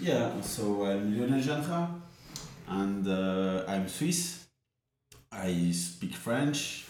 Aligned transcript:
Yeah, 0.00 0.40
so 0.40 0.84
I'm 0.84 1.18
Lionel 1.18 1.40
Jeannerat 1.40 1.88
and 2.68 3.06
uh, 3.06 3.64
I'm 3.68 3.88
Swiss. 3.88 4.46
I 5.32 5.70
speak 5.72 6.14
French 6.14 6.86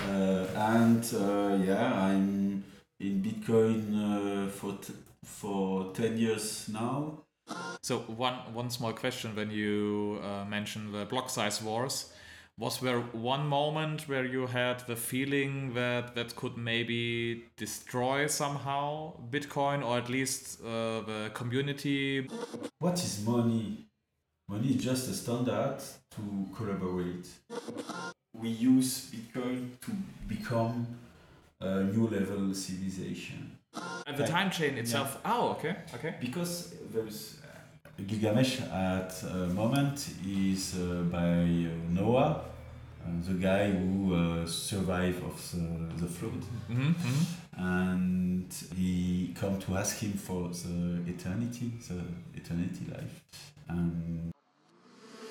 uh, 0.00 0.46
and 0.54 1.04
uh, 1.14 1.58
yeah, 1.64 1.92
I'm 1.94 2.64
in 2.98 3.22
Bitcoin 3.22 3.94
uh, 3.94 4.50
for 4.50 4.78
for 5.24 5.92
ten 5.94 6.18
years 6.18 6.68
now. 6.68 7.24
So 7.82 7.98
one 7.98 8.34
one 8.52 8.70
small 8.70 8.92
question 8.92 9.34
when 9.34 9.50
you 9.50 10.20
uh, 10.22 10.44
mentioned 10.44 10.94
the 10.94 11.06
block 11.06 11.30
size 11.30 11.62
wars, 11.62 12.12
was 12.60 12.78
there 12.80 13.00
one 13.00 13.46
moment 13.46 14.06
where 14.06 14.26
you 14.26 14.46
had 14.46 14.80
the 14.86 14.94
feeling 14.94 15.72
that 15.72 16.14
that 16.14 16.36
could 16.36 16.58
maybe 16.58 17.44
destroy 17.56 18.26
somehow 18.26 19.14
Bitcoin 19.30 19.82
or 19.82 19.96
at 19.96 20.10
least 20.10 20.60
uh, 20.60 21.00
the 21.00 21.30
community? 21.32 22.28
What 22.78 23.02
is 23.02 23.24
money? 23.24 23.86
Money 24.46 24.68
is 24.74 24.84
just 24.84 25.08
a 25.08 25.14
standard 25.14 25.78
to 26.10 26.22
collaborate. 26.54 27.26
We 28.34 28.50
use 28.50 29.10
Bitcoin 29.10 29.80
to 29.80 29.92
become 30.28 30.86
a 31.60 31.84
new 31.84 32.08
level 32.08 32.52
civilization. 32.54 33.56
And 34.06 34.16
the 34.18 34.26
time 34.26 34.50
chain 34.50 34.76
itself. 34.76 35.18
Oh, 35.24 35.52
okay, 35.52 35.76
okay. 35.94 36.16
Because 36.20 36.74
there's 36.92 37.40
Gilgamesh 38.06 38.60
at 38.60 39.22
a 39.22 39.46
moment 39.48 40.14
is 40.26 40.74
uh, 40.78 41.02
by 41.10 41.18
uh, 41.18 41.90
Noah, 41.90 42.44
the 43.26 43.34
guy 43.34 43.70
who 43.70 44.14
uh, 44.14 44.46
survived 44.46 45.22
of 45.24 45.36
the, 45.52 46.02
the 46.02 46.06
flood, 46.06 46.44
hmm 46.68 46.92
hmm 46.92 47.22
and 47.62 48.54
he 48.74 49.34
come 49.38 49.58
to 49.58 49.76
ask 49.76 49.98
him 49.98 50.12
for 50.12 50.48
the 50.48 51.02
eternity, 51.06 51.72
the 51.88 52.02
eternity 52.34 52.86
life. 52.90 53.20
And 53.68 54.32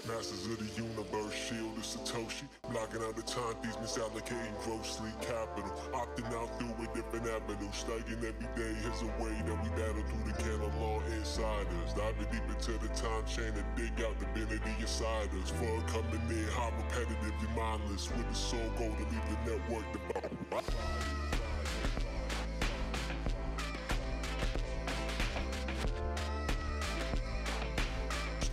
Masters 0.09 0.45
of 0.47 0.57
the 0.57 0.81
universe, 0.81 1.35
shield 1.37 1.77
of 1.77 1.85
Satoshi. 1.85 2.49
Blocking 2.71 3.01
out 3.03 3.15
the 3.15 3.21
time 3.21 3.53
thieves, 3.61 3.77
misallocating 3.77 4.57
grossly 4.65 5.11
capital. 5.21 5.69
Opting 5.93 6.25
out 6.33 6.49
through 6.57 6.73
a 6.81 6.87
different 6.97 7.29
avenue. 7.29 7.69
Studying 7.71 8.17
every 8.17 8.49
day 8.57 8.73
is 8.89 9.01
a 9.05 9.11
way 9.21 9.37
that 9.45 9.57
we 9.61 9.69
battle 9.77 10.01
through 10.09 10.25
the 10.25 10.33
Cantillon 10.41 11.03
insiders. 11.13 11.93
Diving 11.93 12.25
deep 12.31 12.41
into 12.49 12.73
the 12.81 12.89
time 12.97 13.23
chain 13.29 13.53
and 13.53 13.69
dig 13.77 13.93
out 14.03 14.17
divinity 14.17 14.73
inside 14.81 15.29
us. 15.43 15.51
Fun 15.51 15.81
coming 15.85 16.25
in, 16.33 16.47
high 16.57 16.73
repetitively 16.73 17.55
mindless. 17.55 18.09
With 18.09 18.27
the 18.27 18.35
sole 18.35 18.59
goal 18.79 18.89
to 18.89 19.05
leave 19.13 19.27
the 19.29 19.51
network 19.51 19.85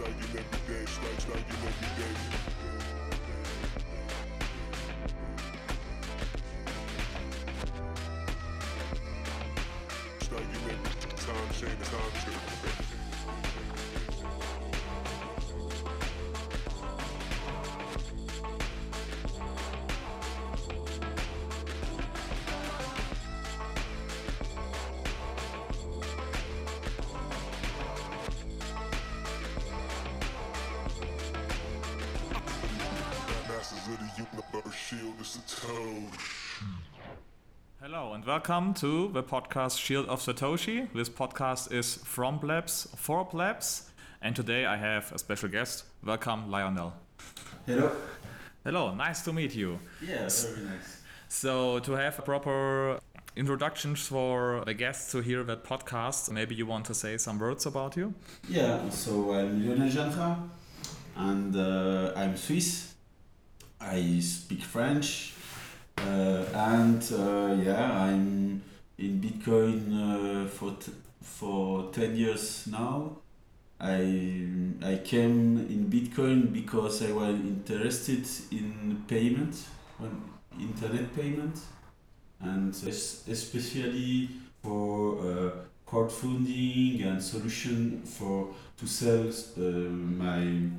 devout. 0.07 0.17
Studying 0.17 0.39
every 0.39 0.75
day, 0.75 0.85
studying, 0.87 1.21
studying 1.21 1.47
every 1.67 1.91
day. 1.99 2.15
Studying 10.21 10.67
every 10.71 11.17
time 11.17 11.51
chain, 11.53 11.77
time 11.83 12.13
chain. 12.25 12.76
Welcome 38.27 38.75
to 38.75 39.09
the 39.13 39.23
podcast 39.23 39.79
Shield 39.79 40.09
of 40.09 40.19
Satoshi. 40.21 40.93
This 40.93 41.09
podcast 41.09 41.71
is 41.73 41.95
from 41.95 42.41
Plebs 42.41 42.89
for 42.97 43.25
Plebs, 43.25 43.89
and 44.21 44.35
today 44.35 44.67
I 44.67 44.77
have 44.77 45.13
a 45.13 45.19
special 45.21 45.49
guest. 45.49 45.85
Welcome, 46.05 46.51
Lionel. 46.51 46.93
hello. 47.67 47.93
Hello, 48.65 48.93
nice 48.97 49.23
to 49.23 49.33
meet 49.33 49.55
you. 49.55 49.79
Yeah, 50.03 50.29
very 50.29 50.67
nice. 50.67 51.03
So, 51.29 51.79
to 51.79 51.93
have 51.93 52.19
a 52.19 52.23
proper 52.23 52.99
introductions 53.37 54.09
for 54.09 54.65
the 54.67 54.75
guests 54.75 55.13
to 55.13 55.21
hear 55.21 55.45
that 55.45 55.63
podcast, 55.63 56.29
maybe 56.33 56.57
you 56.57 56.67
want 56.67 56.87
to 56.87 56.95
say 56.95 57.19
some 57.19 57.39
words 57.39 57.65
about 57.65 57.97
you? 57.97 58.13
Yeah, 58.49 58.91
so 58.91 59.35
I'm 59.35 59.65
Lionel 59.65 59.89
Jeannerat 59.89 60.49
and 61.15 61.55
uh, 61.55 62.13
I'm 62.17 62.37
Swiss. 62.37 62.93
I 63.81 64.19
speak 64.19 64.63
French 64.63 65.36
and 65.99 67.03
uh, 67.13 67.57
yeah, 67.63 67.93
I'm 67.93 68.63
in 68.99 69.21
Bitcoin 69.21 70.45
uh, 70.45 70.49
for 70.49 70.73
t- 70.73 70.93
for 71.21 71.91
ten 71.93 72.17
years 72.17 72.67
now. 72.67 73.19
I 73.81 74.49
I 74.83 75.01
came 75.05 75.59
in 75.69 75.91
Bitcoin 75.91 76.53
because 76.53 77.03
I 77.03 77.13
was 77.13 77.35
interested 77.35 78.27
in 78.51 79.05
payment, 79.07 79.55
on 80.01 80.31
internet 80.59 81.15
payment, 81.15 81.59
and 82.41 82.75
especially 82.75 84.31
for 84.63 85.19
uh, 85.21 85.51
crowdfunding 85.87 87.07
and 87.07 87.23
solution 87.23 88.03
for 88.03 88.49
to 88.79 88.87
sell 88.87 89.29
uh, 89.29 89.61
my 89.61 90.71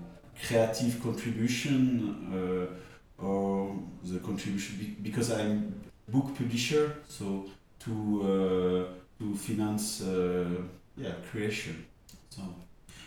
creative 0.46 1.02
contribution 1.02 2.28
uh, 2.34 2.74
or 3.18 3.76
the 4.04 4.20
contribution 4.20 4.78
be- 4.78 4.98
because 5.02 5.32
I'm 5.32 5.74
book 6.08 6.36
publisher, 6.38 6.98
so 7.08 7.46
to 7.80 7.94
uh, 8.22 9.20
to 9.20 9.36
finance 9.36 10.02
uh, 10.02 10.62
yeah 10.96 11.14
creation. 11.32 11.86
So 12.30 12.42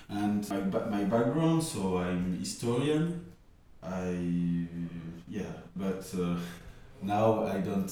and 0.08 0.48
my, 0.48 0.60
my 0.96 1.04
background, 1.04 1.62
so 1.62 1.98
I'm 1.98 2.38
historian. 2.38 3.24
I 3.82 4.66
yeah, 5.28 5.52
but 5.76 6.04
uh, 6.18 6.36
now 7.02 7.44
I 7.44 7.58
don't 7.58 7.90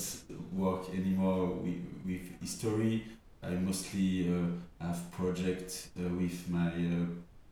work 0.52 0.90
anymore 0.92 1.46
with, 1.46 1.84
with 2.04 2.40
history. 2.40 3.04
I 3.42 3.50
mostly 3.50 4.28
uh, 4.28 4.84
have 4.84 5.10
project 5.12 5.88
uh, 5.98 6.08
with 6.08 6.48
my 6.50 6.68
uh, 6.68 7.06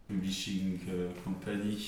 publishing 0.08 0.80
company 1.24 1.78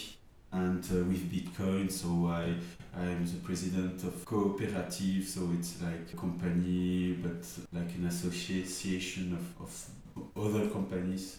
and 0.53 0.84
uh, 0.84 1.04
with 1.04 1.31
Bitcoin. 1.31 1.91
So 1.91 2.28
I 2.28 2.54
I'm 2.97 3.25
the 3.26 3.38
president 3.44 4.03
of 4.04 4.25
cooperative. 4.25 5.25
So 5.25 5.50
it's 5.59 5.81
like 5.82 6.12
a 6.12 6.16
company, 6.16 7.19
but 7.22 7.47
like 7.72 7.94
an 7.97 8.06
association 8.06 9.34
of, 9.34 9.62
of 9.62 9.91
other 10.36 10.69
companies. 10.69 11.38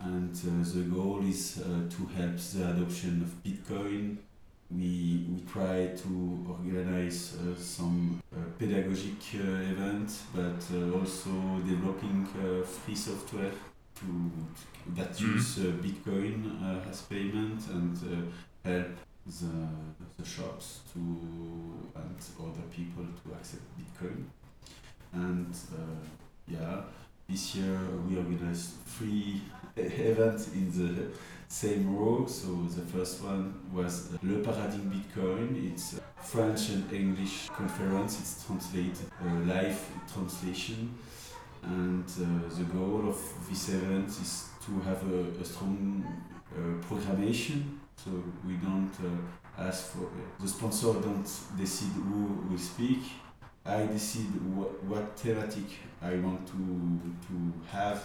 And 0.00 0.34
uh, 0.34 0.64
the 0.74 0.82
goal 0.84 1.24
is 1.26 1.60
uh, 1.60 1.90
to 1.90 2.06
help 2.16 2.36
the 2.36 2.70
adoption 2.70 3.22
of 3.22 3.42
Bitcoin. 3.42 4.18
We, 4.70 5.26
we 5.30 5.40
try 5.50 5.88
to 5.96 6.46
organize 6.48 7.36
uh, 7.36 7.58
some 7.58 8.22
uh, 8.32 8.38
pedagogic 8.58 9.34
uh, 9.34 9.72
events, 9.72 10.24
but 10.34 10.62
also 10.94 11.30
developing 11.66 12.26
free 12.64 12.94
software 12.94 13.50
to, 13.96 14.30
that 14.96 15.12
Mhm. 15.14 15.34
use 15.34 15.58
uh, 15.58 15.72
Bitcoin 15.82 16.62
uh, 16.62 16.88
as 16.90 17.02
payment 17.02 17.60
and 17.68 17.96
uh, 17.96 18.68
help 18.68 18.88
the, 19.26 19.68
the 20.18 20.24
shops 20.24 20.80
to 20.92 20.98
and 21.94 22.16
other 22.40 22.66
people 22.70 23.04
to 23.22 23.34
accept 23.34 23.62
Bitcoin. 23.78 24.24
And 25.12 25.54
uh, 25.72 26.00
yeah, 26.46 26.82
this 27.28 27.54
year 27.56 27.78
we 28.08 28.16
organized 28.16 28.70
three 28.86 29.42
events 29.76 30.48
in 30.54 30.70
the 30.72 31.08
same 31.48 31.94
row. 31.96 32.26
So 32.26 32.48
the 32.74 32.82
first 32.82 33.22
one 33.22 33.54
was 33.72 34.10
Le 34.22 34.38
Paradigme 34.42 34.90
Bitcoin. 34.90 35.72
It's 35.72 35.94
a 35.98 36.22
French 36.22 36.70
and 36.70 36.90
English 36.92 37.48
conference. 37.48 38.18
It's 38.20 38.44
translated 38.46 39.06
uh, 39.22 39.34
live 39.46 39.78
translation. 40.12 40.94
And 41.62 42.04
uh, 42.08 42.54
the 42.56 42.64
goal 42.64 43.08
of 43.08 43.18
this 43.50 43.68
event 43.70 44.08
is 44.08 44.47
to 44.68 44.80
have 44.80 45.02
a, 45.10 45.40
a 45.40 45.44
strong 45.44 46.04
uh, 46.52 46.58
programmation. 46.86 47.78
So 47.96 48.10
we 48.46 48.54
don't 48.54 48.92
uh, 49.02 49.62
ask 49.68 49.92
for 49.92 50.08
the 50.40 50.48
sponsor 50.48 50.92
don't 50.92 51.28
decide 51.56 51.92
who 51.94 52.46
will 52.48 52.58
speak. 52.58 53.02
I 53.64 53.86
decide 53.86 54.32
what, 54.56 54.82
what 54.84 55.18
thematic 55.18 55.68
I 56.00 56.14
want 56.16 56.46
to 56.46 56.60
to 57.26 57.36
have 57.76 58.00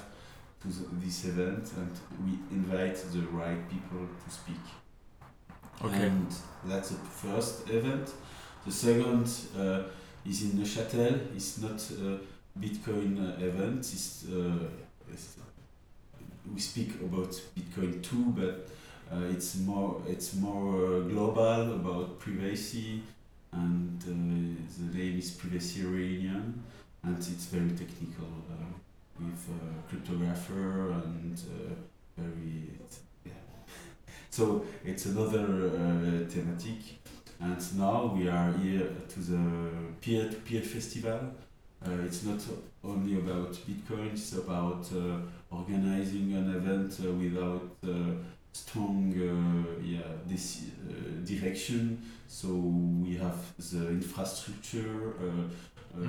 to 0.61 0.67
the, 0.67 1.05
this 1.05 1.25
event, 1.25 1.71
and 1.77 1.91
we 2.25 2.31
invite 2.51 2.97
the 3.11 3.21
right 3.39 3.69
people 3.69 4.07
to 4.23 4.33
speak. 4.33 4.63
Okay. 5.83 6.07
And 6.07 6.27
that's 6.65 6.89
the 6.89 6.95
first 6.95 7.69
event. 7.69 8.11
The 8.65 8.71
second 8.71 9.29
uh, 9.57 9.83
is 10.25 10.43
in 10.43 10.51
Neuchâtel. 10.51 11.35
It's 11.35 11.61
not 11.61 11.79
a 11.91 12.19
Bitcoin 12.59 13.19
uh, 13.19 13.45
event. 13.45 13.79
It's 13.79 14.25
uh, 14.25 14.67
it's, 15.11 15.37
we 16.51 16.59
speak 16.59 16.95
about 17.01 17.31
Bitcoin 17.55 18.01
too, 18.01 18.33
but 18.35 18.69
uh, 19.11 19.25
it's 19.29 19.57
more 19.57 20.01
it's 20.07 20.33
more 20.35 20.97
uh, 20.97 20.99
global 21.01 21.75
about 21.75 22.19
privacy, 22.19 23.01
and 23.51 24.01
uh, 24.01 24.07
the 24.07 24.97
name 24.97 25.19
is 25.19 25.31
Privacy 25.31 25.83
Reunion, 25.83 26.63
and 27.03 27.17
it's 27.17 27.45
very 27.45 27.69
technical 27.69 28.27
uh, 28.49 28.65
with 29.19 29.49
uh, 29.49 29.81
cryptographer 29.89 31.03
and 31.03 31.39
very 32.17 32.69
yeah. 33.25 33.31
So 34.29 34.65
it's 34.83 35.05
another 35.05 36.25
thematic, 36.27 36.79
and 37.39 37.77
now 37.77 38.13
we 38.15 38.27
are 38.27 38.51
here 38.53 38.89
to 39.09 39.19
the 39.19 39.69
peer-to-peer 40.01 40.61
festival. 40.61 41.19
Uh, 41.85 42.05
it's 42.05 42.23
not 42.23 42.39
only 42.83 43.15
about 43.17 43.51
Bitcoin; 43.67 44.13
it's 44.13 44.33
about 44.33 44.85
uh, 44.93 45.17
organizing 45.51 46.33
an 46.33 46.55
event 46.55 46.97
uh, 47.05 47.11
without 47.11 47.75
uh, 47.85 48.13
strong 48.53 49.11
uh, 49.17 49.81
yeah 49.83 50.01
this 50.25 50.61
uh, 50.87 51.25
direction. 51.25 52.01
So 52.27 52.47
we 52.47 53.17
have 53.17 53.37
the 53.71 53.89
infrastructure. 53.89 55.13
Uh, 55.19 55.49
uh, 55.95 56.01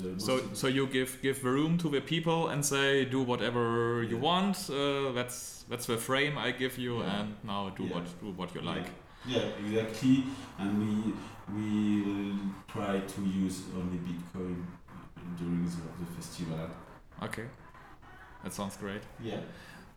the 0.00 0.18
So 0.20 0.40
so 0.54 0.66
you 0.68 0.86
give 0.86 1.18
give 1.22 1.42
the 1.42 1.50
room 1.50 1.76
to 1.78 1.88
the 1.90 2.00
people 2.00 2.48
and 2.48 2.64
say 2.64 3.04
do 3.04 3.22
whatever 3.22 4.02
you 4.02 4.16
Yeah. 4.16 4.22
want. 4.22 4.56
Uh, 4.70 5.12
that's 5.12 5.64
that's 5.68 5.86
the 5.86 5.96
frame 5.98 6.38
I 6.38 6.52
give 6.52 6.78
you, 6.78 7.00
Yeah. 7.00 7.20
and 7.20 7.28
now 7.44 7.70
do 7.76 7.84
what 7.84 8.04
do 8.20 8.32
what 8.36 8.54
you 8.54 8.62
like. 8.62 8.90
Yeah, 9.26 9.42
exactly. 9.66 10.24
And 10.58 10.78
we 10.78 11.12
we 11.54 12.02
will 12.02 12.38
try 12.66 13.00
to 13.00 13.20
use 13.22 13.62
only 13.76 13.98
Bitcoin 13.98 14.64
during 15.38 15.64
the, 15.64 16.04
the 16.04 16.10
festival. 16.16 16.68
Okay, 17.22 17.44
that 18.44 18.52
sounds 18.52 18.76
great. 18.76 19.02
Yeah. 19.22 19.40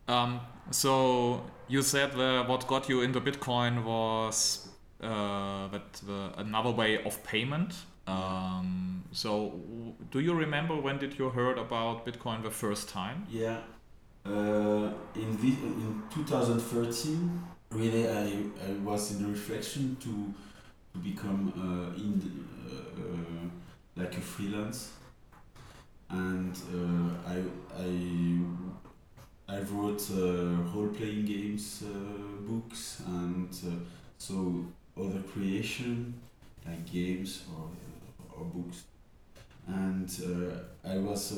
Um, 0.08 0.42
so 0.72 1.46
you 1.68 1.82
said 1.82 2.14
that 2.14 2.48
what 2.48 2.68
got 2.68 2.90
you 2.90 3.02
into 3.02 3.22
Bitcoin 3.22 3.84
was 3.84 4.68
uh, 5.02 5.68
that 5.70 5.94
the, 5.94 6.32
another 6.38 6.72
way 6.72 7.04
of 7.04 7.24
payment. 7.24 7.74
Um, 8.08 9.04
so 9.12 9.50
w- 9.50 9.94
do 10.10 10.20
you 10.20 10.34
remember 10.34 10.76
when 10.76 10.98
did 10.98 11.18
you 11.18 11.30
heard 11.30 11.58
about 11.58 12.06
Bitcoin 12.06 12.44
the 12.44 12.52
first 12.52 12.90
time? 12.90 13.26
Yeah. 13.30 13.60
Uh, 14.26 14.92
in 15.16 15.38
the, 15.42 15.48
in 15.64 16.04
2013, 16.14 17.44
really, 17.72 18.08
I, 18.08 18.44
I 18.68 18.74
was 18.84 19.12
in 19.12 19.32
reflection 19.32 19.98
to 20.02 20.34
to 20.94 21.00
become 21.00 21.52
uh, 21.56 21.96
in 21.96 22.46
uh, 22.66 22.74
uh, 23.02 24.02
like 24.02 24.18
a 24.18 24.22
freelance, 24.22 24.92
and 26.10 26.56
uh, 26.74 27.30
I 27.30 27.44
I 27.78 28.40
I 29.48 29.62
wrote 29.62 30.04
role 30.74 30.90
playing 30.90 31.26
games 31.26 31.84
books 32.42 33.02
and 33.06 33.50
so 34.18 34.66
other 34.98 35.22
creation 35.34 36.14
like 36.66 36.92
games 36.92 37.44
or 37.56 37.70
or 38.38 38.46
books, 38.46 38.84
and 39.68 40.10
I 40.84 40.98
was 40.98 41.34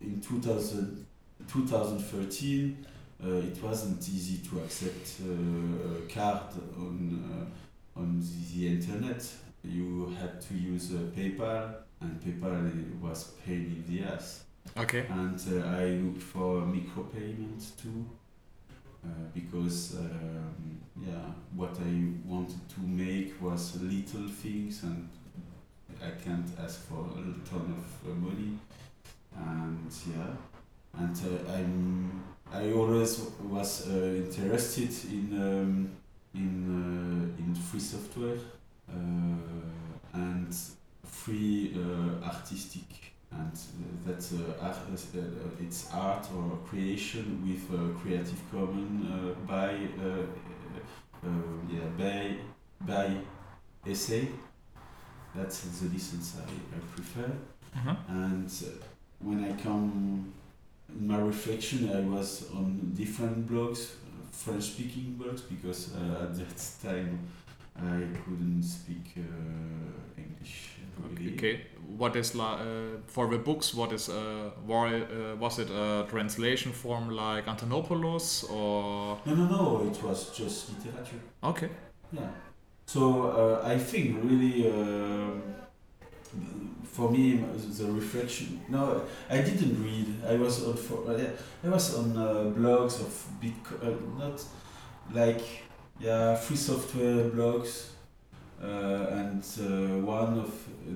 in 0.00 0.20
2000. 0.20 1.06
2013, 1.48 2.86
uh, 3.22 3.28
it 3.28 3.62
wasn't 3.62 4.00
easy 4.08 4.38
to 4.48 4.60
accept 4.60 5.20
uh, 5.22 5.98
a 5.98 6.12
card 6.12 6.54
on 6.76 7.50
on 7.96 8.20
the, 8.20 8.58
the 8.58 8.68
internet. 8.68 9.26
You 9.62 10.14
had 10.18 10.40
to 10.42 10.54
use 10.54 10.92
uh, 10.92 10.98
PayPal, 11.16 11.74
and 12.00 12.20
PayPal 12.20 13.00
was 13.00 13.32
pain 13.44 13.84
in 13.86 13.94
the 13.94 14.04
ass. 14.04 14.44
Okay. 14.76 15.04
And 15.10 15.38
uh, 15.38 15.66
I 15.66 15.84
looked 15.86 16.22
for 16.22 16.62
micropayments 16.62 17.76
too, 17.80 18.06
uh, 19.04 19.08
because 19.34 19.96
um, 19.96 20.80
yeah, 21.00 21.32
what 21.54 21.76
I 21.80 22.08
wanted 22.24 22.68
to 22.70 22.80
make 22.80 23.40
was 23.42 23.80
little 23.80 24.28
things, 24.28 24.82
and 24.82 25.08
I 26.02 26.10
can't 26.22 26.46
ask 26.62 26.86
for 26.88 27.00
a 27.00 27.48
ton 27.48 27.74
of 27.76 28.10
uh, 28.10 28.14
money. 28.14 28.58
And 29.36 29.92
yeah, 30.08 31.00
and 31.02 31.16
uh, 31.16 31.52
I'm 31.52 32.22
I 32.52 32.72
always 32.72 33.20
was 33.42 33.88
uh, 33.88 33.92
interested 33.92 34.90
in 35.10 35.40
um, 35.40 35.90
in 36.34 36.52
uh, 37.36 37.42
in 37.42 37.54
free 37.54 37.80
software 37.80 38.38
uh, 38.88 38.94
and 40.14 40.54
free 41.04 41.74
uh, 41.76 42.24
artistic 42.26 43.12
and 43.32 43.52
that's 44.04 44.32
uh, 44.32 44.36
art, 44.60 44.76
it's 45.60 45.88
art 45.92 46.26
or 46.36 46.56
creation 46.68 47.40
with 47.46 47.64
uh, 47.72 47.96
Creative 48.00 48.40
Commons 48.50 49.06
uh, 49.08 49.34
by 49.46 49.70
uh, 50.02 50.08
uh, 50.08 51.26
uh, 51.26 51.28
yeah 51.70 51.88
by 51.98 52.36
by 52.86 53.16
essay. 53.86 54.28
That's 55.34 55.60
the 55.60 55.88
license 55.88 56.36
I, 56.38 56.76
I 56.76 56.80
prefer 56.94 57.30
Mhm. 57.76 57.96
and 58.08 58.50
uh, 58.64 58.84
when 59.20 59.44
I 59.44 59.52
come 59.62 60.32
in 60.88 61.06
my 61.06 61.18
reflection, 61.18 61.88
I 61.88 62.00
was 62.00 62.50
on 62.52 62.92
different 62.96 63.48
blogs, 63.48 63.92
French 64.32 64.64
speaking 64.64 65.18
blogs, 65.20 65.42
because 65.48 65.90
uh, 65.94 66.24
at 66.24 66.34
that 66.34 66.56
time 66.82 67.18
I 67.76 68.06
couldn't 68.24 68.62
speak 68.62 69.14
uh, 69.16 70.20
English. 70.20 70.70
Really. 71.16 71.32
Okay. 71.34 71.60
What 71.96 72.14
is 72.16 72.34
la- 72.34 72.56
uh, 72.60 72.98
for 73.06 73.26
the 73.28 73.38
books? 73.38 73.74
What 73.74 73.92
is 73.92 74.08
uh, 74.10 74.50
war, 74.66 74.86
uh, 74.88 75.34
was 75.38 75.58
it 75.58 75.70
a 75.70 76.06
translation 76.10 76.72
form 76.72 77.08
like 77.10 77.46
Antonopoulos 77.46 78.44
or 78.50 79.18
No, 79.24 79.34
no, 79.34 79.46
no, 79.46 79.90
it 79.90 80.02
was 80.02 80.30
just 80.36 80.68
literature. 80.76 81.20
okay? 81.42 81.68
Yeah. 82.12 82.28
So 82.86 83.30
uh, 83.62 83.66
I 83.66 83.78
think 83.78 84.16
really 84.22 84.70
um 84.70 85.42
for 86.84 87.10
me 87.10 87.42
the 87.78 87.92
reflection. 87.92 88.60
No, 88.68 89.02
I 89.28 89.38
didn't 89.38 89.82
read. 89.82 90.06
I 90.28 90.36
was 90.36 90.66
on 90.66 90.76
for 90.76 91.10
uh, 91.10 91.18
I 91.64 91.68
was 91.68 91.96
on 91.96 92.16
uh, 92.16 92.52
blogs 92.56 93.00
of 93.00 93.12
Bitcoin, 93.40 93.82
uh, 93.82 94.18
not 94.18 94.42
like 95.12 95.42
yeah 95.98 96.34
free 96.36 96.56
software 96.56 97.30
blogs, 97.30 97.90
uh, 98.62 98.66
and 98.66 99.42
uh, 99.58 100.04
one 100.04 100.38
of 100.38 100.52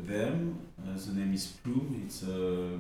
them, 0.07 0.59
uh, 0.83 0.99
the 1.07 1.13
name 1.13 1.33
is 1.33 1.55
Ploum. 1.65 2.05
It's 2.05 2.23
uh, 2.23 2.77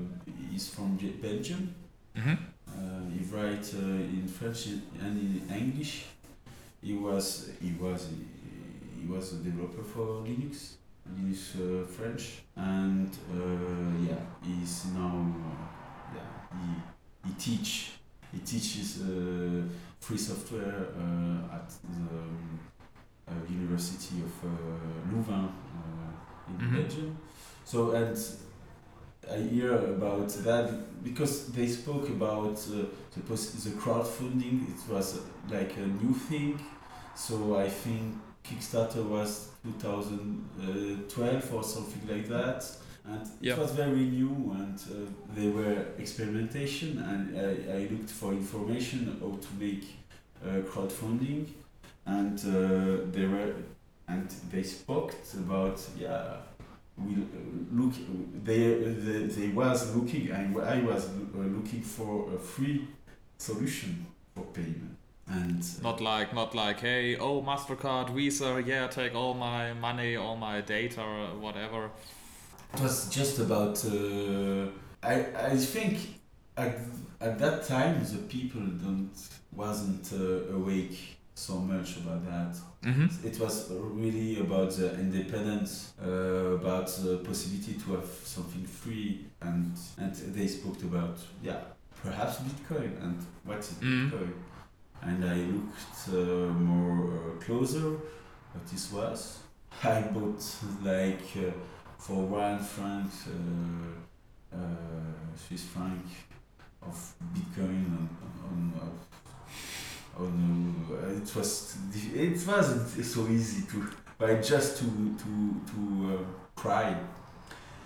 he's 0.50 0.68
from 0.68 0.96
Belgium. 1.22 1.74
Mm-hmm. 2.16 2.34
Uh, 2.68 3.10
he 3.10 3.24
writes 3.34 3.74
uh, 3.74 3.78
in 3.78 4.28
French 4.28 4.66
and 4.66 5.42
in 5.48 5.54
English. 5.54 6.04
He 6.82 6.94
was 6.94 7.50
he 7.62 7.72
was 7.80 8.08
he 9.00 9.06
was 9.06 9.32
a 9.32 9.36
developer 9.36 9.82
for 9.82 10.22
Linux, 10.22 10.74
Linux 11.12 11.54
uh, 11.56 11.86
French, 11.86 12.42
and 12.56 13.08
uh, 13.32 14.08
yeah, 14.08 14.20
he's 14.42 14.86
now 14.94 15.34
uh, 15.36 16.14
yeah 16.14 16.28
he 16.58 17.28
he 17.28 17.34
teach 17.34 17.92
he 18.32 18.38
teaches 18.40 19.02
uh, 19.02 19.62
free 20.00 20.18
software 20.18 20.88
uh, 20.98 21.54
at 21.56 21.68
the 21.82 22.18
um, 22.18 22.58
uh, 23.28 23.32
University 23.50 24.16
of 24.22 24.34
uh, 24.44 25.10
Louvain 25.12 25.48
uh, 25.48 26.50
in 26.50 26.56
Mhm. 26.58 26.74
Belgium. 26.74 27.16
So 27.64 27.92
and 27.92 28.16
I 29.30 29.38
hear 29.38 29.72
about 29.74 30.28
that 30.44 31.02
because 31.02 31.46
they 31.52 31.66
spoke 31.66 32.08
about 32.10 32.56
uh, 32.68 32.84
the 33.14 33.20
poss- 33.26 33.52
the 33.64 33.70
crowdfunding. 33.70 34.68
It 34.68 34.92
was 34.92 35.16
uh, 35.16 35.20
like 35.50 35.76
a 35.78 35.86
new 35.86 36.12
thing, 36.14 36.60
so 37.16 37.56
I 37.56 37.68
think 37.70 38.14
Kickstarter 38.44 39.02
was 39.08 39.48
2012 39.64 41.54
or 41.54 41.62
something 41.64 42.02
like 42.08 42.28
that, 42.28 42.64
and 43.06 43.26
Yeah. 43.40 43.54
it 43.54 43.58
was 43.58 43.72
very 43.72 44.04
new 44.06 44.52
and 44.58 44.78
uh, 44.78 45.10
they 45.34 45.48
were 45.48 45.86
experimentation. 45.98 46.98
And 46.98 47.36
I, 47.38 47.78
I 47.78 47.88
looked 47.90 48.10
for 48.10 48.32
information 48.32 49.16
how 49.20 49.36
to 49.36 49.48
make 49.58 49.84
uh, 50.44 50.60
crowdfunding, 50.70 51.46
and 52.06 52.38
uh, 52.38 53.10
they 53.12 53.26
were 53.26 53.54
and 54.08 54.28
they 54.50 54.62
spoke 54.62 55.14
about 55.34 55.80
yeah 55.98 56.36
we 56.98 57.16
look 57.72 57.94
they, 58.44 58.74
they 58.74 59.26
they 59.26 59.48
was 59.48 59.96
looking 59.96 60.30
and 60.30 60.56
I 60.60 60.80
was 60.82 61.06
uh, 61.08 61.38
looking 61.38 61.80
for 61.82 62.32
a 62.34 62.38
free 62.38 62.86
solution 63.38 64.06
for 64.34 64.44
payment 64.52 64.93
and 65.28 65.62
uh, 65.62 65.82
Not 65.82 66.00
like 66.00 66.34
not 66.34 66.54
like 66.54 66.80
hey 66.80 67.16
oh 67.16 67.42
Mastercard 67.42 68.10
Visa 68.10 68.62
yeah 68.66 68.86
take 68.88 69.14
all 69.14 69.34
my 69.34 69.72
money 69.74 70.16
all 70.16 70.36
my 70.36 70.60
data 70.60 71.02
whatever. 71.40 71.90
it 72.74 72.80
was 72.80 73.08
just 73.08 73.38
about 73.38 73.84
uh, 73.84 74.66
I 75.02 75.14
I 75.52 75.56
think 75.56 75.98
at, 76.56 76.78
at 77.20 77.38
that 77.38 77.66
time 77.66 78.04
the 78.04 78.18
people 78.28 78.60
don't 78.60 79.10
wasn't 79.52 80.12
uh, 80.12 80.54
awake 80.54 81.16
so 81.34 81.54
much 81.58 81.96
about 81.98 82.24
that 82.26 82.56
Mm-hmm. 82.84 83.26
It 83.26 83.40
was 83.40 83.70
really 83.70 84.40
about 84.40 84.70
the 84.72 84.92
independence, 85.00 85.94
uh, 86.04 86.10
about 86.60 86.86
the 87.02 87.16
possibility 87.24 87.72
to 87.82 87.92
have 87.96 88.04
something 88.24 88.62
free, 88.66 89.24
and 89.40 89.72
and 89.96 90.14
they 90.34 90.46
spoke 90.46 90.82
about 90.82 91.16
yeah 91.42 91.60
perhaps 92.02 92.36
Bitcoin 92.40 92.92
and 93.02 93.16
what 93.46 93.58
is 93.60 93.70
Mm. 93.80 94.10
Bitcoin? 94.10 94.32
And 95.04 95.24
I 95.24 95.36
looked 95.36 96.08
uh, 96.08 96.52
more 96.52 97.12
uh, 97.12 97.44
closer 97.44 97.90
what 98.52 98.66
this 98.70 98.90
was. 98.92 99.38
I 99.84 100.00
bought 100.00 100.42
like 100.82 101.22
uh, 101.36 101.52
for 101.98 102.22
one 102.26 102.58
franc, 102.58 103.10
Swiss 105.36 105.64
franc 105.64 106.06
of 106.82 107.14
Bitcoin 107.34 107.86
on, 107.86 108.08
on, 108.48 108.90
on 110.18 110.64
it 111.22 111.36
was 111.36 111.76
it 112.14 112.46
wasn't 112.46 113.04
so 113.04 113.26
easy 113.28 113.66
to 113.66 113.88
but 114.18 114.42
just 114.42 114.78
to 114.78 114.84
to 114.84 115.60
to 115.70 116.18
uh, 116.18 116.60
try 116.60 116.96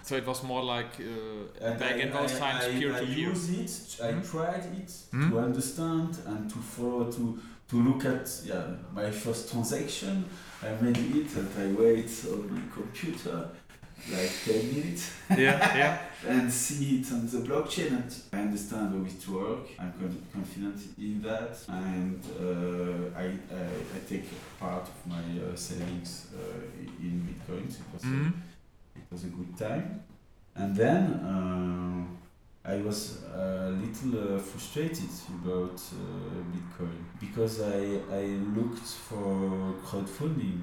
So 0.08 0.16
it 0.16 0.26
was 0.26 0.42
more 0.42 0.62
like 0.64 0.92
uh, 1.00 1.74
back 1.78 1.96
I, 1.96 2.00
in 2.04 2.10
those 2.12 2.34
I, 2.36 2.38
times 2.38 2.64
I, 2.64 2.78
peer 2.78 2.94
I 2.94 3.00
to 3.00 3.06
peer. 3.06 3.28
use 3.28 3.50
it. 3.50 4.02
I 4.02 4.12
Mhm. 4.12 4.30
tried 4.30 4.64
it 4.82 4.90
Mhm. 5.12 5.30
to 5.30 5.38
understand 5.48 6.12
and 6.26 6.48
to 6.52 6.58
follow 6.74 7.12
to 7.16 7.38
to 7.70 7.76
look 7.88 8.04
at 8.06 8.26
yeah 8.50 8.66
my 8.94 9.10
first 9.10 9.50
transaction. 9.52 10.24
I 10.62 10.70
made 10.84 10.96
it 11.20 11.30
and 11.40 11.48
I 11.64 11.66
wait 11.82 12.10
on 12.32 12.40
my 12.54 12.62
computer 12.78 13.38
like 14.14 14.32
ten 14.46 14.62
minutes 14.74 15.04
Yeah, 15.30 15.76
yeah. 15.82 15.94
and 16.34 16.50
see 16.52 17.00
it 17.00 17.12
on 17.12 17.26
the 17.32 17.40
blockchain 17.48 17.90
and 18.00 18.10
I 18.32 18.38
understand 18.46 18.86
how 18.94 19.04
it 19.14 19.28
works. 19.28 19.70
I'm 19.78 19.92
confident 20.32 20.78
in 20.98 21.20
that 21.28 21.54
and 21.68 22.20
uh, 22.46 23.20
I, 23.24 23.26
I 23.60 23.64
I 23.96 23.98
take 24.08 24.26
part 24.58 24.84
of 24.94 24.98
my 25.14 25.24
uh, 25.44 25.54
savings 25.54 26.12
uh, 26.34 27.04
in 27.06 27.14
bitcoins. 27.28 27.74
It 27.82 27.86
was 27.92 28.04
a- 28.04 28.06
Mhm. 28.06 28.32
It 29.10 29.14
was 29.14 29.24
a 29.24 29.28
good 29.28 29.56
time. 29.56 30.02
And 30.54 30.74
then 30.74 31.02
uh, 31.24 32.68
I 32.68 32.78
was 32.82 33.22
a 33.34 33.70
little 33.70 34.36
uh, 34.36 34.38
frustrated 34.38 35.08
about 35.42 35.80
uh, 35.92 36.42
Bitcoin 36.52 36.98
because 37.20 37.60
I, 37.62 38.00
I 38.12 38.24
looked 38.56 38.86
for 39.08 39.74
crowdfunding. 39.84 40.60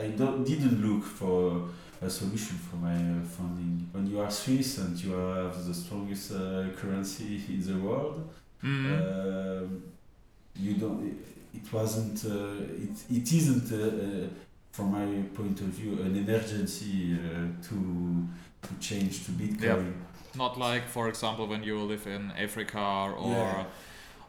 I 0.00 0.08
don't, 0.08 0.44
didn't 0.44 0.80
look 0.86 1.04
for 1.04 1.68
a 2.00 2.08
solution 2.10 2.56
for 2.58 2.76
my 2.76 2.94
uh, 2.94 3.24
funding. 3.24 3.88
When 3.92 4.06
you 4.06 4.20
are 4.20 4.30
Swiss 4.30 4.78
and 4.78 4.96
you 5.02 5.12
have 5.12 5.64
the 5.66 5.74
strongest 5.74 6.32
uh, 6.32 6.64
currency 6.76 7.40
in 7.48 7.60
the 7.66 7.78
world, 7.78 8.28
Mhm. 8.62 8.92
um, 9.64 9.82
you 10.54 10.74
don't. 10.74 11.02
It 11.52 11.72
wasn't. 11.72 12.24
Uh, 12.24 12.62
it, 12.84 12.96
it 13.18 13.32
isn't. 13.32 13.68
From 14.72 14.90
my 14.90 15.22
point 15.34 15.60
of 15.60 15.66
view, 15.66 16.00
an 16.02 16.16
emergency 16.16 17.14
uh, 17.14 17.68
to 17.68 18.26
to 18.62 18.74
change 18.80 19.24
to 19.26 19.32
Bitcoin. 19.32 19.60
Yeah. 19.62 19.82
Not 20.34 20.56
like, 20.56 20.88
for 20.88 21.08
example, 21.08 21.46
when 21.46 21.62
you 21.62 21.78
live 21.80 22.06
in 22.06 22.30
Africa 22.38 22.78
or 23.18 23.32
Yeah. 23.32 23.64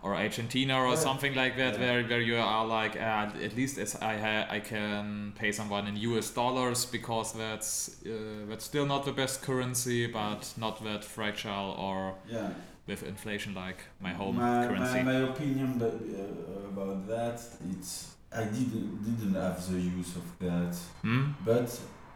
or 0.02 0.16
Argentina 0.16 0.76
or 0.82 0.88
Yeah. 0.90 0.96
something 1.00 1.34
like 1.36 1.56
that, 1.56 1.74
Yeah. 1.74 1.80
where, 1.86 2.04
where 2.10 2.22
you 2.22 2.36
are 2.38 2.66
like, 2.82 2.96
uh, 2.98 3.46
at 3.46 3.56
least 3.56 3.78
as 3.78 3.96
I 3.96 4.18
ha- 4.18 4.48
I 4.58 4.60
can 4.60 5.32
pay 5.40 5.52
someone 5.54 5.88
in 5.88 5.96
U.S. 6.10 6.30
dollars 6.34 6.86
because 6.92 7.32
that's 7.38 8.02
uh, 8.06 8.46
that's 8.50 8.66
still 8.66 8.86
not 8.86 9.06
the 9.06 9.14
best 9.14 9.42
currency, 9.46 10.08
but 10.08 10.54
not 10.58 10.84
that 10.84 11.06
fragile 11.06 11.72
or 11.78 12.16
Yeah. 12.30 12.50
with 12.88 13.04
inflation 13.04 13.54
like 13.54 13.80
my 14.02 14.14
home 14.14 14.36
my, 14.36 14.68
currency. 14.68 15.04
My, 15.04 15.14
my 15.14 15.20
opinion 15.32 15.82
uh, 15.82 16.68
about 16.74 17.08
that, 17.08 17.40
it's 17.72 18.10
I 18.36 18.44
didn't 18.46 19.04
didn't 19.04 19.36
have 19.36 19.60
the 19.72 19.80
use 19.80 20.16
of 20.16 20.24
that, 20.40 20.76
Hmm? 21.02 21.32
but 21.46 21.70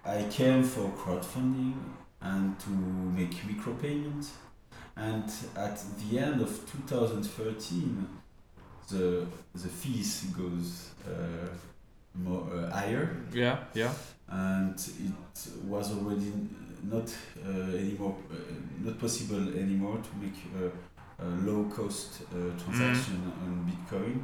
I 0.06 0.24
came 0.30 0.64
for 0.64 0.90
crowdfunding 0.98 1.74
and 2.22 2.60
to 2.60 2.70
make 2.70 3.36
micropayments, 3.48 4.30
and 4.96 5.30
at 5.56 5.80
the 6.00 6.20
end 6.20 6.42
of 6.42 6.50
2013, 6.72 8.08
the 8.90 9.26
the 9.54 9.70
fees 9.70 10.24
goes 10.38 10.92
uh, 11.08 11.48
more 12.16 12.48
uh, 12.54 12.72
higher. 12.72 13.10
Yeah, 13.34 13.58
yeah. 13.74 13.92
and 14.30 14.76
it 14.80 15.50
was 15.66 15.92
already 15.92 16.32
not 16.84 17.14
uh, 17.46 17.78
anymore 17.78 18.16
uh, 18.32 18.36
not 18.84 18.98
possible 19.00 19.42
anymore 19.58 19.98
to 19.98 20.10
make 20.22 20.38
a, 20.62 21.24
a 21.24 21.28
low 21.46 21.64
cost 21.66 22.22
uh, 22.32 22.36
transaction 22.64 23.32
on 23.44 23.66
Bitcoin 23.70 24.22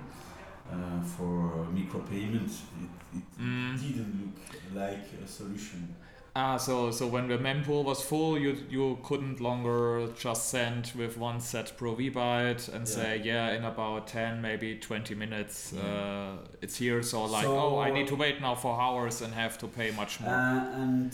uh, 0.73 1.01
for 1.03 1.67
micropayment. 1.73 2.49
It, 2.81 2.89
it 3.17 3.23
Mm. 3.39 3.79
didn't 3.79 4.15
look 4.21 4.81
like 4.83 5.05
a 5.23 5.27
solution. 5.27 5.95
Ah, 6.35 6.57
so 6.57 6.89
so 6.89 7.05
when 7.07 7.27
the 7.27 7.37
mempool 7.37 7.83
was 7.83 8.01
full, 8.01 8.39
you 8.39 8.57
you 8.69 8.97
couldn't 9.03 9.39
longer 9.39 10.07
just 10.17 10.49
send 10.49 10.91
with 10.97 11.15
one 11.17 11.39
sat 11.39 11.77
pro 11.77 11.95
byte 11.95 12.69
and 12.73 12.87
Yeah. 12.87 12.95
say 12.95 13.21
yeah 13.23 13.51
in 13.55 13.63
about 13.65 14.07
ten 14.07 14.41
maybe 14.41 14.79
twenty 14.79 15.13
minutes 15.15 15.73
Yeah. 15.75 15.83
uh, 15.83 16.37
it's 16.63 16.77
here. 16.77 17.03
So 17.03 17.25
like 17.25 17.43
So- 17.45 17.59
oh 17.59 17.79
I 17.87 17.91
need 17.91 18.07
to 18.07 18.15
wait 18.15 18.41
now 18.41 18.55
for 18.55 18.81
hours 18.81 19.21
and 19.21 19.33
have 19.35 19.57
to 19.59 19.67
pay 19.67 19.91
much 19.91 20.19
more. 20.21 20.33
Uh, 20.33 20.81
and 20.81 21.13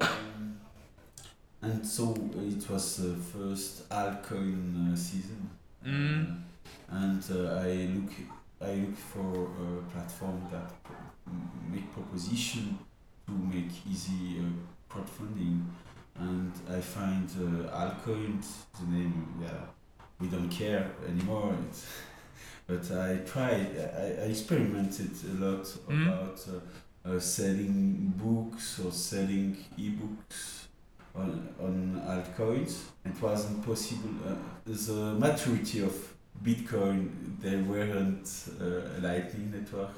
um, 0.00 0.56
and 1.62 1.86
so 1.86 2.12
it 2.34 2.68
was 2.68 2.96
the 2.96 3.14
first 3.14 3.88
altcoin 3.88 4.92
uh, 4.92 4.96
season. 4.96 5.50
Mm. 5.86 6.42
Uh, 6.90 6.96
and 6.96 7.22
uh, 7.30 7.60
I 7.68 7.88
look 7.94 8.12
I 8.60 8.72
look 8.74 8.96
for 8.96 9.44
a 9.44 9.82
platform 9.92 10.42
that 10.50 10.72
make 11.70 11.92
proposition 11.92 12.78
to 13.26 13.32
make 13.32 13.70
easy 13.90 14.38
uh, 14.40 14.92
crowdfunding, 14.94 15.64
and 16.18 16.52
I 16.70 16.80
find 16.80 17.28
uh, 17.30 17.70
Alcoin, 17.76 18.42
the 18.80 18.86
name, 18.90 19.34
yeah, 19.42 19.66
we 20.20 20.28
don't 20.28 20.48
care 20.48 20.90
anymore. 21.06 21.54
It's 21.68 21.86
but 22.66 22.90
I 22.92 23.18
tried, 23.26 23.76
I, 23.96 24.24
I 24.24 24.28
experimented 24.30 25.10
a 25.30 25.44
lot 25.44 25.64
Mm. 25.88 26.06
about 26.08 26.44
uh, 26.48 27.08
uh, 27.10 27.20
selling 27.20 28.12
books 28.16 28.80
or 28.84 28.90
selling 28.90 29.56
ebooks 29.78 30.64
on, 31.14 31.48
on 31.60 32.02
altcoins. 32.06 32.80
It 33.04 33.20
wasn't 33.22 33.64
possible. 33.64 34.10
Uh, 34.26 34.34
the 34.64 35.14
maturity 35.18 35.82
of 35.82 35.94
Bitcoin, 36.42 37.10
they 37.40 37.56
weren't 37.56 38.28
uh, 38.60 38.98
a 38.98 39.00
Lightning 39.00 39.50
network. 39.50 39.90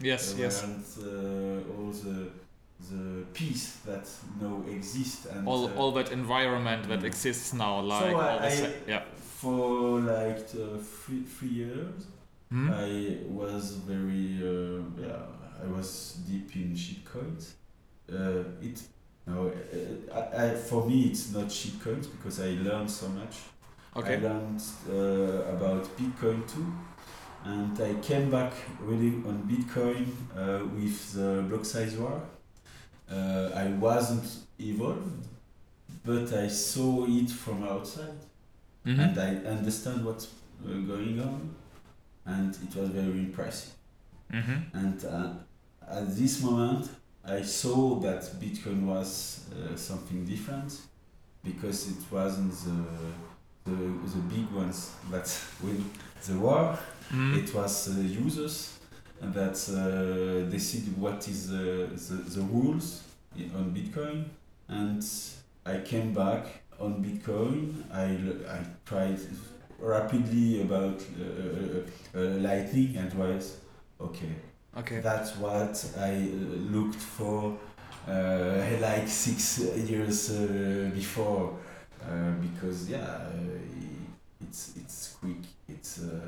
yes, 0.00 0.32
There 0.32 0.44
yes. 0.46 0.62
weren't 0.62 1.64
uh, 1.66 1.72
all 1.82 1.90
the 1.92 2.28
the 2.90 3.24
peace 3.32 3.76
that 3.86 4.06
now 4.40 4.62
exist 4.68 5.26
and 5.26 5.46
All, 5.48 5.64
uh, 5.66 5.74
all 5.76 5.92
that 5.92 6.10
environment 6.12 6.88
that 6.88 7.00
Mm. 7.00 7.04
exists 7.06 7.52
now, 7.54 7.80
like 7.80 8.14
I- 8.14 8.38
the 8.38 8.46
I- 8.46 8.50
se- 8.50 8.74
yeah. 8.88 9.02
for 9.40 10.00
like 10.00 10.40
uh, 10.54 10.76
three 10.78 11.22
three 11.22 11.48
years. 11.62 12.06
Hmm? 12.50 12.70
I 12.70 13.18
was 13.28 13.64
very 13.86 14.38
uh, 14.42 14.82
yeah 15.00 15.22
I 15.64 15.66
was 15.76 16.18
deep 16.28 16.54
in 16.56 16.74
shitcoins. 16.74 17.52
Uh, 18.12 18.44
it 18.60 18.82
no 19.26 19.48
uh, 19.48 20.14
I, 20.20 20.44
I, 20.44 20.54
for 20.54 20.84
me 20.86 21.04
it's 21.10 21.32
not 21.32 21.46
shitcoins 21.48 22.06
because 22.10 22.40
I 22.40 22.50
learned 22.62 22.90
so 22.90 23.08
much. 23.08 23.36
I 23.96 24.16
learned 24.16 24.62
uh, 24.88 25.54
about 25.56 25.84
Bitcoin 25.96 26.42
too, 26.52 26.66
and 27.44 27.80
I 27.80 27.94
came 28.00 28.30
back 28.30 28.52
really 28.80 29.12
on 29.28 29.46
Bitcoin 29.48 30.06
uh, 30.36 30.64
with 30.74 31.12
the 31.12 31.42
block 31.48 31.64
size 31.64 31.96
war. 31.96 32.20
Uh, 33.10 33.50
I 33.54 33.66
wasn't 33.78 34.26
involved, 34.58 35.26
but 36.04 36.32
I 36.32 36.48
saw 36.48 37.06
it 37.06 37.30
from 37.30 37.62
outside 37.64 38.18
Mhm. 38.84 38.98
and 38.98 39.18
I 39.18 39.30
understand 39.50 40.04
what's 40.04 40.26
uh, 40.26 40.68
going 40.86 41.18
on, 41.20 41.54
and 42.26 42.54
it 42.54 42.74
was 42.76 42.90
very 42.90 43.18
impressive. 43.20 43.72
Mhm. 44.32 44.62
And 44.74 45.04
uh, 45.04 45.32
at 45.88 46.16
this 46.16 46.42
moment, 46.42 46.90
I 47.24 47.42
saw 47.42 48.00
that 48.00 48.22
Bitcoin 48.40 48.84
was 48.86 49.40
uh, 49.52 49.76
something 49.76 50.24
different 50.26 50.72
because 51.42 51.88
it 51.88 52.02
wasn't 52.10 52.52
the, 52.52 52.84
the, 53.64 53.70
the 53.70 54.18
big 54.28 54.50
ones 54.52 54.92
that 55.10 55.40
win 55.62 55.84
the 56.26 56.38
war. 56.38 56.78
Mm. 57.12 57.42
It 57.42 57.54
was 57.54 57.96
the 57.96 58.02
users 58.02 58.78
that 59.20 59.56
uh, 59.70 60.50
decide 60.50 60.96
what 60.96 61.26
is 61.28 61.48
the, 61.48 61.88
the, 61.92 62.14
the 62.14 62.42
rules 62.42 63.02
on 63.56 63.74
Bitcoin. 63.74 64.24
And 64.68 65.04
I 65.66 65.78
came 65.78 66.12
back 66.12 66.46
on 66.78 67.02
Bitcoin. 67.02 67.84
I, 67.92 68.04
I 68.52 68.64
tried 68.84 69.18
rapidly 69.78 70.62
about 70.62 71.02
uh, 71.02 72.18
uh, 72.18 72.20
uh, 72.20 72.28
Lightning 72.38 72.96
and 72.96 73.12
was 73.14 73.58
okay. 74.00 74.34
Okay. 74.76 75.00
That's 75.00 75.36
what 75.36 75.84
I 75.98 76.12
uh, 76.12 76.56
looked 76.70 76.96
for 76.96 77.56
uh, 78.08 78.64
like 78.80 79.08
six 79.08 79.58
years 79.58 80.30
uh, 80.30 80.90
before 80.92 81.56
uh, 82.08 82.32
because 82.40 82.88
yeah, 82.90 82.98
uh, 82.98 83.28
it's 84.40 84.74
it's 84.76 85.16
quick, 85.20 85.36
it's 85.68 86.02
uh, 86.02 86.20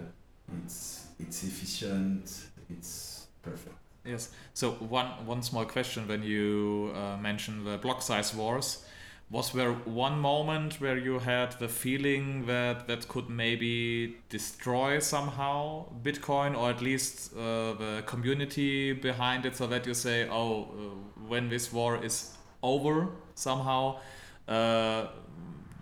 it's 0.64 1.06
it's 1.18 1.42
efficient, 1.44 2.46
it's 2.70 3.26
perfect. 3.42 3.74
Yes. 4.04 4.30
So 4.54 4.72
one 4.72 5.06
one 5.26 5.42
small 5.42 5.64
question 5.64 6.06
when 6.08 6.22
you 6.22 6.92
uh, 6.94 7.16
mention 7.16 7.64
the 7.64 7.76
block 7.78 8.02
size 8.02 8.34
wars, 8.34 8.84
was 9.30 9.52
there 9.52 9.72
one 9.72 10.18
moment 10.20 10.80
where 10.80 10.96
you 10.96 11.18
had 11.18 11.52
the 11.58 11.68
feeling 11.68 12.46
that 12.46 12.86
that 12.86 13.08
could 13.08 13.28
maybe 13.28 14.16
destroy 14.28 15.00
somehow 15.00 15.86
Bitcoin 16.02 16.56
or 16.56 16.70
at 16.70 16.80
least 16.80 17.32
uh, 17.34 17.72
the 17.74 18.02
community 18.06 18.92
behind 18.92 19.44
it 19.44 19.56
so 19.56 19.66
that 19.66 19.86
you 19.86 19.94
say, 19.94 20.28
oh, 20.28 20.62
uh, 20.62 21.26
when 21.26 21.48
this 21.48 21.72
war 21.72 22.02
is 22.04 22.36
over 22.62 23.08
somehow, 23.34 23.98
uh, 24.46 25.06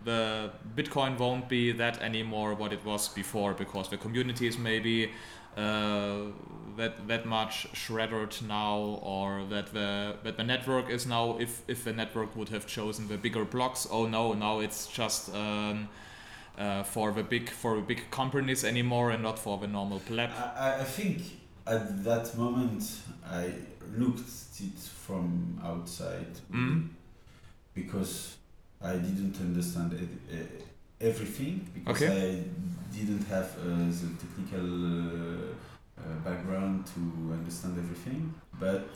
the 0.05 0.51
Bitcoin 0.77 1.19
won't 1.19 1.49
be 1.49 1.73
that 1.73 2.01
anymore 2.03 2.55
what 2.55 2.73
it 2.73 2.85
was 2.85 3.09
before 3.09 3.55
because 3.55 3.89
the 3.89 3.97
community 3.97 4.47
is 4.47 4.59
maybe 4.59 5.11
uh, 5.57 6.17
that 6.77 7.07
that 7.09 7.25
much 7.27 7.69
shredded 7.73 8.37
now, 8.49 8.99
or 9.03 9.45
that 9.51 9.73
the 9.73 10.17
that 10.25 10.37
the 10.37 10.45
network 10.45 10.91
is 10.91 11.07
now 11.07 11.37
if 11.39 11.63
if 11.69 11.85
the 11.85 11.93
network 11.93 12.35
would 12.37 12.49
have 12.49 12.67
chosen 12.67 13.09
the 13.09 13.17
bigger 13.17 13.45
blocks, 13.45 13.87
oh 13.91 14.07
no, 14.07 14.33
now 14.35 14.61
it's 14.61 14.87
just 14.89 15.33
um, 15.35 15.89
uh, 16.59 16.83
for 16.83 17.13
the 17.13 17.23
big 17.23 17.49
for 17.49 17.77
the 17.77 17.83
big 17.83 18.11
companies 18.11 18.65
anymore 18.65 19.11
and 19.11 19.23
not 19.23 19.39
for 19.39 19.59
the 19.59 19.67
normal 19.69 20.01
pleb. 20.01 20.31
I, 20.57 20.81
I 20.81 20.85
think 20.85 21.23
at 21.67 22.05
that 22.05 22.37
moment 22.37 22.83
I 23.25 23.53
looked 23.97 24.29
it 24.61 24.79
from 25.07 25.61
outside 25.65 26.41
Mm. 26.53 26.89
because 27.75 28.37
I 28.85 28.97
didn't 28.97 29.37
understand 29.41 29.93
it, 29.95 30.09
uh, 30.33 31.07
everything 31.11 31.55
because 31.75 32.03
Okay. 32.03 32.13
I 32.29 32.97
didn't 32.97 33.25
have 33.35 33.49
uh, 33.59 33.91
the 34.01 34.11
technical 34.23 34.67
uh, 34.87 35.55
uh, 35.99 36.15
background 36.25 36.85
to 36.95 37.01
understand 37.33 37.79
everything. 37.79 38.35
But 38.61 38.87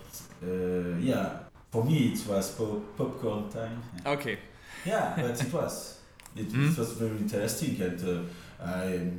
uh, 0.42 0.98
yeah, 1.00 1.38
for 1.70 1.84
me 1.84 2.12
it 2.12 2.20
was 2.28 2.50
pop- 2.58 2.96
popcorn 2.96 3.48
time. 3.50 3.82
Okay. 4.06 4.38
Yeah, 4.86 5.14
but 5.16 5.40
it 5.40 5.52
was. 5.52 5.94
It, 6.36 6.52
Mm. 6.52 6.70
it 6.70 6.78
was 6.78 6.92
very 6.92 7.16
interesting, 7.16 7.80
and 7.80 8.00
uh, 8.04 8.22
I 8.62 9.10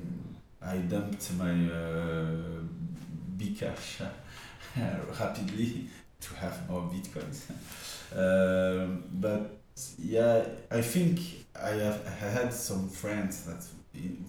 I 0.61 0.77
dumped 0.77 1.33
my 1.37 1.51
uh, 1.51 2.61
Bcash 3.37 4.05
rapidly 5.19 5.87
to 6.21 6.35
have 6.35 6.69
more 6.69 6.83
bitcoins. 6.93 7.39
um, 8.15 9.03
but 9.13 9.58
yeah, 9.99 10.45
I 10.71 10.81
think 10.81 11.19
I 11.55 11.69
have 11.69 12.05
I 12.05 12.25
had 12.29 12.53
some 12.53 12.89
friends 12.89 13.43
that 13.45 13.63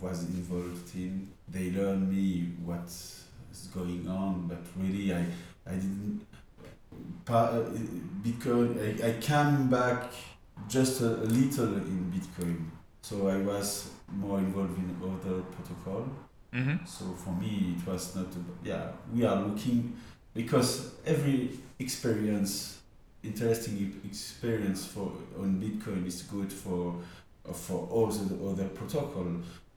was 0.00 0.24
involved 0.24 0.94
in. 0.94 1.30
They 1.48 1.70
learned 1.70 2.10
me 2.10 2.52
what 2.64 2.86
is 2.86 3.68
going 3.74 4.08
on, 4.08 4.46
but 4.48 4.62
really 4.76 5.14
I 5.14 5.24
I 5.66 5.74
didn't. 5.74 6.26
Uh, 7.28 7.62
I, 8.80 9.08
I 9.08 9.12
came 9.20 9.68
back 9.68 10.12
just 10.68 11.00
a, 11.00 11.10
little 11.10 11.74
in 11.76 12.12
Bitcoin. 12.12 12.66
So 13.02 13.28
I 13.28 13.36
was 13.38 13.90
more 14.08 14.38
involved 14.38 14.76
in 14.78 14.96
other 15.02 15.42
protocol. 15.42 16.08
Mm-hmm. 16.52 16.84
So 16.84 17.04
for 17.12 17.30
me, 17.30 17.76
it 17.78 17.86
was 17.86 18.16
not. 18.16 18.26
Yeah, 18.64 18.88
we 19.12 19.24
are 19.24 19.40
looking 19.40 19.96
because 20.34 20.94
every 21.06 21.50
experience, 21.78 22.79
interesting 23.22 24.00
experience 24.04 24.86
for 24.86 25.12
on 25.38 25.60
Bitcoin 25.60 26.06
is 26.06 26.22
good 26.22 26.52
for 26.52 26.94
for 27.52 27.88
all 27.90 28.06
the 28.06 28.48
other 28.48 28.68
protocol. 28.68 29.26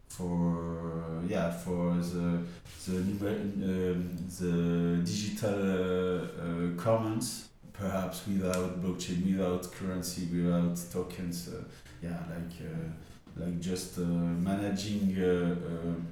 For 0.08 1.24
yeah, 1.28 1.50
for 1.50 1.96
the 1.96 2.40
the 2.86 2.98
um, 2.98 4.18
the 4.40 5.02
digital 5.04 5.56
uh, 5.56 6.26
uh, 6.26 6.78
commons, 6.78 7.50
perhaps 7.74 8.28
without 8.28 8.82
blockchain, 8.82 9.26
without 9.32 9.72
currency, 9.72 10.28
without 10.32 10.78
tokens. 10.92 11.50
Uh, 11.50 11.64
yeah, 12.04 12.20
like 12.30 12.54
uh, 12.62 13.44
like 13.44 13.60
just 13.60 13.98
uh, 13.98 14.02
managing 14.02 15.16
uh, 15.18 15.56
um, 15.68 16.06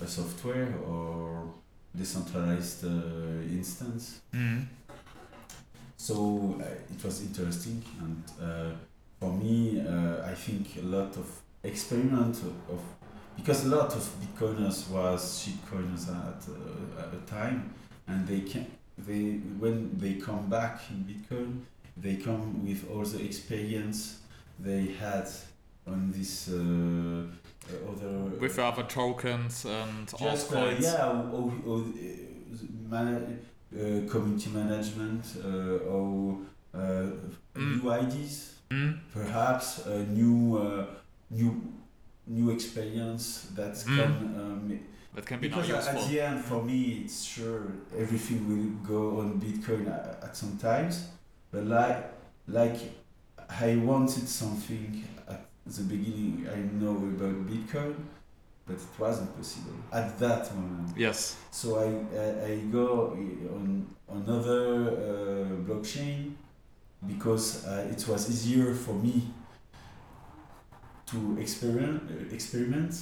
a 0.00 0.06
software 0.06 0.74
or 0.86 1.52
decentralized 1.96 2.84
uh, 2.84 3.42
instance. 3.50 4.20
Mm. 4.32 4.66
So 5.98 6.56
uh, 6.60 6.64
it 6.94 7.04
was 7.04 7.20
interesting, 7.22 7.82
and 8.00 8.22
uh, 8.40 8.70
for 9.18 9.32
me, 9.32 9.80
uh, 9.80 10.24
I 10.24 10.32
think 10.32 10.76
a 10.78 10.86
lot 10.86 11.16
of 11.16 11.28
experiment 11.64 12.36
of, 12.70 12.80
because 13.36 13.66
a 13.66 13.68
lot 13.68 13.92
of 13.92 14.08
Bitcoiners 14.20 14.88
was 14.90 15.44
shitcoiners 15.44 16.08
at, 16.08 16.42
uh, 16.48 17.02
at 17.02 17.12
a 17.12 17.20
time, 17.26 17.74
and 18.06 18.26
they 18.28 18.40
can 18.40 18.64
they 18.96 19.40
when 19.58 19.98
they 19.98 20.14
come 20.14 20.48
back 20.48 20.82
in 20.90 21.04
Bitcoin, 21.04 21.62
they 21.96 22.14
come 22.14 22.64
with 22.64 22.88
all 22.90 23.04
the 23.04 23.24
experience 23.24 24.20
they 24.60 24.86
had 25.00 25.28
on 25.84 26.12
this 26.12 26.48
uh, 26.48 27.24
other 27.90 28.38
With 28.38 28.58
other 28.58 28.84
tokens 28.84 29.64
and 29.64 30.08
just 30.16 30.52
uh, 30.52 30.74
yeah, 30.78 31.08
or, 31.32 31.52
or, 31.66 31.84
man, 32.88 33.40
community 34.08 34.50
management 34.50 35.24
uh, 35.44 35.92
or 35.94 36.38
uh, 36.74 37.06
Mm. 37.54 37.82
new 37.82 37.90
ideas, 37.90 38.54
Mm. 38.70 38.98
perhaps 39.12 39.86
a 39.86 40.04
new 40.06 40.56
uh, 40.58 40.86
new 41.30 41.50
new 42.26 42.50
experience 42.50 43.48
that's 43.56 43.84
Mm. 43.84 43.96
come. 43.96 44.14
Um, 44.40 44.78
That 45.14 45.26
can 45.26 45.40
be 45.40 45.48
because 45.48 45.70
at 45.70 45.94
useful. 45.94 46.08
the 46.08 46.20
end, 46.20 46.44
for 46.44 46.62
me, 46.62 47.02
it's 47.04 47.22
sure 47.24 47.62
everything 47.96 48.40
will 48.48 48.70
go 48.86 49.20
on 49.20 49.40
Bitcoin 49.40 49.88
at, 49.88 50.22
at 50.22 50.36
some 50.36 50.56
times, 50.58 51.08
but 51.50 51.64
like 51.64 52.04
like 52.46 52.78
I 53.48 53.76
wanted 53.76 54.28
something 54.28 55.02
at 55.26 55.40
the 55.66 55.82
beginning. 55.82 56.46
I 56.46 56.58
know 56.80 56.96
about 56.96 57.46
Bitcoin, 57.50 57.94
but 58.68 58.76
it 58.76 58.82
wasn't 58.98 59.34
possible 59.36 59.72
at 59.92 60.18
that 60.18 60.54
moment. 60.54 60.96
Yes. 60.96 61.36
So 61.50 61.78
I, 61.78 61.86
I, 62.16 62.52
I 62.52 62.56
go 62.70 63.16
on 63.54 63.86
another 64.08 64.88
uh, 64.90 65.56
blockchain 65.66 66.32
because 67.06 67.66
uh, 67.66 67.88
it 67.90 68.06
was 68.06 68.28
easier 68.28 68.74
for 68.74 68.92
me 68.92 69.22
to 71.06 71.38
experiment, 71.40 72.02
uh, 72.10 72.34
experiment. 72.34 72.94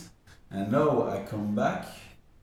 And 0.51 0.71
now 0.71 1.09
I 1.09 1.23
come 1.23 1.55
back 1.55 1.87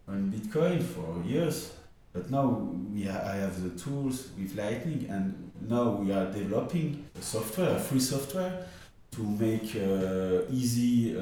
on 0.08 0.32
Bitcoin 0.32 0.84
for 0.84 1.24
years. 1.26 1.72
But 2.12 2.30
now 2.30 2.48
we 2.94 3.04
ha- 3.04 3.24
I 3.26 3.36
have 3.38 3.64
the 3.64 3.80
tools 3.80 4.30
with 4.38 4.56
Lightning, 4.56 5.08
and 5.10 5.52
now 5.68 5.92
we 5.92 6.12
are 6.12 6.32
developing 6.32 7.06
a 7.18 7.22
software, 7.22 7.76
a 7.76 7.80
free 7.80 8.00
software, 8.00 8.68
to 9.12 9.24
make 9.24 9.76
uh, 9.76 10.52
easy 10.52 11.16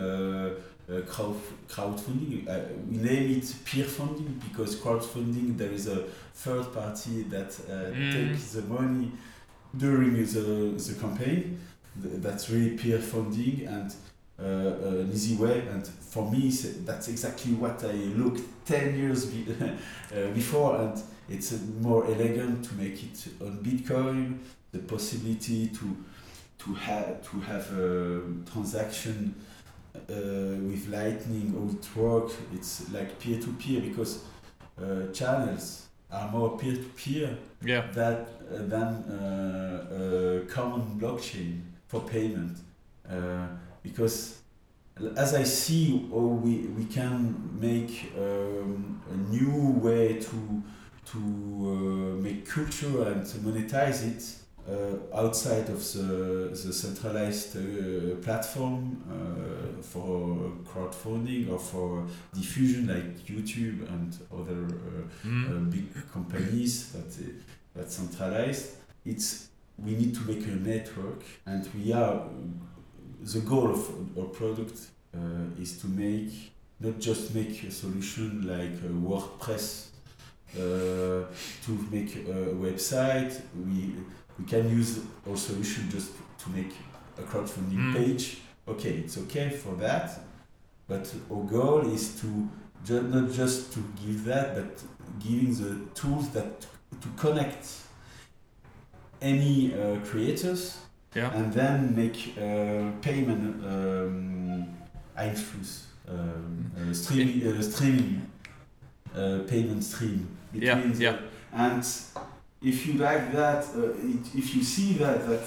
uh, 0.91 0.95
uh, 0.97 1.01
crowd 1.01 1.36
crowdfunding. 1.69 2.47
Uh, 2.47 2.60
we 2.89 2.97
name 2.97 3.38
it 3.38 3.56
peer 3.65 3.86
funding 3.86 4.41
because 4.49 4.75
crowdfunding 4.75 5.58
there 5.58 5.71
is 5.71 5.88
a 5.88 6.04
third 6.34 6.71
party 6.73 7.23
that 7.23 7.51
uh, 7.69 7.91
Mm. 7.95 8.13
takes 8.30 8.51
the 8.54 8.62
money 8.63 9.12
during 9.77 10.13
the, 10.15 10.41
the 10.77 10.95
campaign. 10.99 11.60
That's 11.95 12.49
really 12.49 12.77
peer 12.77 12.99
funding 12.99 13.67
and 13.67 13.93
uh, 14.39 14.43
an 15.04 15.10
easy 15.13 15.36
way. 15.36 15.67
And 15.67 15.86
for 15.86 16.32
me, 16.32 16.49
that's 16.86 17.08
exactly 17.10 17.54
what 17.54 17.84
I 17.84 17.93
looked 17.93 18.41
ten 18.65 18.97
years 18.97 19.25
be- 19.25 19.45
uh, 20.15 20.27
before, 20.34 20.77
and 20.77 21.01
it's 21.30 21.54
uh, 21.54 21.58
more 21.82 22.06
elegant 22.06 22.65
to 22.65 22.73
make 22.75 23.04
it 23.04 23.27
on 23.41 23.58
Bitcoin. 23.63 24.38
The 24.71 24.80
possibility 24.80 25.67
to 25.67 25.86
to 26.60 26.73
have 26.75 27.30
to 27.30 27.39
have 27.41 27.65
a 27.77 28.21
transaction 28.51 29.36
uh, 29.38 29.51
with 30.08 30.88
Lightning 30.89 31.54
or 31.56 31.65
with 31.65 31.95
work. 31.95 32.32
It's 32.54 32.91
like 32.91 33.19
peer 33.19 33.39
to 33.39 33.54
peer 33.54 33.82
because 33.82 34.23
uh, 34.82 35.12
channels 35.13 35.88
are 36.12 36.30
more 36.32 36.58
peer 36.58 36.75
to 36.75 36.84
peer 36.95 37.38
Yeah. 37.63 37.88
that 37.93 38.19
uh, 38.51 38.58
than 38.67 38.88
uh, 39.10 40.45
common 40.49 40.99
blockchain 40.99 41.62
for 41.88 42.01
payment 42.01 42.58
uh, 43.10 43.47
because 43.84 44.39
as 45.17 45.34
I 45.34 45.43
see 45.43 46.08
how 46.12 46.17
we, 46.43 46.67
we 46.77 46.86
can 46.86 47.60
make 47.60 48.12
um, 48.17 49.01
a 49.12 49.17
new 49.34 49.71
way 49.82 50.19
to 50.19 50.63
to 51.04 51.17
uh, 51.17 52.21
make 52.21 52.45
culture 52.45 53.04
and 53.12 53.25
to 53.25 53.38
monetize 53.39 54.04
it 54.06 54.23
uh, 54.23 54.40
outside 55.14 55.70
of 55.70 55.80
the, 55.94 56.50
the 56.52 56.74
centralized 56.74 57.58
uh, 57.58 58.16
platform 58.24 59.02
uh, 59.10 59.82
for 59.82 60.52
crowdfunding 60.66 61.52
or 61.52 61.60
for 61.60 62.06
diffusion 62.34 62.88
like 62.88 63.26
YouTube 63.26 63.88
and 63.94 64.18
other 64.32 64.66
uh, 64.66 65.28
Mm. 65.28 65.50
uh, 65.50 65.60
big 65.70 65.88
companies 66.14 66.92
that 66.94 67.12
uh, 67.24 67.30
that 67.76 67.92
centralized. 67.92 68.66
It's 69.06 69.48
we 69.78 69.92
need 69.96 70.14
to 70.16 70.22
make 70.22 70.44
a 70.48 70.56
network, 70.56 71.24
and 71.46 71.68
we 71.76 71.92
are 71.94 72.22
the 73.34 73.40
goal 73.42 73.72
of 73.72 73.90
our 74.18 74.26
product 74.26 74.78
uh, 75.16 75.62
is 75.62 75.78
to 75.82 75.88
make 75.88 76.32
not 76.80 77.00
just 77.00 77.34
make 77.36 77.64
a 77.64 77.72
solution 77.72 78.42
like 78.48 78.76
uh, 78.84 78.90
WordPress 79.10 79.88
uh, 80.56 81.26
to 81.66 81.72
make 81.92 82.16
a 82.28 82.54
website. 82.66 83.34
We 83.56 83.96
we 84.39 84.46
can 84.46 84.70
use 84.70 85.00
our 85.28 85.38
solution 85.38 85.89
just 85.89 86.12
to 86.44 86.50
make 86.50 86.74
a 87.17 87.22
crowdfunding 87.22 87.78
Mm. 87.78 87.96
page. 87.96 88.38
Okay, 88.67 88.94
it's 89.04 89.17
okay 89.17 89.50
for 89.50 89.76
that, 89.76 90.20
but 90.88 91.13
our 91.32 91.44
goal 91.44 91.82
is 91.94 92.20
to 92.22 92.28
ju- 92.86 93.02
not 93.04 93.32
just 93.32 93.74
to 93.74 93.80
give 94.04 94.24
that, 94.26 94.56
but 94.56 94.84
giving 95.20 95.54
the 95.56 95.76
tools 95.94 96.30
that 96.30 96.62
to 97.02 97.08
connect 97.17 97.65
any 99.22 99.74
uh, 99.74 99.98
creators 100.06 100.78
Yeah. 101.15 101.32
and 101.36 101.54
then 101.54 101.96
make 101.96 102.34
uh, 102.38 102.91
payment 103.02 103.63
um, 103.65 104.67
Einfluss, 105.17 105.84
um, 106.08 106.72
uh, 106.78 106.94
streaming, 106.94 107.46
uh, 107.48 107.62
streaming 107.62 108.22
uh, 109.15 109.39
payment 109.48 109.84
stream 109.84 110.28
Yeah, 110.54 110.76
between 110.76 110.94
the- 110.94 111.04
yeah. 111.04 111.17
and 111.54 111.84
if 112.62 112.86
you 112.88 112.93
like 112.93 113.32
that, 113.34 113.65
uh, 113.76 113.89
it, 113.89 114.36
if 114.36 114.56
you 114.56 114.63
see 114.63 114.93
that 114.93 115.28
that 115.28 115.43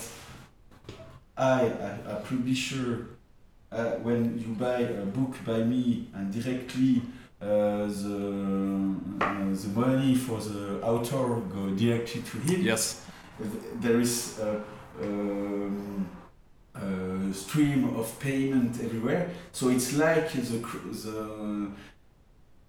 I, 1.36 1.60
I 1.86 2.16
I'm 2.16 2.22
pretty 2.22 2.54
sure 2.54 3.06
uh, 3.72 3.92
when 4.02 4.38
you 4.38 4.54
buy 4.54 4.80
a 4.80 5.04
book 5.04 5.36
by 5.44 5.58
me 5.64 6.08
and 6.14 6.32
directly 6.32 7.02
uh, 7.40 7.86
the 7.86 8.94
uh, 9.20 9.54
the 9.62 9.68
money 9.74 10.14
for 10.14 10.38
the 10.40 10.80
author 10.82 11.40
go 11.52 11.70
directly 11.70 12.22
to 12.22 12.38
him 12.38 12.62
Yes. 12.62 13.04
there 13.80 14.00
is 14.00 14.38
a, 14.38 14.62
um, 15.02 16.08
a 16.74 17.32
stream 17.32 17.96
of 17.96 18.18
payment 18.20 18.80
everywhere. 18.82 19.30
So 19.52 19.68
it's 19.68 19.96
like 19.96 20.32
the 20.32 20.40
the, 20.40 21.70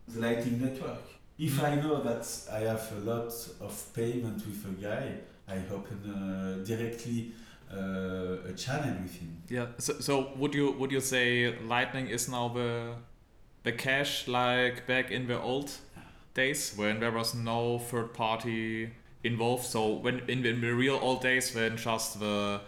the 0.08 0.20
lighting 0.20 0.62
network. 0.62 1.04
If 1.38 1.62
I 1.62 1.76
know 1.76 2.02
that 2.02 2.26
I 2.52 2.60
have 2.60 2.92
a 2.94 3.00
lot 3.12 3.34
of 3.60 3.94
payment 3.94 4.42
with 4.46 4.66
a 4.66 4.82
guy, 4.82 5.16
I 5.48 5.58
open 5.74 6.00
uh, 6.10 6.64
directly 6.66 7.34
uh, 7.72 8.50
a 8.50 8.54
channel 8.54 8.96
with 9.02 9.16
him. 9.16 9.42
Yeah. 9.50 9.68
So, 9.78 9.94
so 10.00 10.34
would 10.38 10.56
you 10.56 10.72
would 10.72 10.92
you 10.92 11.02
say 11.02 11.58
Lightning 11.60 12.08
is 12.08 12.30
now 12.30 12.48
the 12.48 12.96
the 13.64 13.74
cash 13.74 14.28
like 14.28 14.88
back 14.88 15.12
in 15.12 15.28
the 15.28 15.42
old 15.42 15.72
days 16.34 16.74
when 16.78 17.00
there 17.00 17.12
was 17.12 17.36
no 17.36 17.80
third 17.80 18.14
party 18.14 18.92
involved? 19.24 19.66
So 19.66 19.94
when 19.94 20.20
in 20.30 20.46
in 20.46 20.62
the 20.62 20.72
real 20.72 21.00
old 21.02 21.22
days 21.22 21.54
when 21.54 21.76
just 21.76 22.20
the 22.20 22.62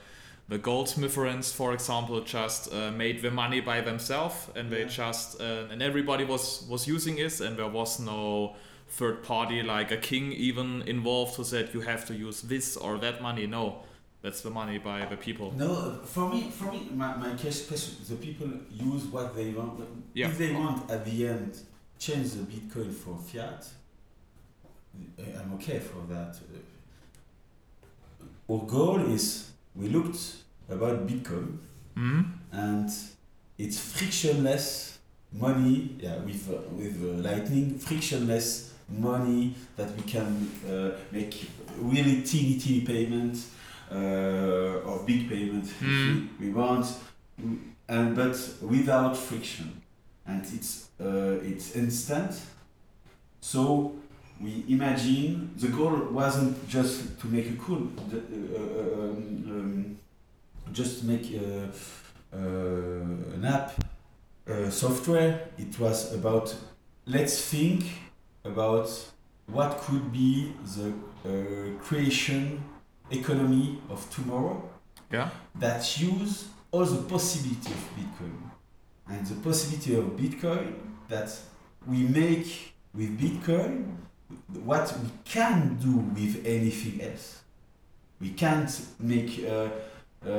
the 0.50 0.58
goldsmithers, 0.60 1.54
for 1.54 1.74
example, 1.74 2.22
just 2.22 2.72
uh, 2.74 2.92
made 2.92 3.22
the 3.22 3.32
money 3.32 3.60
by 3.62 3.82
themselves 3.82 4.50
and 4.56 4.72
they 4.72 4.82
Yeah. 4.82 4.88
just 4.88 5.42
uh, 5.42 5.72
and 5.72 5.82
everybody 5.82 6.24
was 6.26 6.66
was 6.70 6.88
using 6.88 7.18
it 7.18 7.42
and 7.42 7.58
there 7.58 7.70
was 7.72 8.00
no 8.00 8.56
third 8.88 9.22
party 9.24 9.62
like 9.62 9.92
a 9.92 9.98
king 9.98 10.32
even 10.32 10.82
involved 10.88 11.36
who 11.36 11.44
said 11.44 11.70
you 11.74 11.82
have 11.82 12.06
to 12.06 12.14
use 12.14 12.42
this 12.48 12.78
or 12.78 12.98
that 13.00 13.22
money. 13.22 13.46
No, 13.48 13.84
that's 14.22 14.42
the 14.42 14.50
money 14.50 14.78
by 14.78 15.06
the 15.06 15.18
people. 15.18 15.52
No, 15.58 16.00
for 16.06 16.30
me, 16.30 16.50
for 16.50 16.72
me, 16.72 16.88
my, 16.96 17.16
my 17.18 17.32
question, 17.36 17.96
the 18.10 18.16
people 18.16 18.48
use 18.72 19.04
what 19.12 19.36
they 19.36 19.50
want. 19.52 19.80
Yeah. 20.14 20.30
If 20.30 20.38
they 20.38 20.54
want 20.54 20.90
at 20.90 21.04
the 21.04 21.28
end 21.28 21.60
change 22.00 22.32
the 22.32 22.44
Bitcoin 22.54 22.94
for 22.94 23.18
fiat, 23.18 23.68
uh, 25.20 25.24
I'm 25.42 25.54
okay 25.56 25.80
for 25.80 26.02
that. 26.14 26.40
Our 28.50 28.66
goal 28.66 29.00
is 29.12 29.52
we 29.78 29.90
looked 29.90 30.20
about 30.70 31.08
Bitcoin 31.08 31.58
Hmm? 31.96 32.22
and 32.52 32.90
it's 33.58 33.80
frictionless 33.80 35.00
money. 35.32 35.96
Yeah, 36.00 36.18
with 36.26 36.50
uh, 36.50 36.62
with 36.76 37.02
uh, 37.04 37.30
Lightning, 37.30 37.80
frictionless 37.80 38.74
money 38.90 39.54
that 39.76 39.90
we 39.98 40.04
can 40.04 40.50
uh, 40.70 40.92
make 41.12 41.50
really 41.80 42.22
teeny 42.22 42.60
teeny 42.60 42.82
payments 42.86 43.50
uh, 43.92 44.86
or 44.86 45.04
big 45.06 45.28
payment 45.30 45.66
if 45.66 45.82
Mm. 45.82 46.30
we, 46.40 46.48
we 46.48 46.54
want, 46.54 46.86
and 47.90 48.16
but 48.16 48.38
without 48.62 49.18
friction, 49.18 49.82
and 50.28 50.44
it's 50.54 50.90
uh, 51.02 51.40
it's 51.52 51.76
instant. 51.76 52.32
So 53.42 53.96
we 54.42 54.64
imagine 54.68 55.52
the 55.58 55.68
goal 55.70 55.96
wasn't 56.12 56.68
just 56.70 57.20
to 57.20 57.28
make 57.28 57.50
a 57.50 57.54
cool, 57.56 57.88
uh, 58.12 58.16
uh, 58.16 59.04
um, 59.04 59.44
um, 59.50 59.98
just 60.72 61.04
make 61.04 61.26
uh, 61.36 61.68
uh, 62.34 62.38
an 63.36 63.44
app 63.46 63.72
uh, 64.50 64.70
software. 64.70 65.50
It 65.58 65.80
was 65.80 66.14
about 66.14 66.56
let's 67.06 67.42
think 67.50 67.84
about 68.44 68.90
what 69.48 69.78
could 69.80 70.12
be 70.12 70.54
the 70.76 70.94
uh, 71.26 71.84
creation 71.84 72.64
economy 73.12 73.80
of 73.90 74.08
tomorrow 74.14 74.62
Yeah. 75.12 75.30
that 75.56 76.00
use 76.00 76.50
all 76.72 76.86
the 76.86 77.02
possibility 77.04 77.72
of 77.72 77.90
Bitcoin 77.98 78.36
and 79.08 79.26
the 79.26 79.36
possibility 79.36 79.96
of 79.96 80.06
Bitcoin 80.18 80.74
that 81.08 81.30
we 81.88 82.04
make 82.04 82.74
with 82.94 83.18
Bitcoin 83.20 83.96
what 84.64 84.94
we 85.02 85.10
can 85.26 85.76
do 85.82 85.92
with 86.16 86.46
anything 86.46 87.02
else. 87.02 87.42
We 88.20 88.30
can't 88.32 88.72
make 89.00 89.40
a, 89.44 89.72
a 90.26 90.30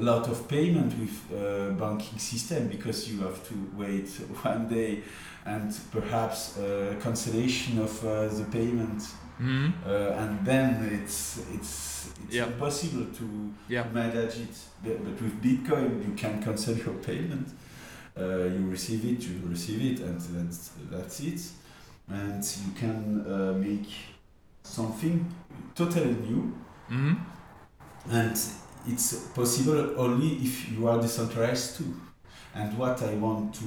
lot 0.00 0.28
of 0.28 0.48
payment 0.48 0.92
with 0.98 1.78
banking 1.78 2.18
system 2.18 2.68
because 2.68 3.10
you 3.10 3.20
have 3.20 3.46
to 3.48 3.54
wait 3.76 4.08
one 4.42 4.68
day 4.68 5.02
and 5.46 5.72
perhaps 5.92 6.56
a 6.58 6.96
cancellation 7.00 7.78
of 7.78 8.04
uh, 8.04 8.28
the 8.28 8.44
payment 8.50 9.02
Hmm? 9.38 9.70
uh, 9.84 9.90
and 9.90 10.46
then 10.46 10.88
it's 11.02 11.38
it's 11.52 12.08
it's 12.24 12.34
Yeah. 12.36 12.46
impossible 12.46 13.06
to 13.18 13.52
Yeah. 13.68 13.84
manage 13.92 14.36
it. 14.38 14.56
But, 14.84 15.02
but 15.04 15.20
with 15.20 15.42
Bitcoin, 15.42 16.06
you 16.06 16.14
can 16.14 16.40
cancel 16.40 16.76
your 16.76 16.94
payment. 17.02 17.48
Uh, 18.16 18.44
you 18.56 18.70
receive 18.70 19.04
it, 19.04 19.20
you 19.26 19.40
receive 19.48 19.82
it, 19.82 20.00
and 20.06 20.20
that's 20.20 20.70
that's 20.88 21.18
it. 21.20 21.40
And 22.08 22.42
you 22.44 22.72
can 22.78 23.24
uh, 23.26 23.52
make 23.54 23.88
something 24.62 25.24
totally 25.74 26.12
new, 26.14 26.52
Hmm? 26.88 27.14
and 28.10 28.38
it's 28.86 29.14
possible 29.34 29.94
only 29.98 30.28
if 30.36 30.70
you 30.70 30.86
are 30.86 31.00
decentralized 31.00 31.78
too. 31.78 31.94
And 32.54 32.76
what 32.78 33.02
I 33.02 33.14
want 33.14 33.54
to 33.54 33.64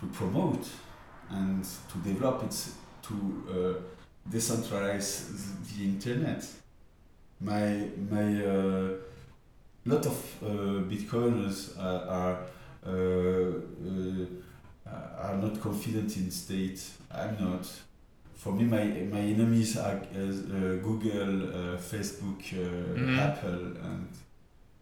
to 0.00 0.06
promote 0.12 0.66
and 1.30 1.64
to 1.64 1.98
develop 1.98 2.42
it's 2.44 2.74
to 3.02 3.14
uh, 3.50 4.30
decentralize 4.30 5.26
the 5.76 5.84
internet. 5.84 6.46
My 7.40 7.88
my 8.10 8.44
uh, 8.44 8.90
lot 9.84 10.06
of 10.06 10.16
uh, 10.42 10.46
Bitcoiners 10.88 11.76
are 11.78 12.08
are, 12.08 12.38
uh, 12.86 12.90
uh, 12.90 14.26
are 14.86 15.36
not 15.36 15.60
confident 15.60 16.16
in 16.16 16.30
state. 16.30 16.80
I'm 17.10 17.36
not. 17.40 17.66
For 18.36 18.52
me, 18.52 18.64
my 18.64 18.84
my 19.10 19.20
enemies 19.20 19.76
are 19.78 19.96
uh, 20.14 20.18
uh, 20.18 20.76
Google, 20.82 21.48
uh, 21.48 21.78
Facebook, 21.78 22.42
uh, 22.52 22.98
Mhm. 22.98 23.18
Apple, 23.18 23.76
and 23.82 24.08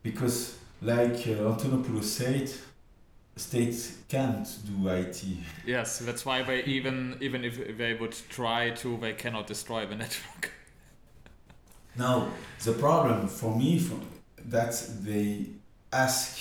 because 0.03 0.57
like 0.81 1.27
uh, 1.29 1.53
Antonopoulos 1.53 2.05
said, 2.05 2.51
states 3.37 3.99
can't 4.09 4.49
do 4.67 4.89
IT. 4.89 5.25
Yes, 5.65 5.99
that's 6.01 6.27
why 6.27 6.43
they 6.43 6.65
even 6.65 7.17
even 7.21 7.45
if 7.45 7.77
they 7.79 7.95
would 7.95 8.17
try 8.29 8.71
to, 8.71 8.97
they 8.99 9.13
cannot 9.13 9.47
destroy 9.47 9.87
the 9.87 9.95
network. 10.05 10.51
Now, 11.97 12.29
the 12.65 12.73
problem 12.73 13.29
for 13.29 13.55
me 13.57 13.79
for, 13.79 13.99
that 14.49 14.75
they 15.05 15.47
ask 15.93 16.39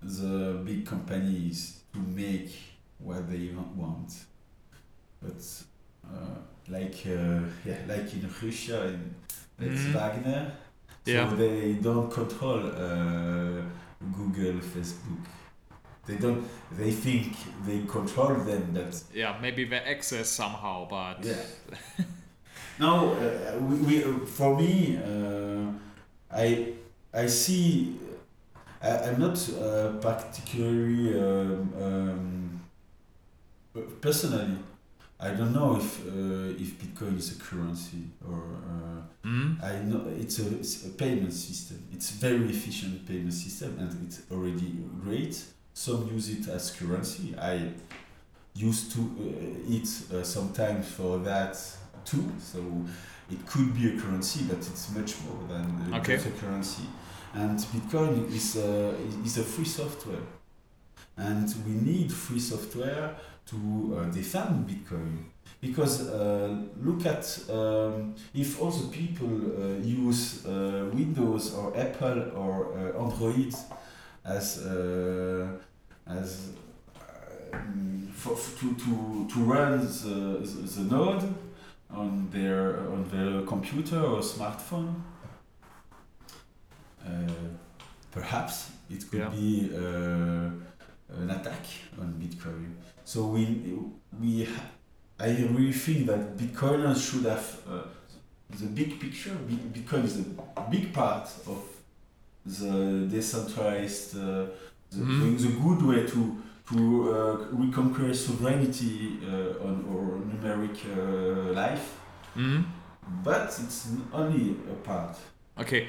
the 0.00 0.62
big 0.64 0.86
companies 0.86 1.80
to 1.92 1.98
make 1.98 2.50
what 3.04 3.30
they 3.30 3.50
want, 3.76 4.10
but 5.22 5.40
uh, 6.06 6.38
like 6.68 6.96
uh, 7.06 7.40
yeah, 7.64 7.78
like 7.86 8.12
in 8.14 8.28
Russia, 8.42 8.78
in, 8.88 9.14
it's 9.60 9.82
Mhm. 9.82 9.92
Wagner, 9.94 10.52
so 11.04 11.12
Yeah. 11.12 11.34
they 11.36 11.74
don't 11.82 12.10
control 12.10 12.60
uh, 12.66 13.62
Google, 14.16 14.60
Facebook. 14.60 15.24
They 16.06 16.16
don't. 16.16 16.42
They 16.78 16.90
think 16.92 17.32
they 17.66 17.80
control 17.86 18.34
them, 18.44 18.62
but 18.74 19.02
Yeah, 19.14 19.38
maybe 19.40 19.64
they 19.64 19.78
access 19.94 20.28
somehow, 20.28 20.86
but 20.88 21.24
yeah. 21.24 21.44
no, 22.78 23.12
uh, 23.14 23.58
we, 23.60 23.76
we, 23.86 24.04
uh, 24.04 24.18
for 24.26 24.56
me, 24.56 24.98
uh, 24.98 25.72
I 26.30 26.74
I 27.12 27.26
see. 27.28 27.96
I, 28.82 28.90
I'm 29.08 29.18
not 29.18 29.38
uh, 29.50 29.92
particularly 30.00 31.18
um, 31.18 31.72
um, 31.82 32.43
personally. 34.00 34.56
I 35.20 35.30
don't 35.30 35.52
know 35.52 35.76
if 35.76 36.06
uh, 36.06 36.62
if 36.62 36.78
Bitcoin 36.78 37.16
is 37.18 37.36
a 37.36 37.40
currency 37.40 38.04
or 38.28 38.42
uh, 38.68 39.00
Hmm? 39.22 39.54
I 39.62 39.78
know 39.78 40.02
it's 40.20 40.38
a, 40.38 40.46
it's 40.58 40.84
a 40.84 40.90
payment 40.90 41.32
system. 41.32 41.78
It's 41.94 42.10
very 42.10 42.44
efficient 42.50 43.06
payment 43.06 43.32
system 43.32 43.78
and 43.78 44.06
it's 44.06 44.20
already 44.30 44.70
great. 45.02 45.42
Some 45.72 46.10
use 46.12 46.28
it 46.28 46.46
as 46.48 46.70
currency. 46.72 47.34
I 47.38 47.70
used 48.54 48.92
to 48.92 49.00
uh, 49.00 49.72
it 49.76 49.88
uh, 50.12 50.22
sometimes 50.24 50.86
for 50.88 51.18
that 51.20 51.56
too. 52.04 52.30
So 52.38 52.60
it 53.30 53.46
could 53.46 53.72
be 53.74 53.96
a 53.96 53.98
currency, 54.00 54.44
but 54.46 54.58
it's 54.58 54.90
much 54.94 55.14
more 55.22 55.48
than 55.48 55.94
uh, 55.94 55.98
Okay. 56.00 56.16
a 56.16 56.30
currency. 56.40 56.82
and 57.32 57.58
Bitcoin 57.58 58.30
is 58.30 58.56
a, 58.56 58.94
is 59.24 59.38
a 59.38 59.42
free 59.42 59.64
software, 59.64 60.22
and 61.16 61.48
we 61.66 61.72
need 61.72 62.12
free 62.12 62.38
software 62.40 63.16
to 63.46 63.56
uh, 64.00 64.04
defend 64.10 64.68
Bitcoin. 64.68 65.24
Because 65.60 66.08
uh, 66.10 66.54
look 66.82 67.06
at 67.06 67.24
um, 67.50 68.14
if 68.34 68.60
all 68.60 68.70
the 68.70 68.88
people 68.88 69.28
uh, 69.28 69.78
use 69.82 70.44
uh, 70.44 70.90
Windows 70.92 71.54
or 71.54 71.74
Apple 71.76 72.32
or 72.36 72.74
uh, 72.76 73.02
Android 73.02 73.54
as 74.24 74.58
uh, 74.66 75.46
as 76.06 76.50
for, 78.12 78.36
to, 78.36 78.74
to, 78.74 79.26
to 79.32 79.38
run 79.40 79.80
the, 79.80 80.40
the, 80.42 80.82
the 80.82 80.94
node 80.94 81.34
on 81.90 82.28
their 82.30 82.78
on 82.90 83.04
their 83.10 83.42
computer 83.46 84.00
or 84.00 84.20
smartphone. 84.20 84.94
Uh, 87.04 87.10
perhaps 88.10 88.70
it 88.90 89.08
could 89.10 89.20
Yeah. 89.20 89.28
be 89.28 89.70
uh, 89.74 90.50
an 91.20 91.30
attack 91.30 91.64
on 92.00 92.14
Bitcoin. 92.20 92.74
So 93.04 93.26
we 93.26 93.44
we 94.20 94.48
I 95.20 95.28
really 95.28 95.72
think 95.72 96.06
that 96.06 96.36
Bitcoiners 96.36 97.00
should 97.10 97.24
have 97.24 97.46
uh, 97.68 97.82
the 98.58 98.66
big 98.66 98.98
picture. 99.00 99.34
Bi- 99.48 99.68
Bitcoin 99.80 100.04
is 100.04 100.18
a 100.56 100.60
big 100.70 100.92
part 100.92 101.28
of 101.46 101.62
the 102.46 103.06
decentralized, 103.10 104.16
uh, 104.16 104.46
the, 104.90 105.00
Mhm. 105.04 105.38
the 105.38 105.48
good 105.62 105.82
way 105.82 106.06
to 106.06 106.36
to 106.70 106.76
uh, 107.12 107.36
reconquer 107.52 108.14
sovereignty 108.14 109.18
uh, 109.22 109.66
on 109.66 109.84
our 109.92 110.18
numeric 110.30 110.76
uh, 110.96 111.52
life. 111.52 111.86
Mhm. 112.36 112.64
But 113.22 113.48
it's 113.62 113.88
only 114.12 114.56
a 114.72 114.74
part. 114.88 115.16
Okay. 115.60 115.88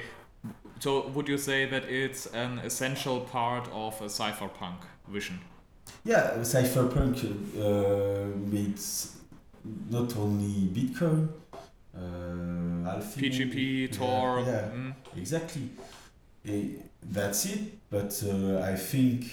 So 0.80 1.08
would 1.14 1.28
you 1.28 1.38
say 1.38 1.66
that 1.70 1.84
it's 1.88 2.26
an 2.34 2.58
essential 2.58 3.20
part 3.20 3.68
of 3.72 4.00
a 4.02 4.08
cypherpunk 4.08 4.80
vision? 5.08 5.38
Yeah, 6.04 6.38
cypherpunk 6.42 7.24
uh, 7.58 8.36
means 8.36 9.16
not 9.90 10.16
only 10.16 10.68
Bitcoin, 10.72 11.28
uh, 11.96 12.88
Alpha, 12.90 13.20
PGP, 13.20 13.96
Tor. 13.96 14.40
Yeah, 14.40 14.46
yeah. 14.46 14.68
mm, 14.74 14.94
exactly. 15.16 15.70
That's 17.02 17.46
it. 17.46 17.90
But 17.90 18.22
uh, 18.24 18.60
I 18.60 18.76
think 18.76 19.24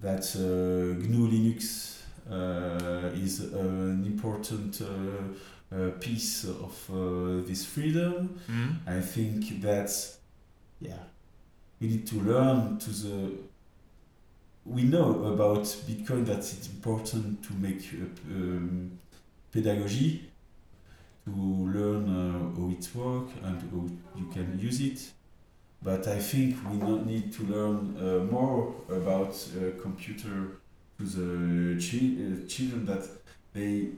that 0.00 0.24
uh, 0.36 0.98
GNU 1.06 1.28
Linux 1.28 2.02
uh, 2.30 3.10
is 3.14 3.40
an 3.40 4.04
important 4.06 4.80
uh, 4.80 5.74
uh, 5.74 5.90
piece 6.00 6.44
of 6.44 6.90
uh, 6.90 7.46
this 7.46 7.64
freedom. 7.64 8.38
mm, 8.48 8.76
I 8.86 9.00
think 9.00 9.60
that, 9.62 9.90
yeah, 10.80 11.02
we 11.80 11.88
need 11.88 12.06
to 12.06 12.16
learn 12.20 12.78
to 12.78 12.90
the. 12.90 13.32
We 14.68 14.82
know 14.82 15.24
about 15.24 15.62
Bitcoin 15.62 16.26
that 16.26 16.38
it's 16.38 16.68
important 16.68 17.42
to 17.44 17.54
make 17.54 17.82
um, 18.30 18.98
pedagogy, 19.50 20.28
to 21.24 21.30
learn 21.30 22.04
uh, 22.06 22.54
how 22.54 22.70
it 22.70 22.88
works 22.94 23.32
and 23.42 23.62
how 23.70 24.18
you 24.18 24.26
can 24.26 24.58
use 24.58 24.80
it. 24.82 25.10
But 25.82 26.06
I 26.06 26.18
think 26.18 26.56
we 26.70 26.76
not 26.76 27.06
need 27.06 27.32
to 27.34 27.44
learn 27.44 27.96
uh, 27.96 28.30
more 28.30 28.74
about 28.90 29.30
uh, 29.30 29.80
computer 29.80 30.58
to 30.98 31.04
the 31.04 31.80
chi- 31.80 32.20
uh, 32.22 32.46
children 32.46 32.84
that 32.84 33.08
they 33.54 33.88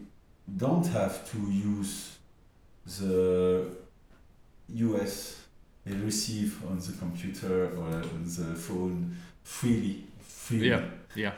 don't 0.57 0.87
have 0.87 1.29
to 1.33 1.39
use 1.51 2.17
the 2.87 3.67
OS 4.73 5.37
they 5.85 5.97
receive 5.97 6.63
on 6.71 6.79
the 6.79 6.93
computer 6.93 7.77
or 7.77 7.87
on 7.87 8.23
the 8.25 8.55
phone 8.55 9.17
freely. 9.43 10.05
Yeah, 10.51 10.83
yeah. 11.15 11.33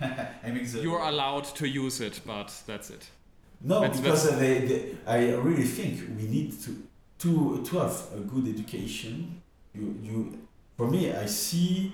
I 0.00 0.50
mean 0.50 0.64
the, 0.64 0.80
You 0.82 0.94
are 0.94 1.08
allowed 1.08 1.44
to 1.56 1.66
use 1.66 2.00
it, 2.00 2.20
but 2.26 2.52
that's 2.66 2.90
it. 2.90 3.06
no, 3.60 3.80
That's- 3.80 4.00
because 4.00 4.32
uh, 4.32 4.36
they, 4.38 4.58
they, 4.66 4.96
I 5.06 5.34
really 5.36 5.64
think 5.64 6.00
we 6.16 6.26
need 6.26 6.52
to 6.62 6.70
to 7.18 7.62
to 7.64 7.78
have 7.78 7.94
a 8.16 8.20
good 8.20 8.48
education. 8.48 9.42
You 9.74 9.94
you 10.02 10.38
for 10.76 10.88
me, 10.90 11.12
I 11.12 11.26
see 11.26 11.92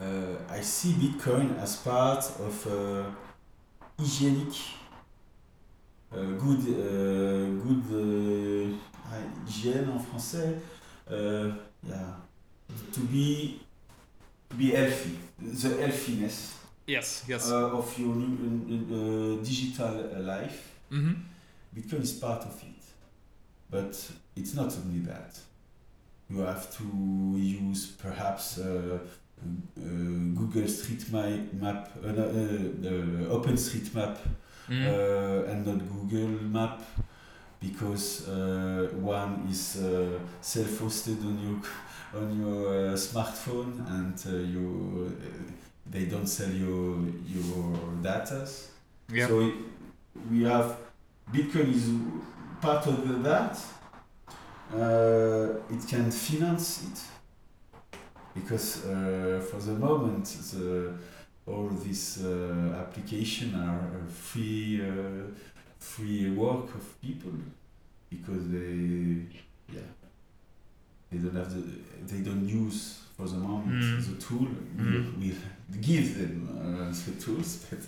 uh, 0.00 0.36
I 0.58 0.62
see 0.62 0.92
Bitcoin 0.92 1.58
as 1.60 1.76
part 1.76 2.24
of 2.40 2.66
uh, 2.66 3.04
hygienic, 3.98 4.54
uh, 6.12 6.16
good 6.38 6.60
uh, 6.68 7.62
good 7.64 7.84
uh, 7.90 8.76
hygiène 9.10 9.90
en 9.90 9.98
français. 9.98 10.56
Uh, 11.10 11.50
yeah, 11.86 12.16
to 12.92 13.00
be 13.00 13.60
be 14.56 14.70
healthy, 14.70 15.18
the 15.38 15.68
healthiness 15.80 16.54
Yes, 16.86 17.24
yes. 17.28 17.50
uh, 17.50 17.70
of 17.78 17.98
your 17.98 18.12
uh, 18.14 19.42
digital 19.42 20.22
life. 20.22 20.72
hmm 20.90 21.12
Bitcoin 21.74 22.02
is 22.02 22.12
part 22.12 22.42
of 22.44 22.62
it, 22.62 22.84
but 23.70 24.10
it's 24.36 24.54
not 24.54 24.72
only 24.78 25.00
that. 25.00 25.36
You 26.30 26.38
have 26.40 26.70
to 26.78 26.84
use 27.36 27.86
perhaps 28.00 28.58
uh, 28.58 28.98
uh, 28.98 29.80
Google 30.34 30.68
Street 30.68 31.10
Map, 31.12 31.90
uh, 32.02 32.12
no, 32.12 32.22
uh, 32.22 33.28
uh, 33.34 33.36
OpenStreetMap, 33.36 34.16
Mm. 34.68 34.86
uh, 34.86 35.50
and 35.50 35.66
not 35.66 35.78
Google 35.92 36.28
Map, 36.48 36.80
because 37.60 38.26
uh, 38.28 38.88
one 38.94 39.46
is 39.50 39.76
uh, 39.76 40.18
self-hosted 40.40 41.20
on 41.22 41.38
your 41.42 41.60
on 42.16 42.40
your 42.40 42.68
uh, 42.68 42.92
smartphone, 42.94 43.86
and 43.88 44.16
uh, 44.26 44.36
you 44.36 45.10
uh, 45.10 45.52
they 45.90 46.04
don't 46.06 46.26
sell 46.26 46.50
your 46.50 46.98
your 47.26 47.78
datas. 48.02 48.68
yeah. 49.12 49.26
So 49.26 49.52
we 50.30 50.44
have 50.44 50.76
Bitcoin 51.32 51.74
is 51.74 51.90
part 52.60 52.86
of 52.86 53.22
that. 53.22 53.58
Uh, 54.72 55.60
it 55.70 55.86
can 55.88 56.10
finance 56.10 56.82
it 56.84 57.00
because 58.34 58.84
uh, 58.86 59.40
for 59.48 59.58
the 59.60 59.72
moment 59.72 60.24
the 60.52 60.92
all 61.46 61.68
these 61.68 62.24
uh, 62.24 62.80
application 62.80 63.54
are 63.54 64.06
free 64.08 64.80
uh, 64.82 65.30
free 65.78 66.30
work 66.30 66.74
of 66.74 67.00
people 67.00 67.32
because 68.10 68.48
they 68.48 68.73
don't 71.24 71.36
have 71.42 71.52
the 71.54 71.62
they 72.10 72.20
don't 72.28 72.46
use 72.64 73.00
for 73.16 73.26
the 73.28 73.36
moment 73.36 73.82
Mm. 73.82 74.06
the 74.10 74.16
tool 74.26 74.48
Mm. 74.76 75.18
we, 75.20 75.28
we 75.70 75.78
give 75.80 76.06
them 76.18 76.34
uh, 76.58 76.92
the 77.06 77.12
tools 77.24 77.50
but 77.70 77.80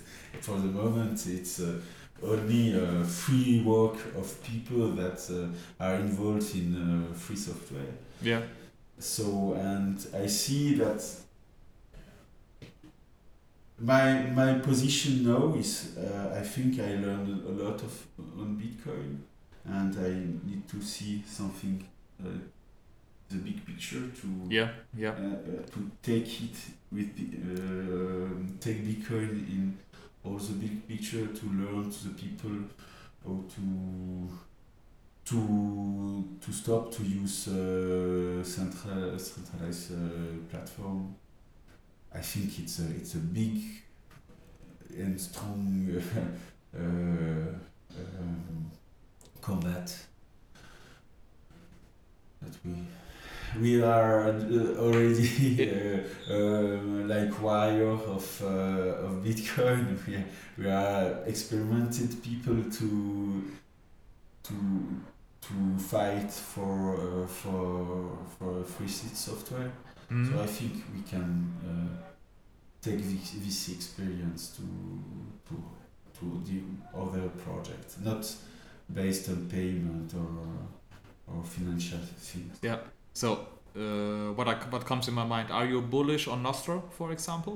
for 0.47 0.57
the 0.65 0.69
moment 0.81 1.27
it's 1.27 1.61
uh, 1.61 1.81
only 2.23 2.75
uh, 2.75 3.05
free 3.05 3.63
work 3.63 3.97
of 4.17 4.27
people 4.43 4.89
that 5.03 5.19
uh, 5.31 5.85
are 5.85 5.97
involved 5.97 6.55
in 6.55 6.69
uh, 6.77 7.15
free 7.15 7.37
software 7.37 7.93
yeah. 8.23 8.43
so 8.99 9.53
and 9.55 9.97
i 10.15 10.27
see 10.29 10.75
that 10.77 11.03
my 13.79 14.23
my 14.35 14.55
position 14.61 15.23
now 15.25 15.55
is 15.55 15.97
uh, 15.99 16.35
i 16.41 16.43
think 16.43 16.79
i 16.81 16.95
learned 17.05 17.29
a 17.47 17.65
lot 17.65 17.83
of 17.83 17.93
on 18.41 18.57
bitcoin 18.57 19.19
and 19.67 19.95
i 19.99 20.11
need 20.49 20.67
to 20.69 20.81
see 20.81 21.23
something 21.29 21.85
uh, 22.25 22.29
the 23.29 23.37
big 23.37 23.65
picture 23.67 24.09
to 24.21 24.27
Yeah, 24.49 24.69
yeah. 24.97 25.11
uh, 25.11 25.15
uh, 25.15 25.67
to 25.73 25.91
take 26.03 26.43
it 26.43 26.57
with 26.93 27.17
the, 27.17 27.27
uh, 27.43 28.59
take 28.61 28.85
Bitcoin 28.85 29.31
in 29.49 29.79
all 30.25 30.37
the 30.39 30.53
big 30.55 30.87
picture 30.89 31.27
to 31.27 31.47
learn 31.47 31.91
to 31.91 32.09
the 32.09 32.15
people 32.15 32.57
how 33.25 33.43
to 33.55 34.29
to 35.25 36.25
to 36.41 36.53
stop 36.53 36.93
to 36.93 37.03
use 37.03 37.49
uh, 37.49 38.43
central 38.45 39.19
centralized 39.19 39.93
uh, 39.93 39.97
platform. 40.51 41.15
I 42.15 42.21
think 42.21 42.59
it's 42.61 42.79
a 42.79 42.87
it's 42.95 43.15
a 43.15 43.19
big 43.19 43.61
and 44.97 45.21
strong 45.21 45.89
uh, 46.75 46.79
um, 46.79 48.71
combat 49.43 49.95
that 52.43 52.55
we 52.65 52.73
we 53.61 53.83
are 53.83 54.29
uh, 54.29 54.77
already 54.79 55.71
uh, 56.31 56.33
uh, 56.33 56.79
like 57.07 57.43
wire 57.43 57.89
of 57.89 58.43
uh, 58.43 59.07
of 59.07 59.25
Bitcoin. 59.25 59.97
We, 60.07 60.25
we 60.59 60.71
are 60.71 61.23
experimented 61.27 62.23
people 62.23 62.63
to 62.79 63.43
to 64.45 64.55
to 65.43 65.79
fight 65.79 66.31
for 66.31 66.97
uh, 66.97 67.27
for 67.27 68.19
for 68.39 68.65
free 68.65 68.89
seed 68.89 69.17
software. 69.17 69.73
Mm. 70.11 70.31
So 70.31 70.43
I 70.43 70.47
think 70.47 70.73
we 70.95 71.03
can 71.03 71.53
uh, 71.65 72.07
take 72.81 72.99
this, 72.99 73.33
this 73.33 73.69
experience 73.69 74.57
to 74.57 74.63
to 75.49 75.55
to 76.19 76.43
the 76.45 76.61
other 76.95 77.29
project, 77.45 77.97
not 78.03 78.25
based 78.93 79.29
on 79.29 79.49
payment 79.49 80.15
or 80.15 81.35
or 81.35 81.43
financial 81.45 81.99
things. 81.99 82.59
So 83.17 83.29
uh, 83.75 84.35
what 84.37 84.47
I, 84.47 84.55
what 84.71 84.85
comes 84.85 85.09
in 85.09 85.15
my 85.15 85.25
mind. 85.25 85.51
Are 85.51 85.65
you 85.65 85.81
bullish 85.81 86.29
on 86.29 86.43
Nostr, 86.43 86.83
for 86.91 87.13
example? 87.13 87.55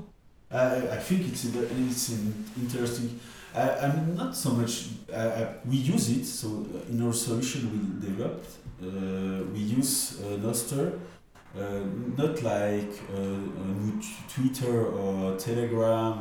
I, 0.50 0.76
I 0.96 0.96
think 0.96 1.20
it's 1.28 1.44
it's 1.44 2.10
interesting. 2.62 3.20
I, 3.54 3.68
I'm 3.84 4.16
not 4.16 4.34
so 4.34 4.50
much. 4.60 4.74
I, 5.14 5.46
we 5.70 5.76
use 5.76 6.08
it. 6.16 6.24
So 6.24 6.48
in 6.88 7.02
our 7.06 7.12
solution 7.12 7.60
we 7.72 8.08
developed, 8.08 8.48
uh, 8.82 9.44
we 9.52 9.60
use 9.78 10.22
uh, 10.22 10.38
Nostr, 10.46 10.92
uh, 11.58 11.60
not 12.16 12.42
like 12.42 12.92
uh, 13.14 14.00
Twitter 14.34 14.86
or 14.86 15.36
Telegram 15.36 16.16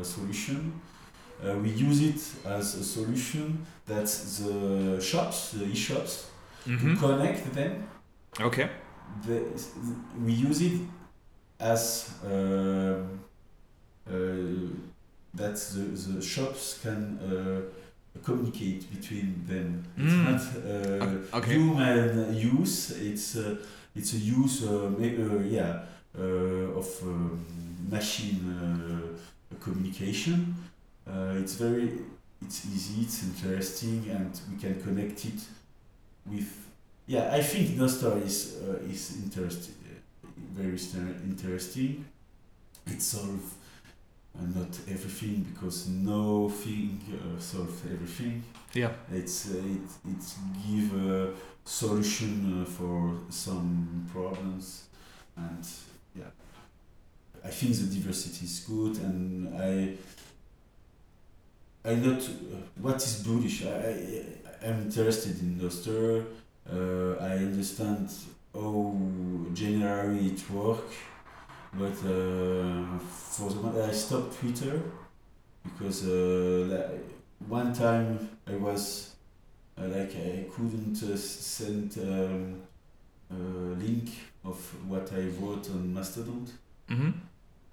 uh, 0.00 0.04
solution. 0.04 0.60
Uh, 1.42 1.54
we 1.62 1.70
use 1.70 2.00
it 2.02 2.20
as 2.58 2.74
a 2.74 2.84
solution 2.84 3.64
that 3.86 4.06
the 4.06 5.00
shops, 5.00 5.38
the 5.52 5.64
e-shops, 5.64 6.14
Mhm. 6.66 6.94
to 6.94 6.96
connect 7.06 7.52
them. 7.54 7.72
Okay. 8.40 8.68
The, 9.26 9.42
we 10.24 10.32
use 10.32 10.60
it 10.62 10.80
as 11.60 12.10
um, 12.24 13.20
uh, 14.06 14.12
that 15.34 15.56
the, 15.56 16.12
the 16.12 16.22
shops 16.22 16.78
can 16.82 17.18
uh, 17.18 18.20
communicate 18.24 18.90
between 18.90 19.44
them. 19.46 19.84
It's 19.96 20.12
Mm. 20.12 20.24
not 20.24 20.42
uh, 21.32 21.36
Okay. 21.38 21.52
human 21.54 22.34
use. 22.36 22.90
It's 22.90 23.36
uh, 23.36 23.56
it's 23.94 24.12
a 24.14 24.18
use 24.18 24.64
uh, 24.64 24.90
uh, 24.98 25.40
yeah 25.44 25.82
uh, 26.18 26.78
of 26.78 26.86
um, 27.02 27.44
machine 27.90 28.40
uh, 28.50 29.58
communication. 29.60 30.54
Uh, 31.06 31.36
it's 31.40 31.54
very 31.54 31.88
it's 32.42 32.66
easy. 32.66 33.02
It's 33.02 33.22
interesting, 33.24 34.08
and 34.10 34.32
we 34.50 34.56
can 34.60 34.80
connect 34.82 35.24
it 35.24 35.40
with 36.26 36.63
yeah. 37.06 37.30
I 37.32 37.42
think 37.42 37.70
Nostr 37.70 38.22
is 38.24 38.56
uh, 38.62 38.90
is 38.90 39.16
interesting, 39.22 39.74
very 40.52 40.78
interesting. 41.24 42.04
It 42.86 43.00
solves 43.00 43.54
uh, 44.36 44.42
not 44.54 44.78
everything 44.88 45.46
because 45.52 45.88
no 45.88 46.48
thing 46.48 47.00
uh, 47.12 47.40
solves 47.40 47.82
everything. 47.90 48.42
Yeah. 48.72 48.92
It's 49.12 49.50
uh, 49.50 49.58
it 49.58 50.10
it 50.12 50.24
give 50.66 50.94
a 50.94 51.32
solution 51.64 52.62
uh, 52.62 52.64
for 52.64 53.14
some 53.30 54.06
problems, 54.12 54.84
and 55.36 55.64
yeah, 56.14 56.30
I 57.44 57.48
think 57.48 57.74
the 57.76 57.86
diversity 57.86 58.44
is 58.46 58.60
good, 58.60 58.96
and 58.98 59.54
I. 59.56 59.96
I 61.86 61.96
not 61.96 62.22
uh, 62.22 62.56
what 62.80 62.96
is 62.96 63.22
bullish. 63.22 63.66
I, 63.66 63.68
I 63.68 64.66
I'm 64.66 64.82
interested 64.84 65.38
in 65.40 65.60
Nostr. 65.60 66.24
Uh, 66.70 67.16
I 67.20 67.32
understand 67.36 68.10
how 68.54 68.96
generally 69.52 70.28
it 70.28 70.50
works, 70.50 70.94
but 71.74 71.92
uh, 71.92 72.98
for 72.98 73.50
the 73.50 73.56
moment 73.56 73.90
I 73.90 73.92
stopped 73.92 74.38
Twitter 74.38 74.80
because 75.62 76.06
uh, 76.06 76.66
like, 76.68 77.04
one 77.46 77.72
time 77.72 78.30
I 78.46 78.56
was 78.56 79.14
uh, 79.78 79.88
like 79.88 80.14
I 80.16 80.46
couldn't 80.54 81.02
uh, 81.02 81.16
send 81.16 81.98
um, 81.98 82.62
a 83.30 83.34
link 83.34 84.10
of 84.44 84.56
what 84.88 85.12
I 85.12 85.26
wrote 85.38 85.68
on 85.70 85.92
Mastodon. 85.92 86.46
Mm-hmm. 86.88 87.10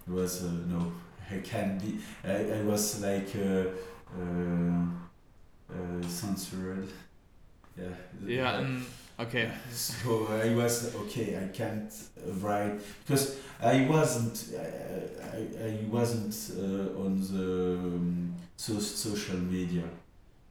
It 0.08 0.12
was 0.12 0.43
uh, 0.43 0.51
no, 0.67 0.91
I 1.30 1.38
can't 1.38 1.80
be. 1.82 1.99
I, 2.23 2.60
I 2.60 2.62
was 2.63 3.01
like 3.01 3.30
uh, 3.36 3.65
uh, 4.19 4.84
uh, 5.71 6.08
censored. 6.08 6.89
Yeah. 7.77 7.86
Yeah. 8.25 8.60
And, 8.60 8.86
okay. 9.19 9.51
So 9.71 10.27
I 10.29 10.53
was 10.55 10.95
okay. 10.95 11.38
I 11.43 11.47
can't 11.55 11.93
write 12.41 12.79
because 13.05 13.38
I 13.62 13.86
wasn't. 13.86 14.55
I, 14.57 15.38
I, 15.38 15.67
I 15.67 15.79
wasn't 15.89 16.36
uh, 16.57 16.99
on 16.99 17.21
the 17.21 17.75
um, 17.77 18.36
so 18.57 18.79
social 18.79 19.38
media, 19.38 19.84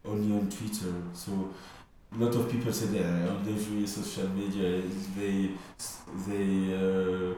only 0.05 0.37
on 0.37 0.49
Twitter. 0.49 0.95
So 1.13 1.53
a 2.13 2.19
lot 2.19 2.35
of 2.35 2.51
people 2.51 2.73
say 2.73 2.87
that 2.87 3.29
on 3.29 3.47
every 3.49 3.87
social 3.87 4.29
media 4.31 4.83
they 5.17 5.51
they 6.27 6.75
uh, 6.75 7.35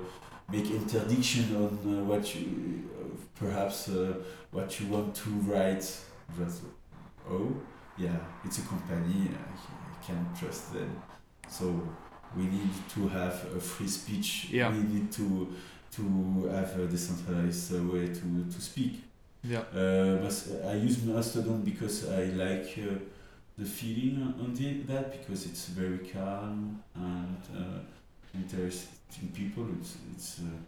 make 0.51 0.71
interdiction 0.71 1.57
on 1.57 1.99
uh, 1.99 2.05
what 2.05 2.35
you 2.35 2.89
uh, 2.99 3.17
perhaps 3.39 3.89
uh, 3.89 4.15
what 4.51 4.81
you 4.81 4.87
want 4.89 5.15
to 5.15 5.31
write. 5.31 5.85
But 6.39 6.53
oh 7.31 7.57
yeah, 7.99 8.17
it's 8.45 8.59
a 8.59 8.63
company. 8.63 9.31
I, 9.31 9.53
I 9.53 10.05
can't 10.07 10.37
trust 10.39 10.73
them. 10.73 11.03
So 11.49 11.81
we 12.37 12.45
need 12.45 12.71
to 12.95 13.09
have 13.09 13.35
a 13.57 13.61
free 13.61 13.89
speech. 13.89 14.49
Yeah. 14.51 14.71
We 14.71 14.83
need 14.83 15.13
to 15.13 15.49
to 15.97 16.49
have 16.51 16.79
a 16.81 16.87
decentralized 16.87 17.73
way 17.93 18.07
to, 18.07 18.45
to 18.51 18.61
speak. 18.61 19.03
Yeah. 19.45 19.61
Uh, 19.75 20.23
mas- 20.23 20.51
I 20.65 20.75
use 20.75 21.03
Mastodon 21.05 21.61
because 21.63 22.09
I 22.09 22.25
like 22.27 22.79
uh, 22.79 22.95
the 23.59 23.65
feeling 23.67 24.35
on 24.41 24.55
the, 24.55 24.83
that 24.85 25.13
because 25.13 25.45
it's 25.47 25.67
very 25.67 25.99
calm 25.99 26.83
and 26.95 27.37
uh, 27.55 27.81
interesting 28.35 29.29
people. 29.35 29.67
It's 29.81 29.97
it's 30.15 30.41
uh, 30.41 30.59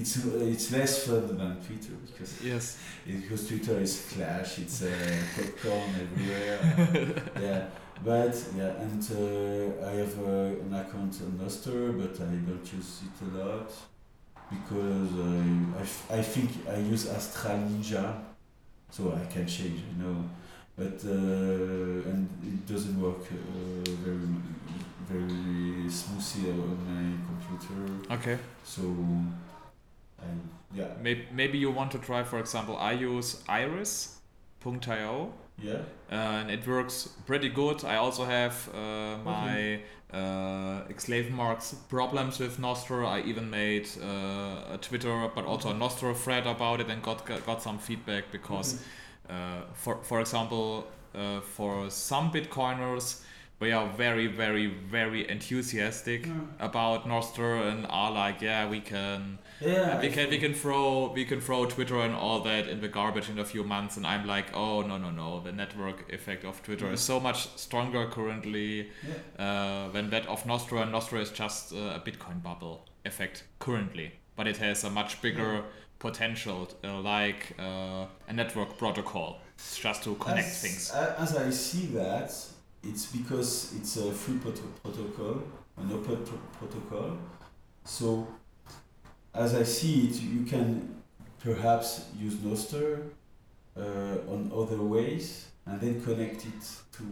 it's 0.00 0.16
uh, 0.24 0.52
it's 0.54 0.72
less 0.72 1.06
fun 1.06 1.26
than 1.38 1.56
Twitter 1.66 1.94
because 2.06 2.32
Yes. 2.42 2.78
because 3.06 3.46
Twitter 3.48 3.78
is 3.80 3.94
clash, 4.12 4.58
It's 4.58 4.82
uh, 4.82 4.88
popcorn 5.36 5.90
everywhere. 6.04 6.58
yeah, 7.46 7.62
but 8.04 8.34
yeah, 8.56 8.72
and 8.84 9.02
uh, 9.12 9.86
I 9.90 9.92
have 10.02 10.18
uh, 10.18 10.64
an 10.64 10.72
account 10.82 11.14
on 11.24 11.30
Nostr, 11.40 11.92
but 12.00 12.14
I 12.20 12.34
don't 12.48 12.68
use 12.78 13.00
it 13.06 13.16
a 13.26 13.38
lot 13.38 13.70
because 14.50 15.10
I, 15.34 15.78
I, 15.78 15.82
f- 15.82 16.06
I 16.10 16.22
think 16.22 16.50
I 16.68 16.78
use 16.78 17.08
Astral 17.08 17.58
Ninja, 17.58 18.06
so 18.90 19.12
I 19.12 19.24
can 19.32 19.46
change, 19.46 19.80
you 19.90 20.02
know, 20.02 20.24
but 20.76 20.98
uh, 21.04 22.10
and 22.10 22.28
it 22.42 22.66
doesn't 22.72 23.00
work 23.00 23.22
uh, 23.30 23.90
very 24.04 24.28
very 25.08 25.90
smoothly 25.90 26.50
on 26.50 26.78
my 26.86 27.04
computer, 27.28 28.14
Okay. 28.14 28.38
so 28.64 28.82
I 30.22 30.26
yeah. 30.72 30.88
Maybe, 31.02 31.26
maybe 31.32 31.58
you 31.58 31.70
want 31.70 31.90
to 31.92 31.98
try, 31.98 32.22
for 32.22 32.38
example, 32.38 32.76
I 32.76 32.92
use 32.92 33.42
iris.io 33.48 35.32
yeah. 35.62 35.82
Uh, 36.10 36.14
and 36.14 36.50
it 36.50 36.66
works 36.66 37.08
pretty 37.26 37.48
good. 37.48 37.84
I 37.84 37.96
also 37.96 38.24
have 38.24 38.68
uh, 38.74 39.18
my 39.24 39.80
uh, 40.12 40.82
exclamation 40.88 41.34
marks 41.34 41.74
problems 41.88 42.38
with 42.38 42.58
Nostr. 42.58 43.06
I 43.06 43.20
even 43.20 43.50
made 43.50 43.88
uh, 44.02 44.74
a 44.74 44.78
Twitter, 44.80 45.30
but 45.34 45.44
also 45.44 45.70
a 45.70 45.74
Nostr 45.74 46.16
thread 46.16 46.46
about 46.46 46.80
it 46.80 46.88
and 46.88 47.02
got 47.02 47.24
got 47.46 47.62
some 47.62 47.78
feedback 47.78 48.30
because, 48.32 48.82
uh, 49.28 49.62
for 49.74 50.02
for 50.02 50.20
example, 50.20 50.86
uh, 51.14 51.40
for 51.40 51.90
some 51.90 52.30
Bitcoiners, 52.30 53.22
we 53.60 53.72
are 53.72 53.86
very 53.88 54.26
very 54.26 54.66
very 54.66 55.28
enthusiastic 55.28 56.26
about 56.58 57.06
Nostr 57.06 57.70
and 57.70 57.86
are 57.90 58.10
like, 58.10 58.40
yeah, 58.40 58.68
we 58.68 58.80
can 58.80 59.38
yeah 59.60 60.00
we 60.00 60.08
I 60.08 60.10
can 60.10 60.30
we 60.30 60.38
can 60.38 60.54
throw 60.54 61.12
we 61.12 61.24
can 61.26 61.40
throw 61.40 61.66
Twitter 61.66 62.00
and 62.00 62.14
all 62.14 62.40
that 62.40 62.68
in 62.68 62.80
the 62.80 62.88
garbage 62.88 63.28
in 63.28 63.38
a 63.38 63.44
few 63.44 63.62
months, 63.62 63.96
and 63.98 64.06
I'm 64.06 64.26
like, 64.26 64.46
oh 64.54 64.80
no 64.82 64.96
no 64.96 65.10
no, 65.10 65.40
the 65.40 65.52
network 65.52 66.10
effect 66.12 66.44
of 66.44 66.62
Twitter 66.62 66.90
is 66.90 67.00
so 67.00 67.20
much 67.20 67.48
stronger 67.56 68.06
currently 68.06 68.88
yeah. 69.06 69.44
uh, 69.44 69.92
than 69.92 70.10
that 70.10 70.26
of 70.26 70.44
Nostr. 70.44 70.82
And 70.82 70.92
Nostr 70.92 71.20
is 71.20 71.30
just 71.30 71.72
uh, 71.74 71.98
a 71.98 72.00
Bitcoin 72.00 72.42
bubble 72.42 72.86
effect 73.04 73.44
currently, 73.58 74.12
but 74.36 74.46
it 74.46 74.56
has 74.56 74.84
a 74.84 74.90
much 74.90 75.20
bigger 75.20 75.64
potential, 75.98 76.66
uh, 76.82 76.98
like 77.00 77.54
uh, 77.58 78.06
a 78.26 78.32
network 78.32 78.78
protocol, 78.78 79.38
just 79.74 80.02
to 80.04 80.14
connect 80.14 80.48
as, 80.48 80.62
things. 80.62 80.90
As 80.90 81.36
I 81.36 81.50
see 81.50 81.86
that, 81.88 82.32
it's 82.82 83.06
because 83.06 83.74
it's 83.76 83.96
a 83.96 84.10
free 84.12 84.38
proto- 84.38 84.72
protocol, 84.82 85.42
an 85.76 85.92
open 85.92 86.24
pro- 86.24 86.66
protocol. 86.66 87.18
So, 87.84 88.26
as 89.34 89.54
I 89.54 89.62
see 89.62 90.08
it, 90.08 90.20
you 90.20 90.44
can 90.44 91.02
perhaps 91.42 92.06
use 92.18 92.34
Nostr 92.34 93.02
uh, 93.76 93.80
on 94.32 94.50
other 94.54 94.82
ways 94.82 95.46
and 95.66 95.80
then 95.80 96.02
connect 96.02 96.46
it 96.46 96.62
to 96.92 97.02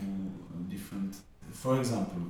different. 0.69 1.17
For 1.53 1.79
example, 1.79 2.23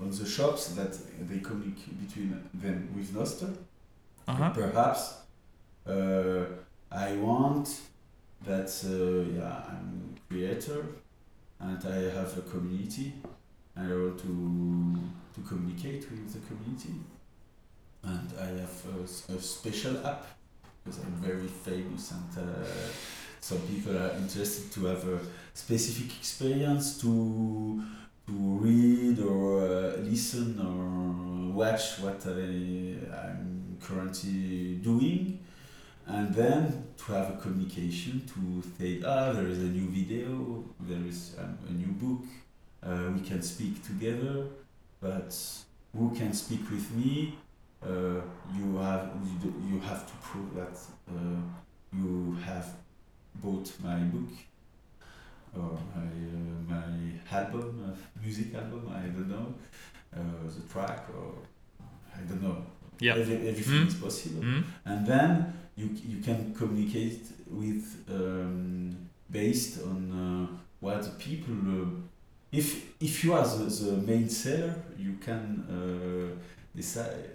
on 0.00 0.10
the 0.10 0.26
shops 0.26 0.68
that 0.74 0.92
they 1.28 1.38
communicate 1.38 2.06
between 2.06 2.48
them 2.54 2.88
with 2.94 3.12
Nostr. 3.14 3.54
Uh-huh. 4.26 4.50
Perhaps 4.50 5.14
uh, 5.86 6.44
I 6.90 7.16
want 7.16 7.68
that 8.46 8.68
uh, 8.84 9.36
yeah 9.38 9.62
I'm 9.68 10.16
a 10.16 10.32
creator 10.32 10.84
and 11.60 11.84
I 11.84 12.16
have 12.18 12.36
a 12.38 12.42
community. 12.42 13.14
And 13.76 13.92
I 13.92 13.96
want 13.96 14.18
to 14.20 14.98
to 15.34 15.48
communicate 15.48 16.08
with 16.10 16.32
the 16.32 16.40
community. 16.46 16.94
And 18.02 18.30
I 18.40 18.46
have 18.60 18.82
a, 18.98 19.32
a 19.32 19.40
special 19.40 20.06
app 20.06 20.26
because 20.84 21.00
I'm 21.00 21.14
very 21.14 21.48
famous 21.48 22.12
and 22.12 22.48
uh, 22.48 22.64
some 23.40 23.58
people 23.60 23.96
are 23.96 24.12
interested 24.12 24.70
to 24.72 24.86
have 24.86 25.04
a 25.08 25.18
specific 25.54 26.16
experience 26.16 27.00
to 27.00 27.82
to 28.26 28.32
read 28.32 29.18
or 29.20 29.62
uh, 29.62 29.96
listen 29.98 30.58
or 30.58 31.52
watch 31.52 31.98
what 32.00 32.22
I, 32.26 32.96
I'm 33.22 33.76
currently 33.80 34.76
doing 34.76 35.43
and 36.06 36.34
then 36.34 36.84
to 36.98 37.12
have 37.12 37.30
a 37.30 37.36
communication 37.40 38.20
to 38.26 38.62
say 38.78 39.00
ah 39.06 39.32
there 39.32 39.46
is 39.46 39.58
a 39.58 39.70
new 39.78 39.88
video 39.88 40.62
there 40.80 41.04
is 41.08 41.34
um, 41.38 41.56
a 41.68 41.72
new 41.72 41.92
book 42.02 42.22
uh, 42.82 43.10
we 43.14 43.20
can 43.20 43.40
speak 43.42 43.82
together 43.82 44.46
but 45.00 45.34
who 45.96 46.10
can 46.14 46.32
speak 46.32 46.60
with 46.70 46.90
me 46.94 47.34
uh, 47.82 48.20
you 48.56 48.76
have 48.78 49.10
you, 49.42 49.54
you 49.70 49.80
have 49.80 50.06
to 50.06 50.12
prove 50.22 50.54
that 50.54 50.76
uh, 51.08 51.40
you 51.92 52.36
have 52.44 52.66
bought 53.42 53.70
my 53.82 53.98
book 54.14 54.30
or 55.56 55.78
my 55.94 56.10
uh, 56.36 56.74
my 56.74 57.38
album 57.38 57.68
uh, 57.86 58.20
music 58.22 58.54
album 58.54 58.82
I 58.94 59.06
don't 59.14 59.28
know 59.28 59.54
uh, 60.16 60.20
the 60.54 60.62
track 60.72 61.06
or 61.16 61.34
I 62.16 62.20
don't 62.28 62.42
know 62.42 62.58
Yeah. 63.00 63.16
Every, 63.20 63.36
everything 63.50 63.82
Mm. 63.84 63.88
is 63.88 63.94
possible 63.94 64.42
Mm? 64.42 64.62
and 64.90 65.06
then 65.06 65.30
you, 65.76 65.90
you 66.06 66.20
can 66.22 66.54
communicate 66.54 67.20
with 67.50 68.04
um, 68.10 68.96
based 69.30 69.82
on 69.82 70.10
uh, 70.12 70.56
what 70.80 71.02
the 71.02 71.10
people 71.10 71.54
uh, 71.54 71.86
if 72.52 72.92
if 73.00 73.24
you 73.24 73.32
are 73.32 73.44
the, 73.46 73.64
the 73.64 73.96
main 74.06 74.28
seller 74.28 74.74
you 74.98 75.14
can 75.24 75.64
uh, 75.68 76.40
decide 76.76 77.30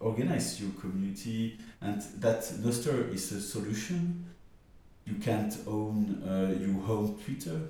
organize 0.00 0.60
your 0.60 0.70
community 0.72 1.58
and 1.80 2.00
that 2.20 2.40
Nostr 2.62 3.12
is 3.12 3.32
a 3.32 3.40
solution 3.40 4.24
you 5.06 5.14
can't 5.16 5.54
own 5.66 6.22
uh, 6.26 6.54
your 6.60 6.80
home 6.82 7.18
Twitter 7.24 7.60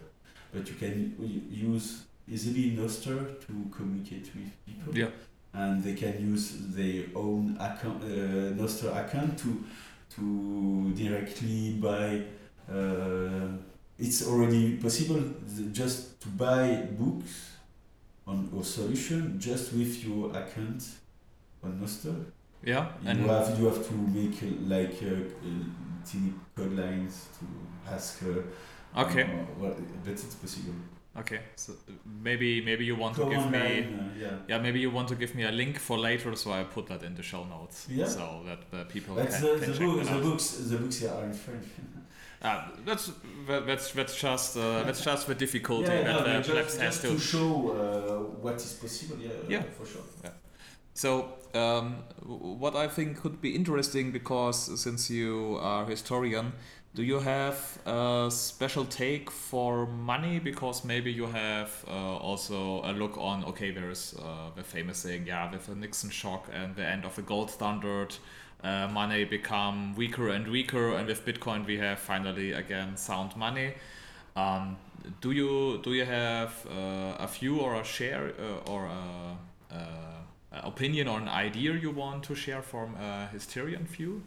but 0.52 0.68
you 0.68 0.74
can 0.76 1.14
use 1.50 2.02
easily 2.30 2.76
Nostr 2.76 3.40
to 3.46 3.52
communicate 3.76 4.30
with 4.34 4.50
people 4.66 4.96
Yeah. 4.96 5.10
and 5.52 5.82
they 5.82 5.94
can 5.94 6.14
use 6.20 6.52
their 6.74 7.04
own 7.14 7.56
account, 7.60 8.02
uh, 8.02 8.54
Nostr 8.60 8.88
account 8.96 9.38
to 9.38 9.64
to 10.16 10.92
directly 10.94 11.72
buy. 11.80 12.22
Uh, 12.70 13.48
it's 13.98 14.26
already 14.26 14.76
possible 14.76 15.22
just 15.72 16.20
to 16.20 16.28
buy 16.28 16.88
books 16.98 17.52
on 18.26 18.50
or 18.56 18.64
solution 18.64 19.38
just 19.38 19.72
with 19.72 20.04
your 20.04 20.30
account 20.30 20.82
on 21.62 21.80
Nostr. 21.80 22.24
Yeah. 22.62 22.88
You 23.02 23.10
And 23.10 23.30
have 23.30 23.58
you 23.58 23.66
have 23.66 23.86
to 23.86 23.94
make 23.94 24.42
uh, 24.42 24.46
like 24.66 25.02
uh, 25.02 25.14
uh, 25.14 25.64
teeny 26.06 26.32
code 26.56 26.72
lines 26.72 27.28
to 27.38 27.92
ask. 27.92 28.22
Uh, 28.22 29.00
okay. 29.02 29.22
uh, 29.24 29.26
what, 29.58 29.76
but 30.04 30.12
it's 30.12 30.34
possible. 30.34 30.74
Okay. 31.16 31.40
So 31.56 31.72
uh, 31.72 31.92
maybe 32.22 32.60
maybe 32.60 32.84
you 32.84 32.96
want 32.96 33.14
to 33.16 33.22
Go 33.22 33.30
give 33.30 33.50
me 33.50 33.58
uh, 33.58 34.20
yeah. 34.20 34.28
yeah 34.48 34.58
maybe 34.58 34.80
you 34.80 34.90
want 34.90 35.08
to 35.08 35.14
give 35.14 35.34
me 35.34 35.44
a 35.44 35.52
link 35.52 35.78
for 35.78 35.96
later 35.96 36.34
so 36.36 36.50
I 36.52 36.64
put 36.64 36.86
that 36.88 37.02
in 37.02 37.14
the 37.14 37.22
show 37.22 37.44
notes 37.44 37.86
Yeah. 37.88 38.08
so 38.08 38.42
that 38.46 38.70
the 38.70 38.84
people 38.84 39.14
But 39.14 39.30
can, 39.30 39.40
the, 39.42 39.48
can 39.60 39.60
the, 39.72 39.78
check 39.78 39.86
book, 39.86 40.04
the 40.04 40.28
books 40.28 40.46
the 40.70 40.76
books 40.76 40.98
here 40.98 41.10
are 41.10 41.24
in 41.24 41.32
French. 41.32 41.66
Uh, 42.42 42.62
that's 42.84 43.12
that, 43.46 43.66
that's 43.66 43.92
that's 43.92 44.16
just 44.16 44.56
uh, 44.56 44.82
that's 44.82 45.02
just 45.04 45.26
the 45.26 45.34
difficulty 45.34 45.92
yeah, 45.92 46.02
that 46.02 46.26
no, 46.26 46.42
Plebs 46.42 46.48
just, 46.48 46.80
just 46.80 47.02
to. 47.02 47.08
to 47.08 47.18
show 47.18 47.70
uh, 47.70 48.42
what 48.42 48.56
is 48.56 48.72
possible. 48.72 49.16
Yeah, 49.22 49.30
Yeah. 49.48 49.62
for 49.78 49.86
sure. 49.86 50.02
Yeah. 50.24 50.30
So 50.94 51.34
um, 51.54 51.96
what 52.60 52.74
I 52.76 52.88
think 52.88 53.20
could 53.20 53.40
be 53.40 53.54
interesting 53.54 54.12
because 54.12 54.80
since 54.80 55.10
you 55.10 55.58
are 55.60 55.86
historian, 55.86 56.52
do 56.94 57.02
you 57.02 57.18
have 57.18 57.78
a 57.86 58.28
special 58.30 58.84
take 58.84 59.28
for 59.30 59.86
money? 59.86 60.38
Because 60.38 60.84
maybe 60.84 61.10
you 61.10 61.26
have 61.26 61.84
uh, 61.88 62.16
also 62.16 62.82
a 62.84 62.92
look 62.92 63.18
on 63.18 63.44
okay, 63.46 63.72
there's 63.72 64.14
uh, 64.14 64.50
the 64.54 64.62
famous 64.62 64.98
saying, 64.98 65.26
yeah, 65.26 65.50
with 65.50 65.66
the 65.66 65.74
Nixon 65.74 66.10
shock 66.10 66.48
and 66.52 66.76
the 66.76 66.86
end 66.86 67.04
of 67.04 67.16
the 67.16 67.22
gold 67.22 67.50
standard. 67.50 68.14
Uh, 68.62 68.88
money 68.88 69.24
become 69.24 69.94
weaker 69.94 70.28
and 70.28 70.48
weaker, 70.48 70.94
and 70.94 71.06
with 71.08 71.26
Bitcoin 71.26 71.66
we 71.66 71.76
have 71.78 71.98
finally 71.98 72.52
again 72.52 72.96
sound 72.96 73.36
money. 73.36 73.74
Um, 74.36 74.76
do 75.20 75.32
you 75.32 75.80
do 75.82 75.92
you 75.92 76.04
have 76.04 76.64
uh, 76.70 77.16
a 77.18 77.26
view 77.26 77.58
or 77.58 77.74
a 77.74 77.84
share 77.84 78.32
uh, 78.38 78.70
or 78.70 78.86
a, 78.86 79.74
a, 79.74 79.78
a 80.52 80.66
opinion 80.66 81.08
or 81.08 81.18
an 81.18 81.28
idea 81.28 81.72
you 81.72 81.90
want 81.90 82.22
to 82.24 82.34
share 82.34 82.62
from 82.62 82.94
a 82.94 83.26
historian 83.32 83.84
view? 83.84 84.22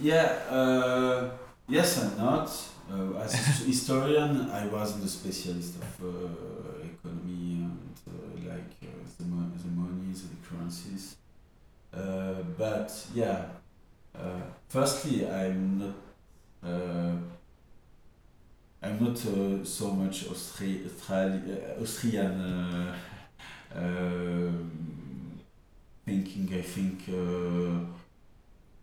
Yeah. 0.00 1.30
Yes 1.68 2.02
and 2.02 2.18
not. 2.18 2.50
Uh, 2.90 3.16
as 3.18 3.34
a 3.34 3.64
historian, 3.66 4.50
I 4.50 4.66
wasn't 4.66 5.04
a 5.04 5.08
specialist 5.08 5.76
of 5.76 6.04
uh, 6.04 6.84
economy 6.84 7.62
and 7.64 7.94
uh, 8.08 8.50
like 8.52 8.74
uh, 8.82 8.86
the, 9.18 9.24
mo- 9.24 9.50
the 9.56 9.68
the 10.28 10.36
currencies. 10.48 11.16
Uh, 11.94 12.42
but 12.58 12.90
yeah. 13.14 13.46
Uh, 14.14 14.40
firstly, 14.68 15.28
I'm 15.28 15.78
not. 15.78 15.94
I'm 18.82 18.98
not 19.04 19.16
so 19.64 19.92
much 19.92 20.24
Austri- 20.28 20.84
Austrian 21.80 22.92
um, 23.74 25.38
thinking. 26.04 26.48
I 26.52 26.62
think 26.62 27.08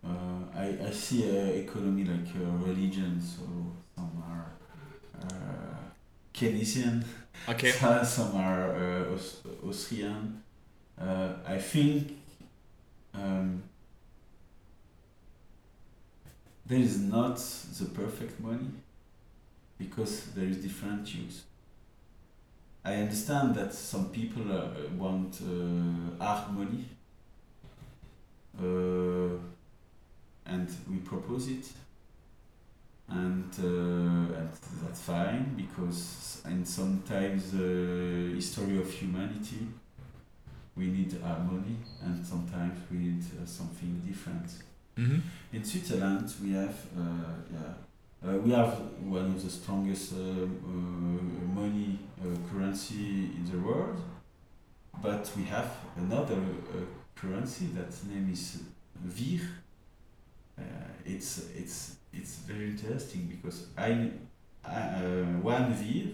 uh, 0.04 0.08
I, 0.54 0.78
I 0.86 0.90
see 0.90 1.24
uh, 1.28 1.44
economy 1.64 2.04
like 2.04 2.28
uh, 2.36 2.50
religion, 2.66 3.20
so 3.20 3.42
some 3.96 4.22
are 4.26 4.52
uh, 5.22 5.76
Keynesian, 6.34 7.04
Okay. 7.48 7.70
some- 7.70 8.04
some 8.16 8.36
are 8.36 8.74
uh, 8.76 9.12
Aus- 9.14 9.42
Austrian. 9.66 10.42
Uh, 11.00 11.32
I 11.46 11.58
think 11.58 12.12
um, 13.14 13.62
there 16.66 16.78
is 16.78 16.98
not 17.00 17.36
the 17.36 17.86
perfect 17.86 18.38
money 18.40 18.70
because 19.78 20.26
there 20.34 20.44
is 20.46 20.58
different 20.58 21.12
use. 21.14 21.42
I 22.84 22.94
understand 22.94 23.54
that 23.56 23.74
some 23.74 24.08
people 24.10 24.50
uh, 24.50 24.68
want 24.96 25.38
uh, 25.42 26.22
hard 26.24 26.52
money, 26.54 26.84
uh, 28.58 29.36
and 30.46 30.68
we 30.90 30.96
propose 30.98 31.48
it, 31.48 31.66
and 33.08 33.52
uh, 33.58 34.38
and 34.38 34.50
that's 34.82 35.00
fine 35.02 35.54
because 35.56 36.42
and 36.44 36.66
sometimes 36.66 37.52
the 37.52 38.32
history 38.34 38.78
of 38.78 38.90
humanity 38.90 39.66
we 40.76 40.86
need 40.86 41.14
harmony 41.22 41.76
and 42.02 42.24
sometimes 42.24 42.78
we 42.90 42.98
need 42.98 43.22
uh, 43.22 43.44
something 43.44 44.02
different. 44.06 44.46
Mm-hmm. 44.96 45.18
In 45.52 45.64
Switzerland, 45.64 46.32
we 46.42 46.52
have 46.52 46.76
uh, 46.96 47.34
yeah, 47.52 48.28
uh, 48.28 48.36
we 48.38 48.50
have 48.52 48.74
one 49.02 49.26
of 49.26 49.42
the 49.42 49.50
strongest 49.50 50.12
uh, 50.12 50.16
uh, 50.16 50.46
money 51.60 51.98
uh, 52.20 52.26
currency 52.50 53.30
in 53.36 53.48
the 53.50 53.58
world, 53.58 53.98
but 55.02 55.30
we 55.36 55.44
have 55.44 55.70
another 55.96 56.36
uh, 56.36 56.84
currency 57.14 57.68
that's 57.74 58.04
name 58.04 58.28
is 58.32 58.62
WIR. 59.04 59.40
Uh, 60.60 60.64
it's 61.06 61.46
it's 61.56 61.96
it's 62.12 62.36
very 62.46 62.66
interesting 62.70 63.26
because 63.30 63.66
I, 63.76 64.10
uh, 64.64 65.40
one 65.42 65.72
WIR 65.72 66.08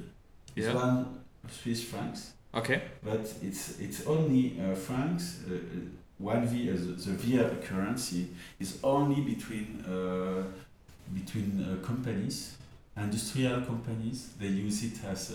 is 0.57 0.67
Yeah. 0.67 0.75
one 0.75 1.21
Swiss 1.51 1.83
francs 1.85 2.33
Okay. 2.55 2.83
but 3.05 3.21
it's 3.43 3.79
it's 3.81 4.07
only 4.07 4.59
uh, 4.61 4.75
francs. 4.75 5.41
One 6.19 6.47
V, 6.47 6.71
the, 6.71 7.13
the 7.51 7.57
currency 7.69 8.29
is 8.59 8.79
only 8.83 9.21
between 9.21 9.85
uh, 9.87 10.43
between 11.13 11.63
uh, 11.63 11.87
companies, 11.87 12.57
industrial 12.97 13.61
companies. 13.61 14.31
They 14.41 14.47
use 14.49 14.83
it 14.85 15.05
as 15.05 15.31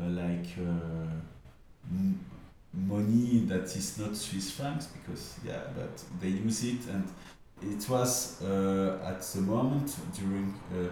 like 0.00 0.48
uh, 0.58 1.20
m- 1.92 2.18
money 2.72 3.44
that 3.48 3.64
is 3.76 3.98
not 3.98 4.16
Swiss 4.16 4.50
francs 4.50 4.86
because 4.86 5.34
yeah, 5.46 5.60
but 5.76 6.02
they 6.22 6.28
use 6.28 6.64
it 6.64 6.86
and 6.90 7.04
it 7.62 7.88
was 7.88 8.42
uh, 8.42 8.98
at 9.04 9.20
the 9.22 9.40
moment 9.40 9.94
during 10.14 10.54
uh, 10.72 10.88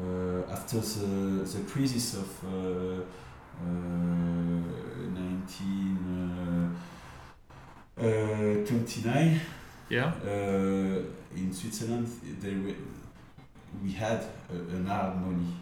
uh, 0.00 0.52
after 0.52 0.80
the 0.80 1.44
the 1.44 1.60
crisis 1.70 2.14
of. 2.14 2.44
Uh, 2.44 3.02
uh, 3.58 4.76
1929 7.96 9.40
Yeah. 9.88 10.12
uh, 10.24 11.02
in 11.34 11.52
Switzerland 11.52 12.06
there 12.40 12.54
were, 12.54 12.74
we 13.82 13.92
had 13.92 14.22
an 14.50 14.86
hard 14.86 15.16
money 15.20 15.54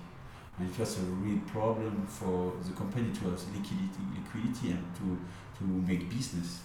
and 0.59 0.71
it 0.71 0.79
was 0.79 0.99
a 0.99 1.03
real 1.03 1.39
problem 1.47 2.07
for 2.07 2.53
the 2.65 2.73
company 2.73 3.11
to 3.13 3.21
have 3.31 3.41
liquidity, 3.55 4.03
liquidity 4.17 4.71
and 4.71 4.85
to, 4.97 5.19
to 5.59 5.65
make 5.65 6.09
business 6.11 6.61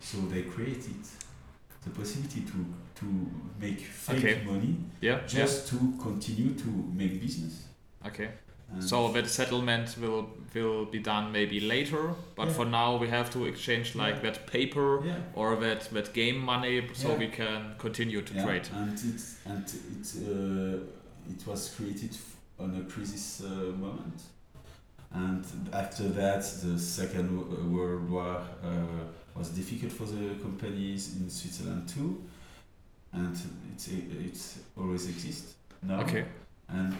so 0.00 0.18
they 0.32 0.42
created 0.42 0.96
the 1.84 1.90
possibility 1.90 2.40
to, 2.42 2.64
to 2.94 3.06
make 3.60 3.80
fake 3.80 4.18
Okay. 4.18 4.42
money 4.44 4.76
Yeah. 5.00 5.20
just 5.26 5.68
to 5.68 5.76
continue 6.02 6.54
to 6.54 6.68
make 6.94 7.20
business 7.20 7.64
Okay. 8.06 8.28
And 8.72 8.84
So 8.84 9.12
that 9.12 9.26
settlement 9.28 9.96
will 10.00 10.26
will 10.54 10.84
be 10.86 10.98
done 11.00 11.32
maybe 11.32 11.60
later, 11.60 12.14
but 12.36 12.46
Yeah. 12.46 12.54
for 12.54 12.64
now 12.66 12.96
we 13.00 13.08
have 13.08 13.28
to 13.30 13.44
exchange 13.46 13.94
like 13.96 14.14
Yeah. 14.16 14.22
that 14.30 14.46
paper 14.46 15.02
yeah. 15.04 15.16
or 15.34 15.56
that 15.60 15.90
that 15.92 16.14
game 16.14 16.38
money 16.38 16.82
so 16.94 17.08
Yeah. 17.08 17.18
we 17.18 17.28
can 17.28 17.74
continue 17.78 18.22
to 18.22 18.34
yeah. 18.34 18.44
trade. 18.44 18.68
And 18.72 18.92
it 18.98 19.22
and 19.46 19.64
it 19.64 20.14
uh, 20.28 21.32
it 21.34 21.46
was 21.46 21.74
created 21.76 22.10
f- 22.12 22.36
on 22.58 22.74
a 22.76 22.82
crisis 22.92 23.40
uh, 23.40 23.76
moment. 23.76 24.20
And 25.12 25.44
after 25.72 26.08
that, 26.08 26.42
the 26.62 26.78
Second 26.78 27.28
World 27.74 28.08
War 28.10 28.36
uh, 28.62 28.68
was 29.34 29.50
difficult 29.50 29.92
for 29.92 30.04
the 30.06 30.34
companies 30.42 31.16
in 31.16 31.30
Switzerland 31.30 31.88
too, 31.88 32.22
and 33.12 33.36
it's 33.72 33.88
it's 33.88 34.58
always 34.76 35.08
exists 35.08 35.54
now. 35.82 36.00
Okay. 36.02 36.24
And 36.68 36.96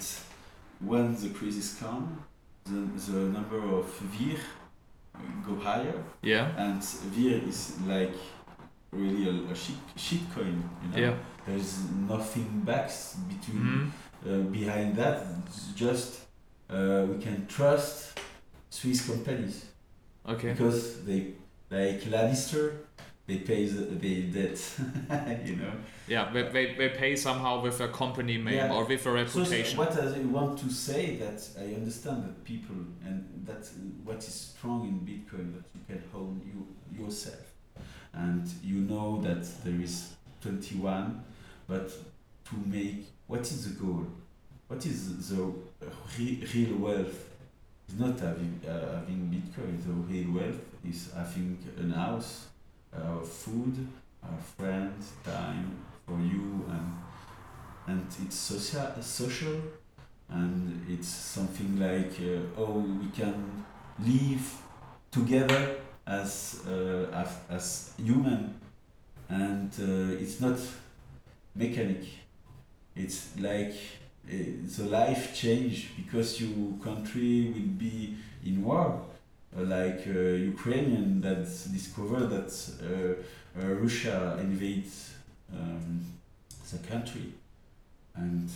when 0.80 1.14
the 1.16 1.28
crisis 1.30 1.76
come, 1.78 2.24
the, 2.64 2.80
the 3.12 3.18
number 3.18 3.58
of 3.78 3.86
WIR 4.18 4.38
go 5.46 5.54
higher, 5.56 6.02
Yeah. 6.22 6.50
and 6.56 6.82
WIR 7.16 7.48
is 7.48 7.76
like 7.86 8.14
really 8.90 9.28
a, 9.28 9.52
a 9.52 9.54
shit, 9.54 9.76
shit 9.96 10.20
coin. 10.34 10.68
You 10.82 10.88
know? 10.90 10.98
Yeah. 11.10 11.14
There's 11.46 11.78
nothing 12.08 12.62
backs 12.64 13.16
between 13.28 13.62
Mhm. 13.62 13.90
uh, 14.26 14.50
behind 14.50 14.96
that. 14.96 15.26
It's 15.46 15.68
just 15.74 16.20
uh, 16.70 17.04
we 17.08 17.18
can 17.22 17.46
trust 17.46 18.18
Swiss 18.70 19.06
companies 19.06 19.66
Okay. 20.28 20.52
because 20.52 21.04
they 21.04 21.34
like 21.70 22.00
Lannister, 22.02 22.72
they 23.26 23.36
pay 23.38 23.66
the, 23.66 23.82
they 23.82 24.22
debt. 24.22 24.60
you 25.46 25.56
know. 25.56 25.72
Yeah, 26.08 26.30
they, 26.32 26.42
they, 26.48 26.74
they 26.74 26.88
pay 26.88 27.14
somehow 27.14 27.62
with 27.62 27.80
a 27.80 27.88
company 27.88 28.38
name 28.38 28.54
Yeah. 28.54 28.72
or 28.72 28.84
with 28.84 29.06
a 29.06 29.12
reputation. 29.12 29.76
So, 29.76 29.84
what 29.84 29.96
I 29.96 30.18
want 30.20 30.58
to 30.58 30.70
say 30.70 31.16
that 31.16 31.48
I 31.58 31.74
understand 31.74 32.24
that 32.24 32.44
people 32.44 32.74
and 33.04 33.44
that 33.46 33.68
what 34.02 34.18
is 34.18 34.34
strong 34.34 34.88
in 34.88 35.00
Bitcoin 35.06 35.54
that 35.54 35.64
you 35.74 35.80
can 35.86 36.02
own 36.14 36.40
you 36.44 36.66
yourself, 37.04 37.52
and 38.12 38.44
you 38.64 38.80
know 38.80 39.20
that 39.22 39.44
there 39.64 39.80
is 39.80 40.14
twenty 40.40 40.76
one, 40.76 41.22
but 41.68 41.88
to 42.46 42.56
make 42.66 43.06
what 43.28 43.42
is 43.42 43.72
the 43.72 43.80
goal? 43.80 44.06
What 44.66 44.84
is 44.86 45.28
the 45.28 45.52
re- 46.18 46.44
real 46.52 46.76
wealth? 46.78 47.29
Is 47.90 47.98
not 47.98 48.20
having 48.20 48.60
uh, 48.68 49.00
having 49.00 49.20
Bitcoin. 49.34 49.82
The 49.84 49.92
real 49.92 50.32
wealth 50.32 50.60
is 50.88 51.10
having 51.12 51.58
an 51.76 51.90
house, 51.90 52.46
uh, 52.96 53.18
food, 53.18 53.74
uh, 54.22 54.28
friends, 54.56 55.10
time 55.24 55.76
for 56.06 56.20
you 56.20 56.64
and 56.70 56.88
and 57.88 58.06
it's 58.24 58.36
social, 58.36 59.02
social 59.02 59.60
and 60.28 60.86
it's 60.88 61.08
something 61.08 61.80
like 61.80 62.12
oh 62.56 62.78
we 63.02 63.08
can 63.08 63.64
live 63.98 64.46
together 65.10 65.76
as 66.06 66.62
uh, 66.68 67.06
as, 67.12 67.28
as 67.48 67.92
human 67.98 68.54
and 69.28 69.72
uh, 69.80 70.22
it's 70.22 70.40
not 70.40 70.58
mechanic 71.56 72.04
it's 72.94 73.36
like 73.38 73.74
uh, 74.28 74.32
the 74.76 74.84
life 74.84 75.34
change 75.34 75.90
because 75.96 76.40
your 76.40 76.72
country 76.82 77.52
will 77.54 77.72
be 77.78 78.16
in 78.44 78.62
war 78.64 79.02
like 79.56 80.02
uh, 80.06 80.20
Ukrainian 80.54 81.20
that 81.20 81.44
discovered 81.72 82.28
that 82.30 82.50
uh, 82.82 83.60
uh, 83.60 83.74
Russia 83.74 84.38
invades 84.40 85.14
um, 85.52 86.00
the 86.70 86.78
country 86.88 87.32
and 88.14 88.48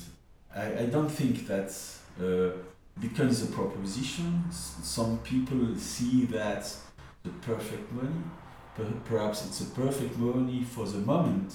I, 0.55 0.85
I 0.85 0.87
don't 0.87 1.11
think 1.11 1.47
that 1.49 1.71
uh, 2.21 2.53
is 3.03 3.43
a 3.43 3.53
proposition. 3.53 4.45
Some 4.53 5.19
people 5.19 5.75
see 5.77 6.27
that 6.27 6.73
the 7.25 7.31
perfect 7.43 7.91
money. 7.93 8.23
Per- 8.77 9.01
perhaps 9.05 9.47
it's 9.47 9.61
a 9.63 9.71
perfect 9.83 10.17
money 10.19 10.63
for 10.65 10.87
the 10.87 10.99
moment, 10.99 11.53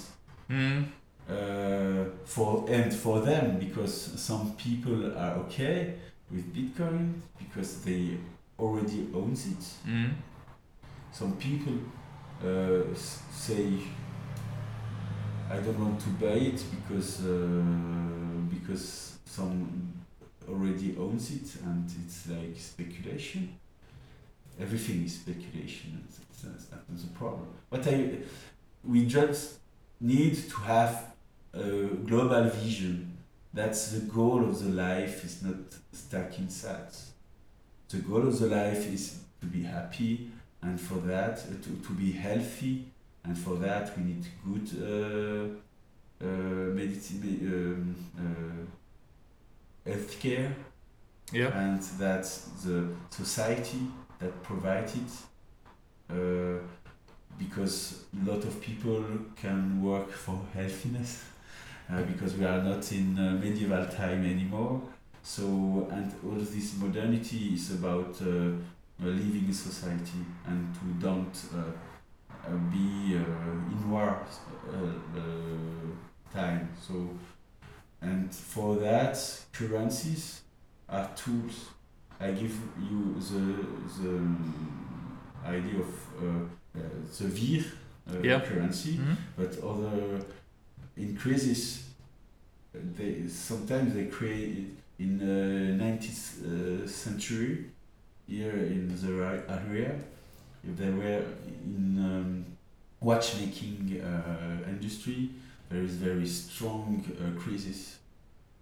Mhm. 0.50 0.86
Uh, 1.30 2.04
for 2.24 2.64
and 2.68 2.92
for 2.92 3.20
them 3.20 3.58
because 3.58 3.94
some 4.20 4.52
people 4.56 5.16
are 5.16 5.34
okay 5.44 5.94
with 6.30 6.52
Bitcoin 6.54 7.14
because 7.38 7.80
they 7.82 8.18
already 8.58 9.06
owns 9.14 9.46
it. 9.46 9.64
Mhm. 9.88 10.10
Some 11.12 11.32
people 11.36 11.74
uh, 12.44 12.94
say 13.32 13.78
I 15.50 15.56
don't 15.58 15.78
want 15.80 16.00
to 16.00 16.08
buy 16.10 16.38
it 16.50 16.62
because 16.70 17.20
uh, 17.24 18.48
because 18.48 19.18
some 19.24 19.92
already 20.48 20.96
owns 20.98 21.30
it 21.30 21.60
and 21.64 21.84
it's 22.04 22.28
like 22.28 22.56
speculation. 22.56 23.58
Everything 24.60 25.04
is 25.04 25.14
speculation. 25.20 26.04
It's, 26.08 26.42
that's 26.42 26.70
not 26.70 26.86
the 26.88 27.06
problem. 27.18 27.46
But 27.70 27.86
I, 27.86 28.18
we 28.84 29.06
just 29.06 29.58
need 30.00 30.34
to 30.50 30.56
have 30.60 31.12
a 31.52 31.86
global 32.06 32.44
vision. 32.50 33.16
That's 33.52 33.92
the 33.92 34.00
goal 34.06 34.44
of 34.44 34.62
the 34.62 34.70
life. 34.70 35.24
Is 35.24 35.42
not 35.42 35.56
stuck 35.92 36.38
inside. 36.38 36.92
The 37.88 37.98
goal 37.98 38.28
of 38.28 38.38
the 38.38 38.46
life 38.46 38.86
is 38.92 39.18
to 39.40 39.46
be 39.46 39.62
happy, 39.62 40.30
and 40.62 40.80
for 40.80 40.96
that 41.06 41.38
uh, 41.38 41.62
to, 41.64 41.86
to 41.86 41.92
be 41.94 42.12
healthy 42.12 42.84
and 43.24 43.36
for 43.36 43.56
that 43.56 43.96
we 43.96 44.04
need 44.04 44.24
good 44.44 44.68
uh, 44.82 46.24
uh, 46.24 46.28
medicine, 46.74 47.22
um, 47.42 47.96
uh, 49.86 49.90
healthcare, 49.90 50.52
Yeah. 51.32 51.48
and 51.58 51.82
that's 51.98 52.44
the 52.64 52.88
society 53.10 53.80
that 54.18 54.42
provides 54.42 54.94
it. 54.94 55.12
Uh, 56.10 56.58
because 57.38 58.04
a 58.22 58.30
lot 58.30 58.44
of 58.44 58.60
people 58.60 59.02
can 59.36 59.82
work 59.82 60.10
for 60.10 60.38
healthiness, 60.52 61.24
uh, 61.92 62.02
because 62.02 62.34
we 62.36 62.44
are 62.44 62.62
not 62.62 62.90
in 62.92 63.18
uh, 63.18 63.32
medieval 63.42 63.84
time 63.86 64.24
anymore. 64.24 64.80
So 65.22 65.88
and 65.90 66.12
all 66.24 66.38
this 66.38 66.76
modernity 66.78 67.54
is 67.54 67.72
about 67.72 68.16
uh, 68.22 68.52
living 69.00 69.44
in 69.48 69.54
society 69.54 70.24
and 70.46 70.74
to 70.74 70.84
don't 71.06 71.36
uh, 71.54 71.58
uh, 72.46 72.56
be 72.72 73.16
uh, 73.16 73.72
in 73.72 73.90
war 73.90 74.16
uh, 74.72 74.76
uh, 75.18 76.32
time. 76.32 76.68
So, 76.80 77.10
and 78.00 78.34
for 78.34 78.76
that, 78.76 79.18
currencies 79.52 80.40
are 80.88 81.08
tools. 81.16 81.68
I 82.18 82.30
give 82.32 82.54
you 82.90 83.14
the 83.18 84.02
the 84.02 84.08
um, 84.16 85.18
idea 85.44 85.80
of 85.80 85.94
uh, 86.22 86.78
uh, 86.78 86.82
the 87.18 87.28
WIR 87.28 88.24
Yeah. 88.24 88.40
currency, 88.40 88.98
Mhm. 88.98 89.16
but 89.36 89.58
other 89.62 90.20
increases. 91.00 91.84
They 92.72 93.26
sometimes 93.28 93.94
they 93.94 94.06
create 94.06 94.68
in 95.00 95.18
the 95.18 95.82
19th 95.82 96.84
uh, 96.84 96.88
century 96.88 97.64
here 98.28 98.50
in 98.50 98.88
the 98.88 99.42
area 99.48 99.94
if 100.62 100.76
they 100.76 100.90
were 100.90 101.24
in 101.64 101.98
um, 101.98 102.44
watchmaking 103.00 104.00
uh, 104.02 104.68
industry 104.68 105.30
there 105.70 105.82
is 105.82 105.94
very 105.94 106.26
strong 106.26 107.04
uh, 107.18 107.40
crisis 107.40 107.98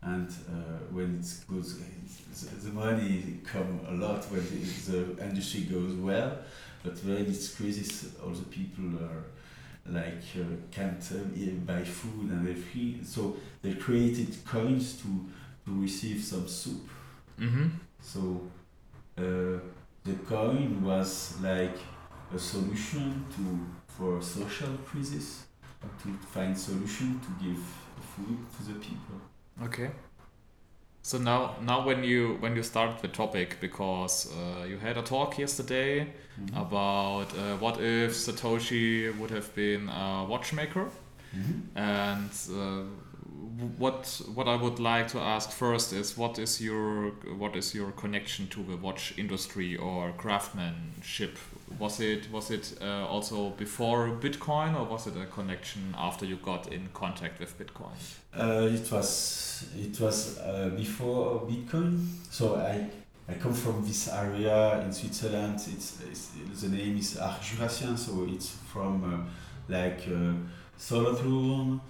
and 0.02 0.28
uh, 0.28 0.52
when 0.92 1.18
it 1.20 1.44
goes 1.50 1.80
the, 2.62 2.70
money 2.70 3.40
come 3.44 3.80
a 3.88 3.92
lot 3.92 4.24
when 4.30 4.44
the, 4.50 5.14
the 5.14 5.24
industry 5.24 5.62
goes 5.62 5.94
well 5.94 6.38
but 6.84 6.96
when 7.04 7.26
it's 7.26 7.54
crisis 7.54 8.06
all 8.22 8.30
the 8.30 8.44
people 8.44 8.84
are 9.02 9.24
like 9.90 10.22
uh, 10.36 10.44
can't 10.70 11.12
uh, 11.12 11.50
buy 11.66 11.82
food 11.84 12.30
and 12.30 12.48
everything 12.48 13.04
so 13.04 13.36
they 13.62 13.74
created 13.74 14.28
coins 14.44 15.00
to 15.02 15.08
to 15.64 15.80
receive 15.82 16.22
some 16.22 16.46
soup 16.48 16.88
Mhm. 17.38 17.70
so 18.00 18.20
uh, 19.18 19.58
the 20.04 20.14
coin 20.26 20.82
was 20.82 21.36
like 21.42 21.76
a 22.34 22.38
solution 22.38 23.24
to 23.34 23.66
for 23.86 24.22
social 24.22 24.74
crisis, 24.86 25.44
to 26.02 26.08
find 26.34 26.56
solution 26.56 27.20
to 27.20 27.44
give 27.44 27.58
food 28.14 28.38
to 28.56 28.72
the 28.72 28.78
people. 28.78 29.20
Okay. 29.62 29.90
So 31.02 31.18
now, 31.18 31.54
now 31.62 31.86
when 31.86 32.04
you 32.04 32.36
when 32.40 32.54
you 32.56 32.62
start 32.62 33.00
the 33.02 33.08
topic, 33.08 33.56
because 33.60 34.28
uh, 34.32 34.64
you 34.68 34.78
had 34.78 34.96
a 34.98 35.02
talk 35.02 35.38
yesterday 35.38 36.06
Mhm. 36.38 36.56
about 36.66 37.32
uh, 37.34 37.56
what 37.60 37.80
if 37.80 38.12
Satoshi 38.14 39.10
would 39.18 39.30
have 39.30 39.54
been 39.54 39.88
a 39.88 40.24
watchmaker, 40.28 40.88
Mhm. 41.34 41.62
and 41.76 42.30
uh, 42.50 42.84
what 43.78 44.20
what 44.34 44.48
I 44.48 44.56
would 44.56 44.78
like 44.78 45.08
to 45.08 45.18
ask 45.18 45.50
first 45.50 45.92
is 45.92 46.16
what 46.16 46.38
is 46.38 46.60
your 46.60 47.10
what 47.36 47.56
is 47.56 47.74
your 47.74 47.92
connection 47.92 48.48
to 48.48 48.62
the 48.62 48.76
watch 48.76 49.14
industry 49.16 49.76
or 49.76 50.12
craftsmanship? 50.12 51.38
Was 51.78 52.00
it 52.00 52.30
was 52.32 52.50
it 52.50 52.78
uh, 52.80 53.06
also 53.06 53.50
before 53.50 54.08
Bitcoin 54.20 54.78
or 54.78 54.84
was 54.84 55.06
it 55.06 55.16
a 55.16 55.26
connection 55.26 55.94
after 55.96 56.24
you 56.24 56.36
got 56.36 56.72
in 56.72 56.88
contact 56.94 57.40
with 57.40 57.58
Bitcoin? 57.58 57.94
Uh, 58.36 58.68
it 58.74 58.90
was 58.90 59.66
it 59.76 60.00
was 60.00 60.38
uh, 60.38 60.70
before 60.76 61.40
Bitcoin. 61.42 62.06
So 62.30 62.56
I 62.56 62.88
I 63.28 63.34
come 63.34 63.54
from 63.54 63.84
this 63.86 64.08
area 64.08 64.80
in 64.80 64.92
Switzerland. 64.92 65.56
It's, 65.56 66.00
it's 66.10 66.62
the 66.62 66.68
name 66.70 66.96
is 66.96 67.18
Arc 67.18 67.40
Jurassien, 67.42 67.96
so 67.96 68.26
it's 68.28 68.50
from 68.72 69.04
uh, 69.04 69.72
like 69.72 70.08
uh, 70.08 70.32
Solothurn 70.78 71.80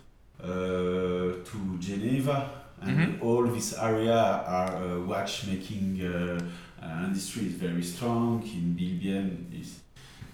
to 0.41 1.79
Geneva, 1.81 2.51
and 2.81 2.97
Mhm. 2.99 3.23
all 3.23 3.47
this 3.47 3.73
area 3.75 4.21
are 4.47 4.77
uh, 4.77 5.01
watchmaking 5.07 6.01
uh, 6.03 6.39
uh, 6.81 7.05
industry 7.07 7.47
is 7.47 7.55
very 7.55 7.83
strong. 7.83 8.43
In 8.43 8.75
Biel/Bienne 8.77 9.47
is 9.53 9.81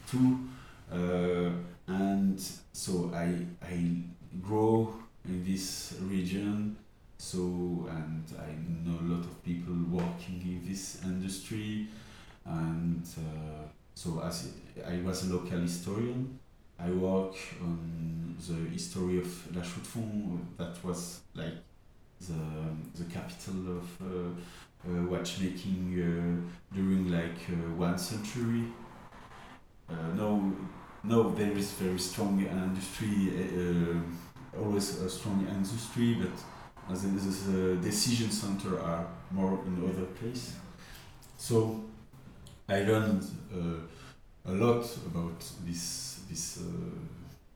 too, 0.07 0.39
uh, 0.93 1.51
and 1.89 2.39
so 2.73 3.11
I 3.15 3.29
I 3.63 3.77
grow 4.43 4.93
in 5.25 5.43
this 5.45 5.95
region. 6.11 6.77
So 7.17 7.41
and 7.89 8.25
I 8.39 8.53
know 8.85 8.99
a 9.01 9.07
lot 9.15 9.25
of 9.25 9.43
people 9.43 9.75
working 9.91 10.43
in 10.45 10.61
this 10.69 11.01
industry, 11.05 11.89
and 12.45 13.03
uh, 13.17 13.65
so 13.95 14.21
as 14.21 14.49
I 14.87 15.01
was 15.01 15.25
a 15.25 15.33
local 15.33 15.61
historian, 15.61 16.39
I 16.79 16.91
work 16.91 17.35
on 17.63 18.37
the 18.47 18.71
history 18.71 19.19
of 19.19 19.57
La 19.57 19.63
Chaux-de-Fonds. 19.63 20.41
That 20.59 20.85
was 20.85 21.21
like 21.35 21.55
the 22.21 22.35
the 22.95 23.05
capital 23.05 23.79
of 23.79 24.03
uh, 24.03 24.31
uh, 24.87 25.03
watchmaking 25.07 25.95
uh, 25.99 26.75
during 26.75 27.11
like 27.11 27.41
uh, 27.49 27.75
one 27.77 27.99
century. 27.99 28.65
Uh, 29.89 29.95
no, 30.17 30.53
no, 31.05 31.31
there 31.31 31.53
is 31.53 31.73
very 31.73 31.99
strong 31.99 32.41
industry. 32.41 33.33
Uh, 33.39 34.01
always 34.61 35.01
a 35.01 35.11
strong 35.11 35.47
industry, 35.49 36.15
but 36.15 36.93
as 36.93 37.03
the, 37.03 37.53
the 37.53 37.77
decision 37.77 38.31
center 38.31 38.81
are 38.81 39.07
more 39.31 39.59
in 39.67 39.83
other 39.89 40.07
place. 40.07 40.55
So 41.37 41.85
I 42.69 42.81
learned 42.83 43.25
a 44.47 44.53
lot 44.53 44.85
about 45.07 45.43
this 45.67 46.14
this 46.29 46.59
uh, 46.59 46.63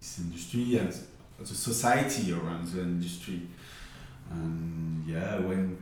this 0.00 0.18
industry 0.20 0.78
and 0.78 0.92
the 1.38 1.46
society 1.46 2.32
around 2.32 2.66
the 2.68 2.80
industry. 2.82 3.42
And 4.30 5.04
yeah, 5.06 5.38
when 5.40 5.76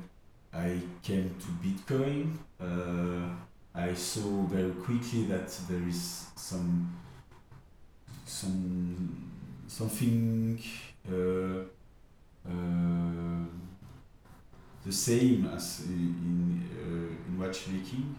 I 0.53 0.79
came 1.03 1.35
to 1.41 1.47
Bitcoin, 1.67 2.37
uh, 2.61 3.35
I 3.75 3.95
saw 3.95 4.43
very 4.47 4.71
quickly 4.73 5.25
that 5.25 5.49
there 5.69 5.87
is 5.89 6.27
some 6.37 6.93
some 8.25 9.31
something 9.69 10.63
uh, 11.09 11.61
uh, 12.49 13.45
the 14.85 14.93
same 14.93 15.47
as 15.55 15.85
in 15.87 15.93
in, 16.27 16.71
uh, 16.81 17.29
in 17.29 17.39
watchmaking. 17.39 18.17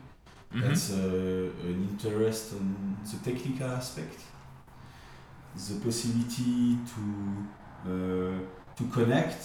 Mhm. 0.54 0.62
That's 0.62 0.92
uh, 0.92 1.68
an 1.68 1.88
interest 1.92 2.54
on 2.54 2.98
the 3.04 3.18
technical 3.32 3.68
aspect, 3.68 4.20
the 5.58 5.80
possibility 5.84 6.78
to 6.86 7.02
uh, 7.86 8.40
to 8.76 8.84
connect 8.92 9.44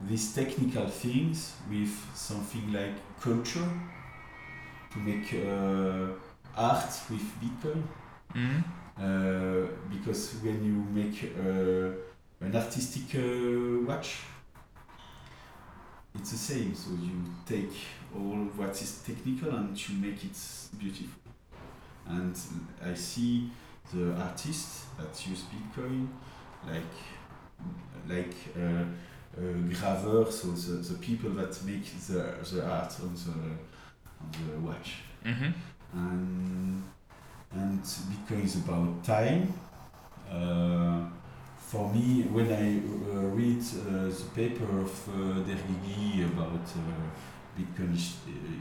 these 0.00 0.34
technical 0.34 0.86
things 0.86 1.54
with 1.70 1.90
something 2.14 2.72
like 2.72 2.94
culture, 3.20 3.68
to 4.92 4.98
make 4.98 5.32
uh, 5.34 6.12
art 6.56 6.92
with 7.10 7.26
Bitcoin. 7.40 7.82
Mhm. 8.34 8.64
Uh, 8.98 9.66
because 9.90 10.34
when 10.42 10.64
you 10.64 10.84
make 10.92 11.32
uh, 11.38 12.44
an 12.44 12.54
artistic 12.54 13.14
uh, 13.14 13.86
watch, 13.86 14.16
it's 16.14 16.32
the 16.32 16.38
same. 16.38 16.74
So 16.74 16.90
you 16.90 17.24
take 17.46 17.72
all 18.14 18.38
what 18.56 18.70
is 18.82 19.02
technical 19.06 19.50
and 19.50 19.88
you 19.88 19.94
make 19.96 20.24
it 20.24 20.36
beautiful. 20.78 21.20
And 22.06 22.34
I 22.84 22.94
see 22.94 23.50
the 23.92 24.14
artists 24.14 24.86
that 24.98 25.26
use 25.30 25.42
Bitcoin, 25.52 26.08
like 26.66 26.94
like 28.08 28.34
uh, 28.56 28.84
uh, 29.38 30.30
so 30.30 30.48
the, 30.48 30.82
the 30.82 30.98
people 30.98 31.30
that 31.30 31.62
make 31.64 31.84
the, 32.06 32.34
the 32.52 32.64
art 32.66 32.94
on 33.00 33.14
the 33.14 33.32
on 34.20 34.30
the 34.32 34.60
watch 34.60 34.96
Mhm. 35.24 35.52
and 35.94 36.82
and 37.52 37.82
Bitcoin 37.82 38.44
is 38.44 38.56
about 38.56 39.02
time. 39.04 39.52
Uh, 40.30 41.06
for 41.58 41.92
me, 41.92 42.22
when 42.30 42.50
I 42.52 42.78
uh, 42.78 43.20
read 43.34 43.60
uh, 43.60 44.08
the 44.08 44.24
paper 44.34 44.80
of 44.80 45.08
uh, 45.08 45.42
Dergigi 45.46 46.24
about 46.26 46.62
uh, 46.76 47.58
Bitcoin 47.58 47.94
is, 47.94 48.16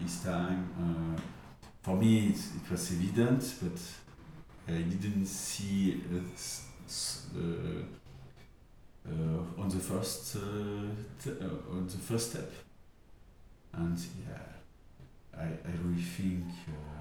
is 0.06 0.24
time, 0.24 0.68
uh, 0.80 1.20
for 1.82 1.96
me 1.96 2.28
it, 2.30 2.36
it 2.38 2.72
was 2.72 2.92
evident, 2.92 3.44
but 3.62 3.80
I 4.68 4.82
didn't 4.82 5.26
see 5.26 6.02
uh, 6.14 6.20
uh, 7.38 7.42
uh, 9.10 9.62
on 9.62 9.70
the 9.70 9.80
first 9.80 10.36
uh, 10.36 10.40
uh, 10.40 11.72
on 11.72 11.88
the 11.88 11.98
first 11.98 12.32
step. 12.32 12.52
And 13.74 13.98
yeah, 14.28 15.40
I, 15.40 15.46
I 15.46 15.72
really 15.84 16.02
think. 16.02 16.46
Uh, 16.68 16.98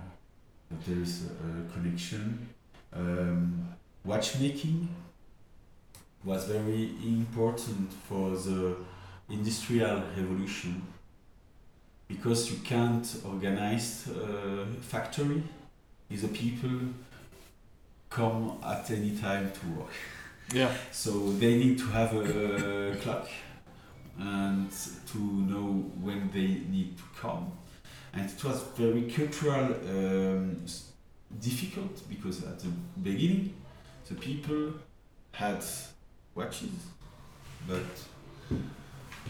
that 0.70 0.84
there 0.84 1.02
is 1.02 1.24
a 1.26 1.72
connection. 1.72 2.48
Um, 2.92 3.68
watchmaking 4.04 4.88
was 6.24 6.44
very 6.44 6.90
important 7.04 7.92
for 7.92 8.30
the 8.30 8.76
industrial 9.28 10.02
revolution 10.16 10.82
because 12.08 12.50
you 12.50 12.58
can't 12.58 13.06
organize 13.24 14.08
a 14.08 14.66
factory 14.80 15.42
with 16.08 16.22
the 16.22 16.28
people 16.28 16.70
come 18.10 18.58
at 18.64 18.90
any 18.90 19.10
time 19.16 19.50
to 19.52 19.66
work. 19.80 19.92
Yeah. 20.52 20.72
So 20.92 21.10
they 21.32 21.56
need 21.58 21.78
to 21.78 21.86
have 21.86 22.14
a 22.14 22.96
clock 23.02 23.28
and 24.18 24.70
to 25.12 25.18
know 25.18 25.90
when 26.00 26.30
they 26.32 26.62
need 26.70 26.96
to 26.96 27.02
come. 27.20 27.52
And 28.12 28.30
it 28.30 28.44
was 28.44 28.62
very 28.76 29.02
cultural 29.02 29.74
um, 29.88 30.64
difficult 31.40 32.08
because 32.08 32.44
at 32.44 32.58
the 32.60 32.68
beginning 33.02 33.54
the 34.08 34.14
people 34.14 34.72
had 35.32 35.62
watches, 36.34 36.70
but 37.68 37.84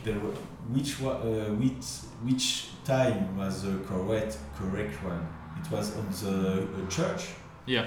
there 0.04 0.18
were, 0.20 0.30
which 0.70 1.00
wa- 1.00 1.12
uh, 1.22 1.50
which 1.54 1.84
which 2.22 2.68
time 2.84 3.36
was 3.36 3.62
the 3.62 3.78
correct 3.88 4.38
correct 4.56 5.02
one? 5.02 5.26
It 5.60 5.70
was 5.70 5.96
on 5.96 6.06
the 6.22 6.62
uh, 6.62 6.88
church. 6.88 7.28
Yeah. 7.64 7.86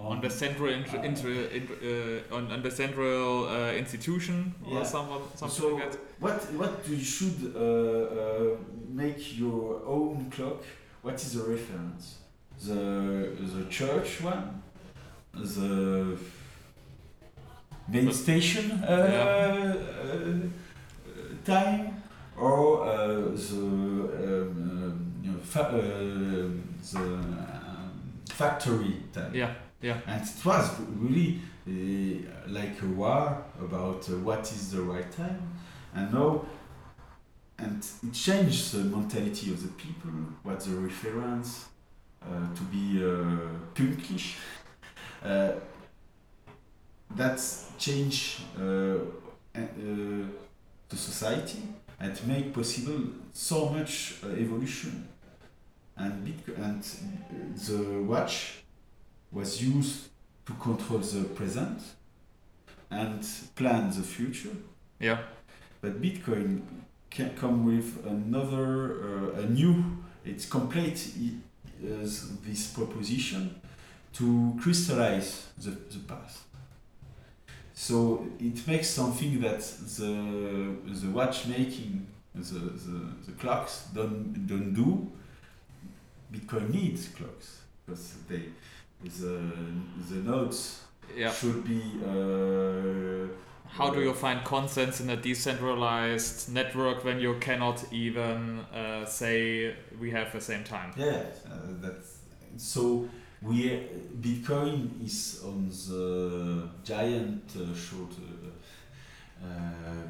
On 0.00 0.20
the 0.20 0.30
central 0.30 0.68
int- 0.72 0.94
inter- 1.04 1.48
int- 1.52 1.70
uh, 1.82 2.34
on, 2.36 2.50
on 2.52 2.62
the 2.62 2.70
central 2.70 3.46
uh, 3.48 3.72
institution 3.72 4.54
Yeah. 4.66 4.78
or 4.78 4.84
someone, 4.84 5.20
something 5.34 5.60
so 5.60 5.74
like 5.74 5.90
that. 5.90 5.98
what 6.20 6.38
what 6.60 6.88
you 6.88 6.98
should 6.98 7.52
uh, 7.54 7.60
uh, 7.60 8.56
make 8.88 9.38
your 9.38 9.82
own 9.86 10.30
clock? 10.30 10.62
What 11.02 11.14
is 11.14 11.32
the 11.32 11.42
reference? 11.42 12.18
The 12.66 13.30
the 13.54 13.64
church 13.70 14.20
one, 14.22 14.62
the 15.34 16.16
main 17.88 18.06
But- 18.06 18.14
station 18.14 18.70
uh, 18.70 19.08
Yeah. 19.12 19.74
uh, 20.04 20.48
time, 21.44 22.02
or 22.36 22.84
uh, 22.84 22.96
the 23.48 23.58
um, 23.58 24.50
um, 24.82 25.12
you 25.22 25.30
know, 25.32 25.38
fa- 25.42 25.70
uh, 25.70 26.50
the 26.92 26.98
um, 26.98 28.02
factory 28.28 28.96
time? 29.12 29.34
Yeah. 29.34 29.54
Yeah. 29.80 30.00
And 30.06 30.22
it 30.22 30.44
was 30.44 30.70
really 30.96 31.40
uh, 31.66 32.48
like 32.48 32.82
a 32.82 32.86
war 32.86 33.44
about 33.60 34.08
uh, 34.08 34.12
what 34.18 34.40
is 34.52 34.72
the 34.72 34.82
right 34.82 35.10
time. 35.12 35.40
And 35.94 36.12
now, 36.12 36.44
and 37.58 37.86
it 38.02 38.12
changed 38.12 38.72
the 38.72 38.84
mentality 38.84 39.52
of 39.52 39.62
the 39.62 39.68
people, 39.68 40.10
what 40.42 40.60
the 40.60 40.70
reference, 40.70 41.66
uh, 42.22 42.54
to 42.54 42.62
be 42.64 43.02
uh, 43.02 43.56
pünktlich. 43.74 44.36
Uh, 45.24 45.52
that's 47.16 47.72
change 47.78 48.40
uh, 48.56 48.98
the 49.54 50.96
society 50.96 51.62
and 52.00 52.26
make 52.26 52.52
possible 52.52 53.00
so 53.32 53.68
much 53.70 54.16
evolution. 54.24 55.08
And, 55.96 56.26
Bitco- 56.26 56.56
and 56.58 56.82
the 57.56 58.02
watch 58.02 58.62
was 59.32 59.62
used 59.62 60.08
to 60.46 60.52
control 60.54 61.00
the 61.00 61.24
present 61.34 61.80
and 62.90 63.26
plan 63.54 63.90
the 63.90 64.02
future. 64.02 64.56
Yeah. 65.00 65.18
but 65.80 66.00
Bitcoin 66.00 66.62
can 67.10 67.34
come 67.36 67.64
with 67.64 68.04
another, 68.06 69.32
uh, 69.36 69.40
a 69.40 69.46
new, 69.46 69.98
it's 70.24 70.46
complete 70.46 71.12
uh, 71.82 71.86
this 72.44 72.72
proposition 72.72 73.60
to 74.14 74.56
crystallize 74.60 75.48
the, 75.58 75.70
the 75.70 75.98
past. 76.06 76.38
So 77.74 78.26
it 78.40 78.66
makes 78.66 78.88
something 78.88 79.40
that 79.40 79.60
the, 79.60 80.74
the 80.84 81.10
watchmaking, 81.10 82.06
the, 82.34 82.58
the, 82.58 83.00
the 83.26 83.32
clocks 83.38 83.86
don't, 83.94 84.46
don't 84.46 84.74
do. 84.74 85.10
Bitcoin 86.32 86.70
needs 86.74 87.08
clocks 87.08 87.60
because 87.86 88.14
they, 88.28 88.42
the, 89.02 89.40
the 90.10 90.16
nodes 90.22 90.82
Yeah. 91.16 91.32
should 91.32 91.64
be 91.64 91.80
uh, 92.04 93.28
How 93.68 93.90
do 93.90 94.00
you 94.00 94.12
find 94.14 94.44
consensus 94.44 95.00
in 95.00 95.10
a 95.10 95.16
decentralized 95.16 96.52
network 96.52 97.04
when 97.04 97.20
you 97.20 97.34
cannot 97.40 97.84
even 97.92 98.60
uh, 98.74 99.04
say 99.06 99.74
we 100.00 100.10
have 100.10 100.32
the 100.32 100.40
same 100.40 100.64
time? 100.64 100.92
Yeah, 100.96 101.22
uh, 101.46 101.56
that's 101.80 102.18
so. 102.56 103.08
We 103.40 103.68
Bitcoin 104.20 105.04
is 105.04 105.42
on 105.44 105.68
the 105.68 106.68
giant 106.82 107.44
uh, 107.56 107.72
short 107.76 108.10
uh, 108.10 109.46
uh, 109.46 109.48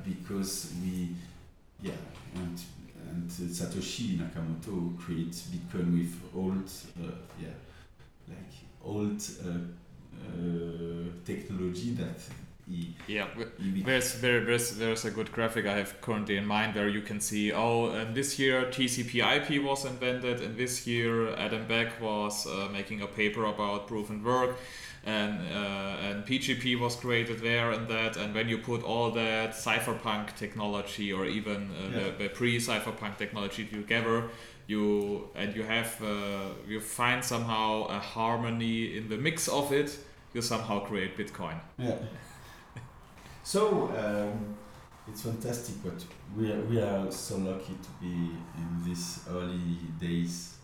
because 0.02 0.72
we 0.82 1.10
yeah 1.82 1.92
and 2.34 2.58
and 3.10 3.30
Satoshi 3.30 4.18
Nakamoto 4.18 4.98
creates 4.98 5.48
Bitcoin 5.52 5.92
with 5.98 6.14
old 6.34 6.70
uh, 7.04 7.12
yeah 7.40 7.48
like 8.28 8.52
old 8.84 9.22
uh, 9.44 9.48
uh, 9.48 11.04
technology 11.24 11.90
that 11.92 12.20
Yeah, 13.06 13.28
he 13.58 13.82
there's 13.82 14.20
there, 14.20 14.44
there's 14.44 14.76
there's 14.76 15.04
a 15.06 15.10
good 15.10 15.32
graphic 15.32 15.64
I 15.66 15.76
have 15.78 16.00
currently 16.02 16.36
in 16.36 16.44
mind 16.46 16.74
where 16.74 16.88
you 16.88 17.00
can 17.00 17.18
see 17.20 17.50
oh 17.50 17.90
and 17.90 18.14
this 18.14 18.38
year 18.38 18.66
TCP/IP 18.70 19.58
was 19.62 19.86
invented 19.86 20.42
and 20.42 20.54
this 20.56 20.86
year 20.86 21.34
Adam 21.36 21.66
Back 21.66 21.98
was 22.00 22.46
uh, 22.46 22.68
making 22.70 23.00
a 23.00 23.06
paper 23.06 23.46
about 23.46 23.86
proof 23.86 24.10
and 24.10 24.22
work 24.22 24.58
and 25.04 25.38
uh, 25.50 26.06
and 26.08 26.26
PGP 26.26 26.76
was 26.78 26.94
created 26.96 27.38
there 27.40 27.70
and 27.72 27.88
that 27.88 28.18
and 28.18 28.34
when 28.34 28.48
you 28.50 28.58
put 28.58 28.82
all 28.82 29.10
that 29.12 29.52
cypherpunk 29.52 30.36
technology 30.36 31.10
or 31.10 31.24
even 31.24 31.70
uh, 31.70 31.88
Yeah. 31.90 32.10
the, 32.10 32.24
the 32.24 32.28
pre-cypherpunk 32.28 33.16
technology 33.16 33.64
together 33.64 34.24
you 34.68 35.28
and 35.34 35.56
you 35.56 35.64
have 35.64 36.00
uh, 36.02 36.50
you 36.68 36.80
find 36.80 37.24
somehow 37.24 37.86
a 37.88 37.98
harmony 37.98 38.96
in 38.96 39.08
the 39.08 39.16
mix 39.16 39.48
of 39.48 39.72
it 39.72 39.98
you 40.32 40.42
somehow 40.42 40.80
create 40.80 41.16
Bitcoin. 41.16 41.58
Yeah. 41.78 41.96
so 43.42 43.88
um, 43.88 44.56
it's 45.08 45.22
fantastic, 45.22 45.76
but 45.82 46.04
we 46.36 46.52
are, 46.52 46.60
we 46.60 46.80
are 46.80 47.10
so 47.10 47.38
lucky 47.38 47.74
to 47.82 47.90
be 48.00 48.30
in 48.60 48.84
these 48.84 49.20
early 49.30 49.78
days. 49.98 50.56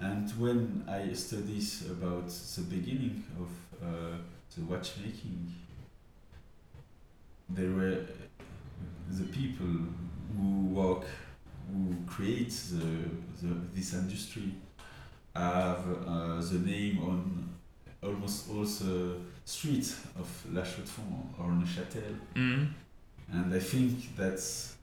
And 0.00 0.28
when 0.40 0.84
I 0.88 1.12
studies 1.12 1.84
about 1.88 2.28
the 2.28 2.62
beginning 2.62 3.22
of 3.40 3.48
uh, 3.80 4.16
the 4.54 4.64
watchmaking, 4.64 5.54
there 7.48 7.70
were 7.70 8.00
the 9.08 9.24
people 9.24 9.66
who 10.36 10.66
work, 10.66 11.04
who 11.72 11.96
creates 12.06 12.70
the, 12.70 12.86
the 13.40 13.54
this 13.74 13.94
industry, 13.94 14.52
have 15.34 15.84
uh, 16.06 16.40
the 16.40 16.58
name 16.58 16.98
on 17.02 17.48
almost 18.02 18.50
all 18.50 18.64
the 18.64 19.16
streets 19.44 20.00
of 20.18 20.28
La 20.52 20.62
Chaux-de-Fonds 20.62 21.34
or 21.38 21.46
Neuchâtel. 21.46 22.16
Mm. 22.34 22.68
And 23.32 23.54
I 23.54 23.58
think 23.58 24.16
that's 24.16 24.74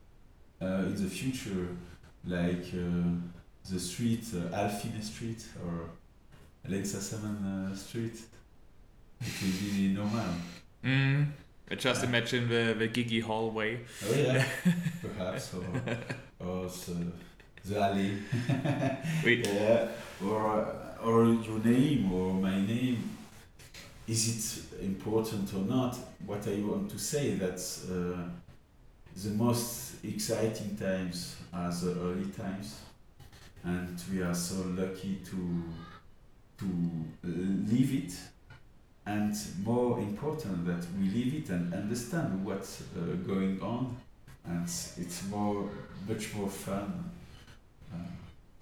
uh, 0.61 0.83
in 0.85 0.95
the 0.95 1.09
future, 1.09 1.67
like 2.25 2.65
uh, 2.73 3.15
the 3.69 3.79
street, 3.79 4.25
uh, 4.33 4.55
Hal 4.55 4.69
Finney 4.69 5.01
Street 5.01 5.45
or 5.65 5.91
Len 6.67 6.83
Sassaman 6.83 7.71
uh, 7.71 7.75
Street, 7.75 8.19
it 9.21 9.27
will 9.41 9.73
be 9.75 9.93
normal. 9.93 10.33
Mm. 10.83 11.27
I 11.71 11.75
just 11.75 12.03
imagine 12.03 12.49
the, 12.49 12.73
the 12.77 12.87
Gigi 12.87 13.19
hallway. 13.19 13.79
Oh 14.03 14.15
yeah, 14.15 14.43
perhaps, 15.01 15.53
or, 15.53 15.63
or 16.39 16.67
the, 16.67 17.11
the 17.63 17.79
alley. 17.79 18.17
We, 19.23 19.43
yeah, 19.43 19.87
or, 20.25 20.65
or 21.03 21.25
your 21.25 21.59
name 21.63 22.11
or 22.11 22.33
my 22.33 22.59
name. 22.59 23.17
Is 24.07 24.67
it 24.73 24.83
important 24.83 25.53
or 25.53 25.59
not? 25.59 25.95
What 26.25 26.47
I 26.47 26.55
want 26.61 26.89
to 26.89 26.97
say 26.97 27.35
that 27.35 27.59
uh, 27.87 28.29
the 29.15 29.29
most 29.29 30.03
exciting 30.03 30.75
times 30.75 31.35
are 31.53 31.71
the 31.71 31.91
early 32.01 32.31
times, 32.31 32.79
and 33.63 34.01
we 34.11 34.23
are 34.23 34.33
so 34.33 34.55
lucky 34.75 35.19
to 35.25 35.63
to 36.57 36.65
live 37.23 37.93
it, 37.93 38.13
and 39.09 39.35
more 39.63 39.99
important 39.99 40.65
that 40.65 40.85
we 40.99 41.09
live 41.09 41.33
it 41.33 41.49
and 41.49 41.73
understand 41.73 42.45
what's 42.45 42.81
uh, 42.81 43.15
going 43.25 43.59
on, 43.61 43.95
and 44.45 44.63
it's 44.65 45.27
more 45.29 45.69
much 46.07 46.33
more 46.35 46.49
fun. 46.49 47.09
Uh, 47.91 47.97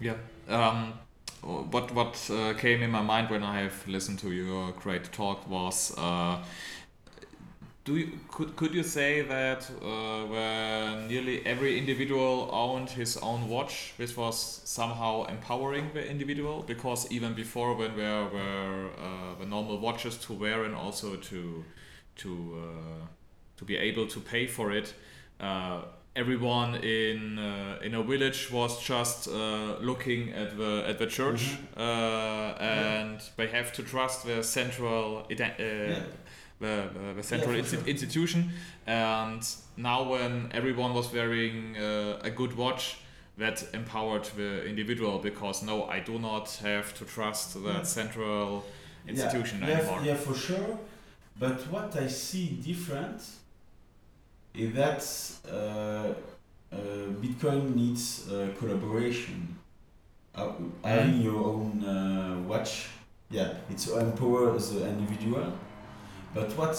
yeah. 0.00 0.14
Um, 0.48 0.94
what 1.42 1.92
what 1.94 2.30
uh, 2.30 2.54
came 2.54 2.82
in 2.82 2.90
my 2.90 3.02
mind 3.02 3.30
when 3.30 3.42
I 3.42 3.60
have 3.60 3.86
listened 3.86 4.18
to 4.20 4.32
your 4.32 4.72
great 4.72 5.12
talk 5.12 5.48
was 5.48 5.94
uh, 5.98 6.38
do 7.88 7.96
you, 7.96 8.20
could 8.30 8.54
could 8.54 8.74
you 8.74 8.82
say 8.82 9.22
that 9.22 9.60
uh, 9.82 10.26
when 10.32 11.08
nearly 11.08 11.36
every 11.46 11.78
individual 11.78 12.50
owned 12.52 12.90
his 12.90 13.16
own 13.16 13.48
watch, 13.48 13.94
this 13.96 14.14
was 14.14 14.36
somehow 14.64 15.24
empowering 15.24 15.90
the 15.94 16.06
individual? 16.06 16.62
Because 16.66 17.10
even 17.10 17.32
before, 17.32 17.74
when 17.74 17.96
there 17.96 18.24
were 18.24 18.90
uh, 18.98 19.38
the 19.40 19.46
normal 19.46 19.78
watches 19.80 20.18
to 20.26 20.34
wear 20.34 20.64
and 20.64 20.74
also 20.74 21.16
to 21.16 21.64
to 22.16 22.30
uh, 22.62 23.06
to 23.56 23.64
be 23.64 23.76
able 23.78 24.06
to 24.06 24.20
pay 24.20 24.46
for 24.46 24.70
it, 24.70 24.92
uh, 25.40 25.80
everyone 26.14 26.74
in 26.74 27.38
uh, 27.38 27.78
in 27.82 27.94
a 27.94 28.02
village 28.02 28.50
was 28.52 28.82
just 28.82 29.28
uh, 29.28 29.78
looking 29.80 30.32
at 30.34 30.58
the 30.58 30.84
at 30.86 30.98
the 30.98 31.06
church, 31.06 31.56
uh, 31.76 32.54
and 32.60 33.22
they 33.38 33.46
have 33.46 33.72
to 33.72 33.82
trust 33.82 34.26
the 34.26 34.42
central 34.42 35.26
uh, 35.30 35.34
Yeah. 35.58 36.00
The, 36.60 36.88
the, 36.92 37.14
the 37.16 37.22
central 37.22 37.54
Yeah, 37.56 37.64
sure. 37.64 37.80
institution. 37.86 38.50
And 38.86 39.42
now, 39.76 40.10
when 40.10 40.50
everyone 40.52 40.94
was 40.94 41.12
wearing 41.12 41.76
uh, 41.76 42.18
a 42.22 42.30
good 42.30 42.56
watch, 42.56 42.98
that 43.38 43.64
empowered 43.72 44.24
the 44.36 44.64
individual 44.66 45.18
because 45.18 45.62
no, 45.62 45.84
I 45.84 46.00
do 46.00 46.18
not 46.18 46.50
have 46.62 46.92
to 46.94 47.04
trust 47.04 47.54
that 47.54 47.62
Yeah. 47.62 47.82
central 47.84 48.64
institution 49.06 49.60
yeah, 49.60 49.78
anymore. 49.78 50.00
Yeah, 50.04 50.16
for 50.16 50.34
sure. 50.34 50.78
But 51.38 51.60
what 51.70 51.94
I 51.96 52.08
see 52.08 52.46
different 52.64 53.22
is 54.54 54.74
that 54.74 55.02
uh, 55.52 56.14
uh, 56.72 56.76
Bitcoin 57.22 57.76
needs 57.76 58.28
uh, 58.28 58.48
collaboration. 58.58 59.56
Uh, 60.34 60.52
having 60.84 61.20
your 61.22 61.44
own 61.44 61.84
uh, 61.84 62.38
watch, 62.48 62.88
yeah, 63.30 63.54
it's 63.70 63.88
empower 63.88 64.58
the 64.58 64.86
individual. 64.88 65.52
But 66.34 66.50
what 66.56 66.76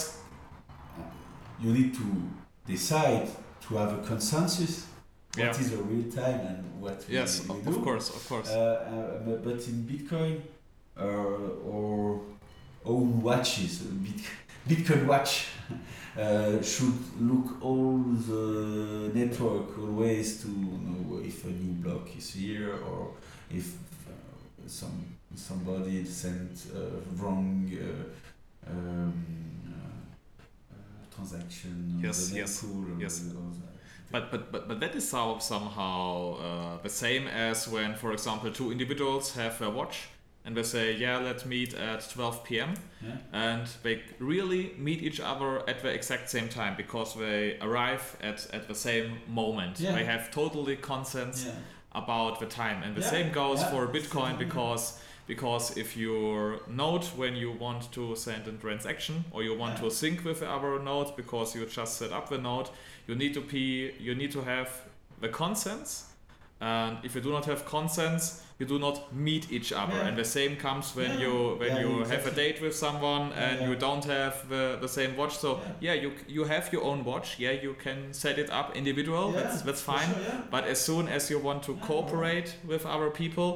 you 1.62 1.74
need 1.74 1.94
to 1.96 2.06
decide 2.66 3.28
to 3.68 3.76
have 3.78 3.94
a 4.00 4.02
consensus. 4.08 4.86
What 5.36 5.46
Yeah. 5.46 5.60
is 5.60 5.74
a 5.74 5.78
real 5.84 6.12
time 6.12 6.40
and 6.52 6.82
what 6.82 7.06
we, 7.08 7.14
Yes, 7.16 7.44
we 7.48 7.56
of, 7.56 7.64
do. 7.64 7.70
of 7.70 7.84
course, 7.84 8.10
of 8.10 8.28
course. 8.28 8.50
Uh, 8.50 8.58
uh, 8.58 9.36
but- 9.46 9.68
in 9.68 9.86
Bitcoin 9.86 10.42
uh, 10.98 11.04
or 11.72 12.22
own 12.86 13.22
watches, 13.22 13.84
Bitcoin 14.68 15.06
watch 15.08 15.46
uh, 16.18 16.62
should 16.62 17.00
look 17.22 17.62
all 17.62 17.98
the 18.32 19.12
network 19.14 19.78
always 19.78 20.42
to 20.42 20.48
know 20.50 21.20
if 21.24 21.46
a 21.46 21.50
new 21.50 21.74
block 21.84 22.06
is 22.18 22.34
here 22.34 22.74
or 22.90 23.12
if 23.52 23.68
uh, 24.08 24.68
some 24.68 25.06
somebody 25.36 26.04
sent 26.06 26.52
uh, 26.76 26.80
wrong 27.22 27.70
uh, 27.72 28.04
um, 28.68 29.14
uh, 29.68 30.74
uh, 30.74 31.16
transaction 31.16 31.94
on 31.98 32.04
Yes, 32.04 32.30
the 32.30 32.38
yes, 32.38 32.66
yes. 33.00 33.24
But 34.12 34.32
but 34.32 34.52
but 34.52 34.68
but 34.68 34.80
that 34.80 34.96
is 34.96 35.08
so, 35.08 35.38
somehow 35.40 36.36
uh, 36.38 36.78
the 36.82 36.90
same 36.90 37.28
as 37.28 37.68
when, 37.68 37.96
for 37.96 38.12
example, 38.12 38.52
two 38.52 38.72
individuals 38.72 39.36
have 39.36 39.62
a 39.62 39.70
watch 39.70 40.08
and 40.46 40.56
they 40.58 40.64
say, 40.64 40.94
"Yeah, 40.96 41.18
let's 41.20 41.46
meet 41.46 41.74
at 41.76 42.10
12 42.10 42.44
p.m." 42.44 42.74
Yeah? 43.06 43.18
and 43.34 43.68
they 43.84 44.02
really 44.20 44.72
meet 44.78 45.02
each 45.04 45.20
other 45.20 45.60
at 45.70 45.82
the 45.84 45.90
exact 45.90 46.30
same 46.30 46.50
time 46.50 46.74
because 46.76 47.14
they 47.16 47.58
arrive 47.62 48.18
at, 48.22 48.48
at 48.54 48.68
the 48.68 48.76
same 48.76 49.20
moment. 49.28 49.80
Yeah. 49.80 49.94
They 49.96 50.06
have 50.06 50.32
totally 50.32 50.76
consensus 50.78 51.46
Yeah. 51.46 51.54
about 51.94 52.40
the 52.40 52.46
time, 52.48 52.82
and 52.84 52.96
the 52.96 53.04
same 53.04 53.32
goes 53.32 53.64
for 53.66 53.88
Bitcoin 53.88 54.38
because 54.40 55.00
because 55.30 55.78
if 55.78 55.96
your 55.96 56.60
node 56.68 57.06
when 57.20 57.36
you 57.36 57.52
want 57.66 57.82
to 57.92 58.16
send 58.16 58.48
a 58.48 58.52
transaction 58.66 59.16
or 59.32 59.44
you 59.48 59.54
want 59.64 59.74
Yeah. 59.76 59.84
to 59.90 59.92
sync 59.92 60.18
with 60.26 60.42
other 60.56 60.80
node 60.90 61.10
because 61.16 61.56
you 61.56 61.66
just 61.80 61.94
set 62.00 62.12
up 62.12 62.26
the 62.30 62.38
node 62.50 62.70
you 63.08 63.16
need 63.16 63.34
to 63.36 63.42
be 63.42 63.92
you 64.08 64.14
need 64.22 64.32
to 64.32 64.42
have 64.42 64.70
the 65.22 65.30
consents 65.30 65.92
and 66.62 66.98
if 67.04 67.16
you 67.16 67.22
do 67.22 67.32
not 67.32 67.46
have 67.46 67.62
consents 67.66 68.44
you 68.60 68.66
do 68.68 68.78
not 68.80 69.14
meet 69.28 69.44
each 69.58 69.72
other 69.72 69.96
Yeah. 69.96 70.08
and 70.08 70.18
the 70.18 70.26
same 70.26 70.56
comes 70.58 70.96
when 70.96 71.12
Yeah. 71.12 71.24
you 71.28 71.34
when 71.62 71.76
Yeah, 71.76 71.82
you 71.84 71.92
have 72.14 72.26
a 72.32 72.32
date 72.44 72.58
with 72.66 72.76
someone 72.76 73.26
and 73.34 73.56
you 73.68 73.76
don't 73.86 74.06
have 74.06 74.34
the, 74.50 74.78
the 74.82 74.88
same 74.88 75.12
watch 75.20 75.36
so 75.38 75.50
Yeah. 75.80 75.94
you 76.04 76.10
you 76.28 76.44
have 76.54 76.66
your 76.74 76.84
own 76.84 77.00
watch 77.06 77.28
yeah 77.40 77.54
you 77.66 77.76
can 77.86 78.14
set 78.14 78.38
it 78.44 78.50
up 78.60 78.68
individual 78.76 79.26
that's 79.38 79.62
that's 79.68 79.82
fine 79.94 80.10
sure, 80.14 80.44
but 80.52 80.64
as 80.74 80.80
soon 80.88 81.08
as 81.08 81.30
you 81.32 81.40
want 81.40 81.64
to 81.68 81.74
cooperate 81.88 82.50
with 82.72 82.84
other 82.86 83.10
people. 83.12 83.50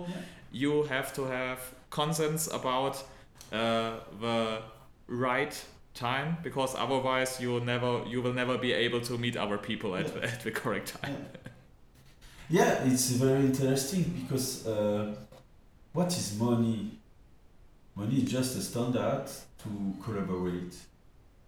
You 0.53 0.83
have 0.83 1.13
to 1.15 1.23
have 1.25 1.59
consents 1.89 2.47
about 2.47 3.03
uh, 3.51 3.99
the 4.21 4.59
right 5.07 5.65
time 5.93 6.37
because 6.43 6.75
otherwise 6.75 7.41
you 7.41 7.51
will 7.51 7.65
never 7.65 8.01
you 8.07 8.21
will 8.21 8.33
never 8.33 8.57
be 8.57 8.71
able 8.73 9.01
to 9.01 9.17
meet 9.17 9.35
other 9.37 9.57
people 9.57 9.95
at, 9.95 10.07
Yeah. 10.15 10.23
at 10.23 10.41
the 10.43 10.51
correct 10.51 10.95
time 11.01 11.17
Yeah, 12.49 12.83
it's 12.85 13.09
very 13.11 13.45
interesting 13.45 14.03
because 14.21 14.67
uh, 14.67 15.15
what 15.93 16.07
is 16.07 16.37
money? 16.39 16.91
Money 17.95 18.17
is 18.17 18.31
just 18.31 18.57
a 18.57 18.61
standard 18.61 19.25
to 19.63 19.69
collaborate 20.03 20.75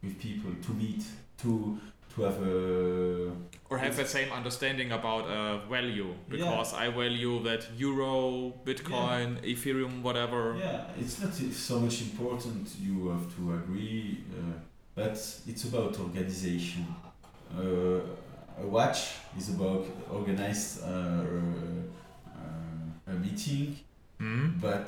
with 0.01 0.20
people, 0.20 0.51
to 0.66 0.72
meet, 0.74 1.03
to 1.41 1.78
to 2.16 2.22
have 2.24 2.38
a 2.41 3.32
or 3.70 3.78
have 3.80 3.95
the 3.97 4.05
same 4.05 4.32
understanding 4.32 4.91
about 4.91 5.26
uh, 5.28 5.57
value 5.68 6.13
Yeah. 6.13 6.38
because 6.38 6.74
I 6.74 6.89
value 6.89 7.41
that 7.43 7.68
euro 7.78 8.53
Bitcoin 8.66 9.41
Ethereum 9.43 10.01
whatever 10.01 10.55
yeah. 10.57 10.86
It's 10.99 11.20
not 11.22 11.34
so 11.34 11.80
much 11.80 12.01
important. 12.01 12.68
You 12.80 13.09
have 13.09 13.28
to 13.36 13.53
agree, 13.55 14.24
uh, 14.32 14.59
but 14.95 15.18
it's 15.47 15.63
about 15.66 15.99
organization. 15.99 16.86
Uh, 17.57 17.99
a 18.63 18.66
watch 18.68 18.99
is 19.38 19.49
about 19.49 19.86
organized 20.11 20.84
uh, 20.84 20.88
uh, 22.38 23.11
a 23.11 23.13
meeting. 23.13 23.78
Hmm? 24.20 24.47
but 24.61 24.88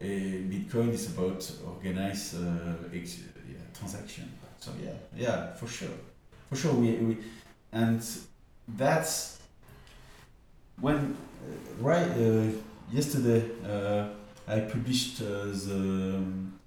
uh, 0.00 0.04
Bitcoin 0.04 0.90
is 0.94 1.06
about 1.12 1.40
organized 1.66 2.36
uh, 2.36 2.96
ex- 2.98 3.18
yeah, 3.46 3.58
transaction. 3.78 4.32
So 4.58 4.70
yeah, 4.82 4.92
yeah, 5.14 5.52
for 5.54 5.66
sure, 5.66 5.96
for 6.54 6.60
sure. 6.60 6.74
We, 6.74 6.92
we 6.92 7.16
and 7.72 8.02
that's 8.68 9.38
when 10.80 10.96
uh, 10.96 11.82
right 11.82 12.08
uh, 12.10 12.46
yesterday 12.92 13.44
uh, 13.66 14.08
I 14.46 14.60
published 14.60 15.20
uh, 15.22 15.46
the 15.46 16.14
um, 16.16 16.58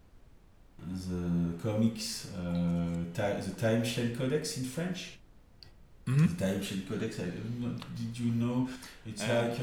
the 0.82 1.64
comics 1.64 2.28
uh, 2.38 2.96
the 3.14 3.54
Time 3.58 3.84
Shell 3.84 4.10
Codex 4.18 4.58
in 4.58 4.66
French. 4.66 5.18
Mhm. 6.06 6.38
The 6.38 6.46
Time 6.46 6.64
Shell 6.64 6.80
Codex. 6.90 7.20
I 7.20 7.24
don't 7.26 7.60
know. 7.62 7.76
Did 7.96 8.20
you 8.20 8.32
know? 8.32 8.70
It's 9.06 9.24
Uh, 9.24 9.56
like. 9.58 9.62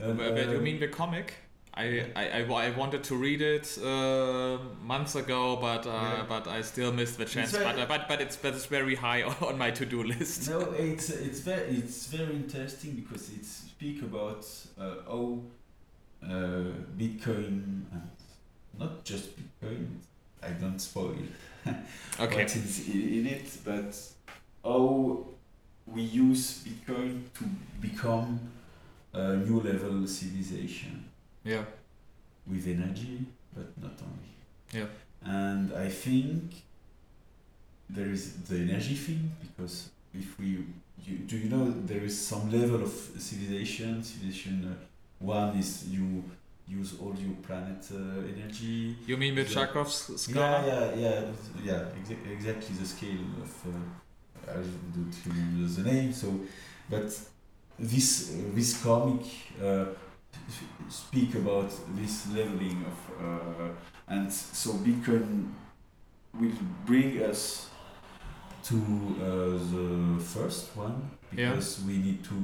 Uh, 0.00 0.12
but 0.12 0.50
you 0.50 0.58
uh, 0.58 0.60
mean 0.60 0.80
the 0.80 0.88
comic? 0.88 1.32
I, 1.76 2.06
I, 2.16 2.42
I, 2.42 2.70
wanted 2.70 3.04
to 3.04 3.16
read 3.16 3.42
it 3.42 3.78
uh, 3.84 4.56
months 4.82 5.14
ago, 5.14 5.56
but 5.56 5.86
uh, 5.86 5.90
Yeah. 5.90 6.24
but 6.26 6.48
I 6.48 6.62
still 6.62 6.90
missed 6.90 7.18
the 7.18 7.26
chance. 7.26 7.50
very- 7.50 7.64
but, 7.64 7.78
uh, 7.78 7.84
but 7.86 8.08
but 8.08 8.20
it's 8.22 8.36
but 8.36 8.54
it's 8.54 8.64
very 8.64 8.94
high 8.94 9.22
on 9.42 9.58
my 9.58 9.70
to 9.72 9.84
do 9.84 10.02
list. 10.02 10.48
No, 10.48 10.60
it's 10.72 11.10
it's 11.10 11.40
very 11.40 11.76
it's 11.76 12.06
very 12.06 12.34
interesting 12.34 12.92
because 12.94 13.28
it 13.30 13.44
speak 13.44 14.00
about 14.02 14.46
uh, 14.80 14.94
how 15.06 15.42
uh, 16.22 16.72
Bitcoin, 16.96 17.84
and 17.92 18.10
not 18.78 19.04
just 19.04 19.28
Bitcoin. 19.36 19.86
I 20.42 20.50
don't 20.50 20.78
spoil 20.78 21.16
Okay. 22.20 22.36
what 22.36 22.56
is 22.56 22.88
in 22.88 23.26
it, 23.26 23.48
but 23.64 23.94
how 24.64 25.26
we 25.86 26.02
use 26.02 26.64
Bitcoin 26.64 27.24
to 27.34 27.44
become 27.80 28.40
a 29.12 29.36
new 29.36 29.60
level 29.60 30.06
civilization 30.06 31.05
Yeah. 31.52 31.64
with 32.52 32.66
energy, 32.66 33.16
but 33.56 33.68
not 33.84 33.96
only. 34.08 34.32
Yeah. 34.78 34.88
And 35.24 35.72
I 35.72 35.88
think 35.88 36.42
there 37.96 38.10
is 38.16 38.22
the 38.48 38.56
energy 38.68 38.94
thing 38.94 39.30
because 39.44 39.90
if 40.14 40.38
we, 40.38 40.46
you, 41.06 41.14
do 41.30 41.36
you 41.36 41.48
know 41.48 41.64
there 41.86 42.02
is 42.04 42.16
some 42.32 42.50
level 42.50 42.82
of 42.82 42.92
civilization? 43.18 44.02
Civilization 44.02 44.56
uh, 44.72 44.84
one 45.18 45.56
is 45.56 45.88
you 45.88 46.22
use 46.68 46.94
all 47.00 47.14
your 47.26 47.36
planet 47.46 47.82
uh, 47.92 47.96
energy. 48.34 48.96
You 49.06 49.16
mean 49.16 49.34
with 49.36 49.48
Yeah. 49.50 49.66
Chekhov's 49.66 49.98
Yeah, 50.10 50.16
scale? 50.16 50.64
yeah, 50.66 50.94
yeah, 51.04 51.22
yeah. 51.68 51.84
Exa- 52.00 52.32
exactly 52.36 52.74
the 52.80 52.86
scale 52.86 53.24
of. 53.44 53.52
Uh, 53.66 53.78
I 54.48 54.54
don't 54.94 55.16
remember 55.26 55.66
the 55.76 55.82
name. 55.92 56.12
So, 56.12 56.28
but 56.88 57.08
this 57.78 58.08
uh, 58.34 58.54
this 58.54 58.70
comic 58.82 59.22
uh, 59.62 59.86
speak 60.88 61.34
about 61.34 61.70
this 61.96 62.26
leveling 62.32 62.84
of 62.84 63.24
uh, 63.24 63.68
and 64.08 64.32
so 64.32 64.70
Bitcoin 64.74 65.50
will 66.38 66.52
bring 66.84 67.22
us 67.22 67.70
to 68.64 68.76
uh, 68.76 69.26
the 69.74 70.20
first 70.22 70.76
one 70.76 71.10
Yeah. 71.32 71.50
because 71.50 71.82
we 71.86 71.98
need 71.98 72.22
to 72.24 72.34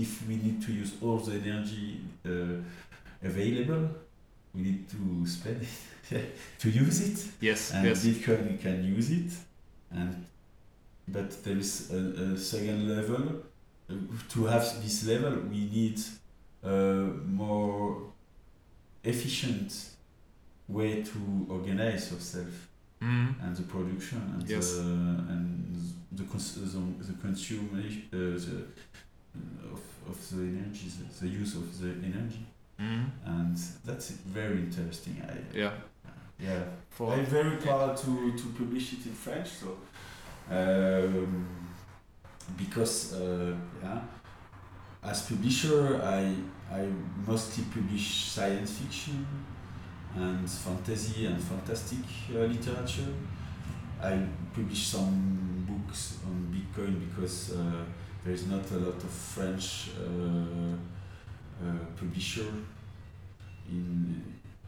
if 0.00 0.26
we 0.28 0.36
need 0.36 0.62
to 0.66 0.72
use 0.72 0.92
all 1.02 1.18
the 1.18 1.34
energy 1.34 2.00
uh, 2.24 2.62
available 3.22 3.88
we 4.54 4.62
need 4.62 4.88
to 4.88 5.26
spend 5.26 5.60
it 6.10 6.24
to 6.58 6.70
use 6.70 7.00
it 7.08 7.18
Yes. 7.40 7.72
and 7.72 7.86
yes. 7.86 8.04
Bitcoin 8.04 8.58
can 8.60 8.84
use 8.96 9.10
it 9.10 9.30
and 9.90 10.24
but 11.08 11.30
there 11.44 11.56
is 11.58 11.90
a, 11.92 11.96
a 12.34 12.38
second 12.38 12.88
level 12.96 13.22
Uh, 13.90 13.94
to 14.34 14.46
have 14.46 14.64
this 14.82 15.04
level 15.04 15.32
we 15.50 15.60
need 15.78 15.98
more 16.68 18.12
efficient 19.04 19.72
way 20.68 21.02
to 21.02 21.46
organize 21.48 22.10
yourself 22.12 22.68
Mhm. 23.00 23.34
and 23.42 23.56
the 23.56 23.62
production 23.62 24.20
and 24.34 24.48
Yes. 24.48 24.74
the 24.76 24.82
and 24.82 25.76
the 26.12 26.24
cons- 26.24 26.54
the, 26.54 27.04
the 27.06 27.14
consumer 27.22 27.78
uh, 27.80 28.16
the 28.46 28.66
of, 29.72 29.80
of 30.08 30.30
the 30.30 30.42
energy 30.42 30.88
the, 30.98 31.26
the 31.26 31.28
use 31.42 31.56
of 31.56 31.80
the 31.80 31.88
energy 32.04 32.44
Mhm. 32.78 33.10
and 33.24 33.56
that's 33.86 34.10
very 34.34 34.58
interesting 34.60 35.16
I 35.22 35.58
Yeah. 35.58 35.72
yeah 36.38 36.64
For 36.90 37.14
I'm 37.14 37.24
very 37.26 37.56
proud 37.56 37.96
to, 37.96 38.32
to 38.36 38.48
publish 38.58 38.92
it 38.92 39.06
in 39.06 39.12
French. 39.14 39.48
So, 39.48 39.68
um, 40.50 41.46
because 42.58 43.14
uh, 43.14 43.54
yeah, 43.82 44.00
as 45.02 45.22
publisher, 45.22 46.00
I 46.02 46.34
I 46.72 46.86
mostly 47.26 47.64
publish 47.64 48.24
science 48.26 48.72
fiction 48.78 49.26
and 50.14 50.48
fantasy 50.50 51.26
and 51.26 51.42
fantastic 51.42 52.04
uh, 52.34 52.40
literature. 52.40 53.12
I 54.02 54.26
publish 54.54 54.86
some 54.88 55.66
books 55.68 56.18
on 56.26 56.52
Bitcoin 56.54 57.00
because 57.08 57.52
uh, 57.52 57.84
there 58.24 58.32
is 58.34 58.46
not 58.46 58.70
a 58.70 58.76
lot 58.78 58.96
of 59.02 59.10
French 59.10 59.90
uh, 59.98 60.74
uh, 61.62 61.84
publisher 61.96 62.46
in 63.68 64.22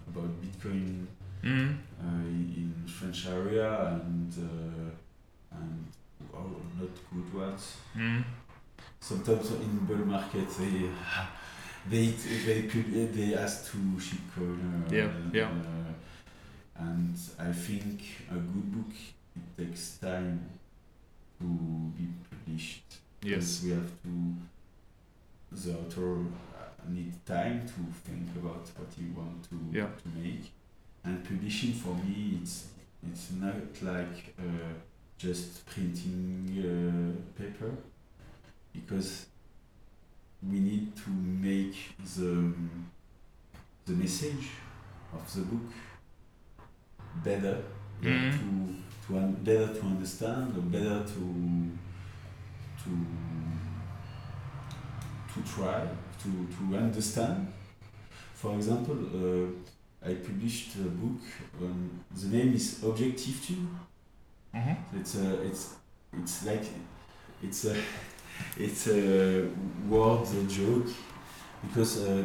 about 0.09 0.31
Bitcoin 0.43 1.07
uh, 1.45 2.27
in 2.27 2.75
French 2.87 3.27
area 3.29 4.01
and 4.05 4.33
uh, 4.39 5.57
and 5.59 5.87
oh, 6.35 6.57
not 6.79 6.91
good 7.13 7.35
ones. 7.35 7.77
Mhm. 7.97 8.25
Sometimes 9.09 9.51
in 9.67 9.79
bull 9.87 10.05
market 10.07 10.49
they 10.61 10.89
they 11.91 12.07
they 12.47 13.07
they 13.19 13.35
ask 13.35 13.57
to 13.73 13.79
ship 14.01 14.21
coin. 14.35 14.85
Uh, 14.87 14.95
Yeah, 14.95 15.11
yeah. 15.33 15.51
Uh, 15.51 16.85
and 16.87 17.17
I 17.49 17.53
think 17.53 18.01
a 18.31 18.35
good 18.53 18.69
book 18.75 18.95
it 19.39 19.47
takes 19.59 19.99
time 19.99 20.39
to 21.41 21.47
be 21.99 22.07
published. 22.31 22.91
Yes. 23.23 23.61
because 23.61 23.63
we 23.65 23.71
have 23.71 23.93
to. 24.05 24.13
The 25.63 25.73
author 25.81 26.13
uh, 26.21 26.89
need 26.89 27.13
time 27.27 27.61
to 27.67 27.81
think 28.09 28.29
about 28.37 28.65
what 28.79 28.91
he 28.97 29.05
want 29.19 29.43
to 29.51 29.57
Yeah. 29.79 29.89
to 30.03 30.09
make, 30.23 30.45
and 31.05 31.23
publishing 31.25 31.73
for 31.75 31.95
me 32.05 32.39
it's 32.41 32.69
it's 33.09 33.33
not 33.33 33.83
like 33.83 34.35
uh, 34.39 34.73
just 35.19 35.67
printing 35.67 36.49
uh, 36.59 37.13
paper, 37.39 37.71
because 38.73 39.27
we 40.43 40.59
need 40.61 40.97
to 40.97 41.11
make 41.11 41.75
the 42.17 42.53
the 43.87 43.93
message 43.93 44.49
of 45.13 45.35
the 45.35 45.43
book 45.43 45.73
better, 47.25 47.63
Mhm. 48.01 48.33
to 48.33 49.07
to 49.07 49.19
un- 49.19 49.37
better 49.45 49.69
to 49.75 49.83
understand 49.87 50.57
or 50.57 50.63
better 50.63 51.05
to 51.05 51.71
to 52.83 52.91
to 55.33 55.41
try 55.55 55.87
to 56.23 56.29
to 56.57 56.77
understand. 56.77 57.49
For 58.35 58.55
example, 58.57 58.97
uh, 59.15 60.09
I 60.11 60.15
published 60.15 60.75
a 60.77 60.89
book. 60.89 61.21
Um, 61.61 61.91
the 62.11 62.29
name 62.37 62.55
is 62.55 62.83
Objective 62.83 63.41
Two. 63.47 63.69
Mhm. 64.55 64.77
It's 65.01 65.15
a 65.17 65.43
it's 65.43 65.75
it's 66.13 66.45
like 66.47 66.65
it's 67.43 67.65
a 67.67 67.77
it's 68.57 68.89
a 68.89 69.49
word 69.89 70.27
a 70.29 70.45
joke 70.45 70.89
because 71.67 72.03
uh, 72.03 72.23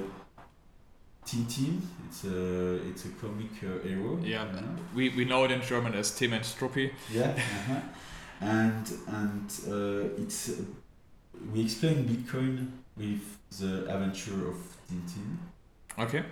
Tintin 1.26 1.82
it's 2.08 2.24
a 2.24 2.76
it's 2.88 3.06
a 3.06 3.10
comic 3.10 3.52
uh, 3.64 3.86
hero. 3.86 4.18
Yeah. 4.24 4.46
know? 4.46 4.62
We, 4.96 5.10
we 5.10 5.26
know 5.26 5.44
it 5.44 5.52
in 5.52 5.62
German 5.62 5.94
as 5.94 6.12
Tim 6.12 6.34
and 6.34 6.44
Struppi. 6.44 6.92
Yeah, 7.12 7.32
uh-huh. 7.36 7.82
and 8.42 8.86
and 9.08 9.52
uh, 9.68 10.22
it's 10.22 10.50
uh, 10.50 10.54
we 11.54 11.64
explain 11.64 12.06
Bitcoin 12.06 12.68
with 12.96 13.38
the 13.60 13.90
adventure 13.94 14.48
of 14.48 14.58
Tintin, 14.90 15.38
Okay. 16.00 16.24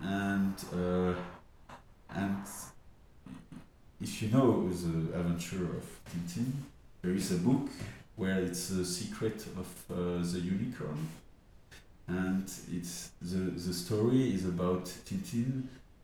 and 0.00 0.54
uh, 0.72 1.14
and 2.14 2.44
if 4.00 4.22
you 4.22 4.28
know 4.28 4.68
the 4.68 5.18
adventure 5.18 5.64
of 5.76 5.84
Tintin, 6.10 6.52
there 7.02 7.12
is 7.12 7.32
a 7.32 7.36
book 7.36 7.68
where 8.20 8.40
it's 8.48 8.68
the 8.68 8.84
secret 8.84 9.38
of 9.62 9.68
uh, 9.90 9.96
the 10.32 10.40
unicorn, 10.56 11.00
and 12.06 12.44
it's 12.76 13.10
the 13.22 13.42
the 13.66 13.72
story 13.84 14.34
is 14.34 14.44
about 14.44 14.84
Tintin 15.06 15.50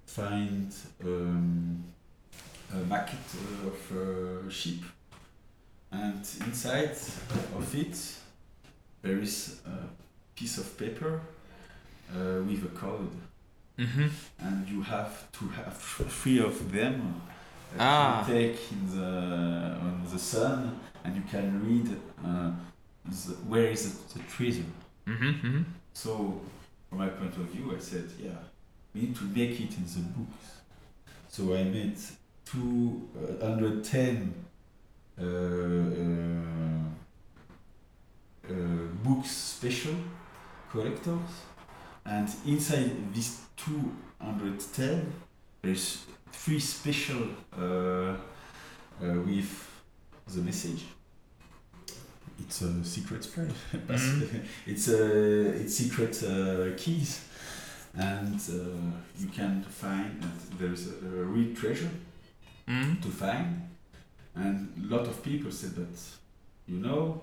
find 0.06 0.72
um, 1.04 1.84
a 2.72 2.76
maquette 2.92 3.32
uh, 3.36 3.68
of 3.70 3.80
a 4.46 4.50
ship, 4.50 4.82
and 5.92 6.20
inside 6.46 6.96
of 7.58 7.74
it 7.74 7.96
there 9.02 9.18
is 9.22 9.60
a 9.66 9.76
piece 10.38 10.56
of 10.62 10.66
paper 10.78 11.20
uh, 12.14 12.40
with 12.48 12.64
a 12.64 12.72
code, 12.80 13.10
Mm-hmm. 13.78 14.08
and 14.46 14.68
you 14.68 14.80
have 14.82 15.30
to 15.32 15.44
have 15.48 15.76
three 16.20 16.40
of 16.40 16.72
them. 16.72 17.20
Ah. 17.78 18.26
You 18.26 18.34
take 18.34 18.58
in 18.72 18.82
the 18.98 19.10
on 19.86 20.02
the 20.10 20.18
sun, 20.18 20.80
and 21.06 21.14
you 21.14 21.22
can 21.30 21.64
read 21.64 21.88
uh, 22.24 22.50
the, 23.04 23.32
where 23.48 23.66
is 23.66 23.94
the, 23.94 24.18
the 24.18 24.24
treasure. 24.24 24.64
Mm-hmm. 25.06 25.28
mm-hmm. 25.28 25.62
So, 25.92 26.40
from 26.88 26.98
my 26.98 27.08
point 27.08 27.36
of 27.36 27.44
view, 27.44 27.74
I 27.74 27.78
said, 27.78 28.10
yeah, 28.18 28.30
we 28.92 29.02
need 29.02 29.16
to 29.16 29.24
make 29.24 29.60
it 29.60 29.76
in 29.78 29.84
the 29.84 30.00
books. 30.16 30.46
So 31.28 31.54
I 31.54 31.64
made 31.64 31.96
210 32.46 34.34
uh, 35.18 35.24
uh, 35.24 35.26
uh, 38.48 38.54
books 39.04 39.30
special 39.30 39.94
collectors, 40.70 41.30
and 42.04 42.28
inside 42.46 42.90
these 43.14 43.40
210, 43.56 45.12
there's 45.62 46.04
three 46.32 46.60
special 46.60 47.28
uh, 47.52 47.62
uh, 47.62 48.16
with 49.00 49.68
the 50.28 50.40
message. 50.42 50.84
It's 52.38 52.62
a 52.62 52.84
secret 52.84 53.24
file. 53.24 53.48
Mhm. 53.88 54.44
it's 54.66 54.88
a 54.88 55.62
it's 55.62 55.74
secret 55.76 56.22
uh, 56.22 56.76
keys, 56.76 57.20
and 57.94 58.40
uh, 58.50 58.90
you 59.18 59.28
can 59.28 59.62
find 59.62 60.22
that 60.22 60.58
there's 60.58 60.88
a, 60.88 61.06
a 61.06 61.24
real 61.24 61.54
treasure 61.54 61.90
Mm-hmm. 62.68 63.00
to 63.00 63.08
find, 63.08 63.62
and 64.34 64.68
a 64.84 64.94
lot 64.96 65.06
of 65.06 65.22
people 65.22 65.52
said 65.52 65.74
that 65.76 65.96
you 66.66 66.78
know 66.80 67.22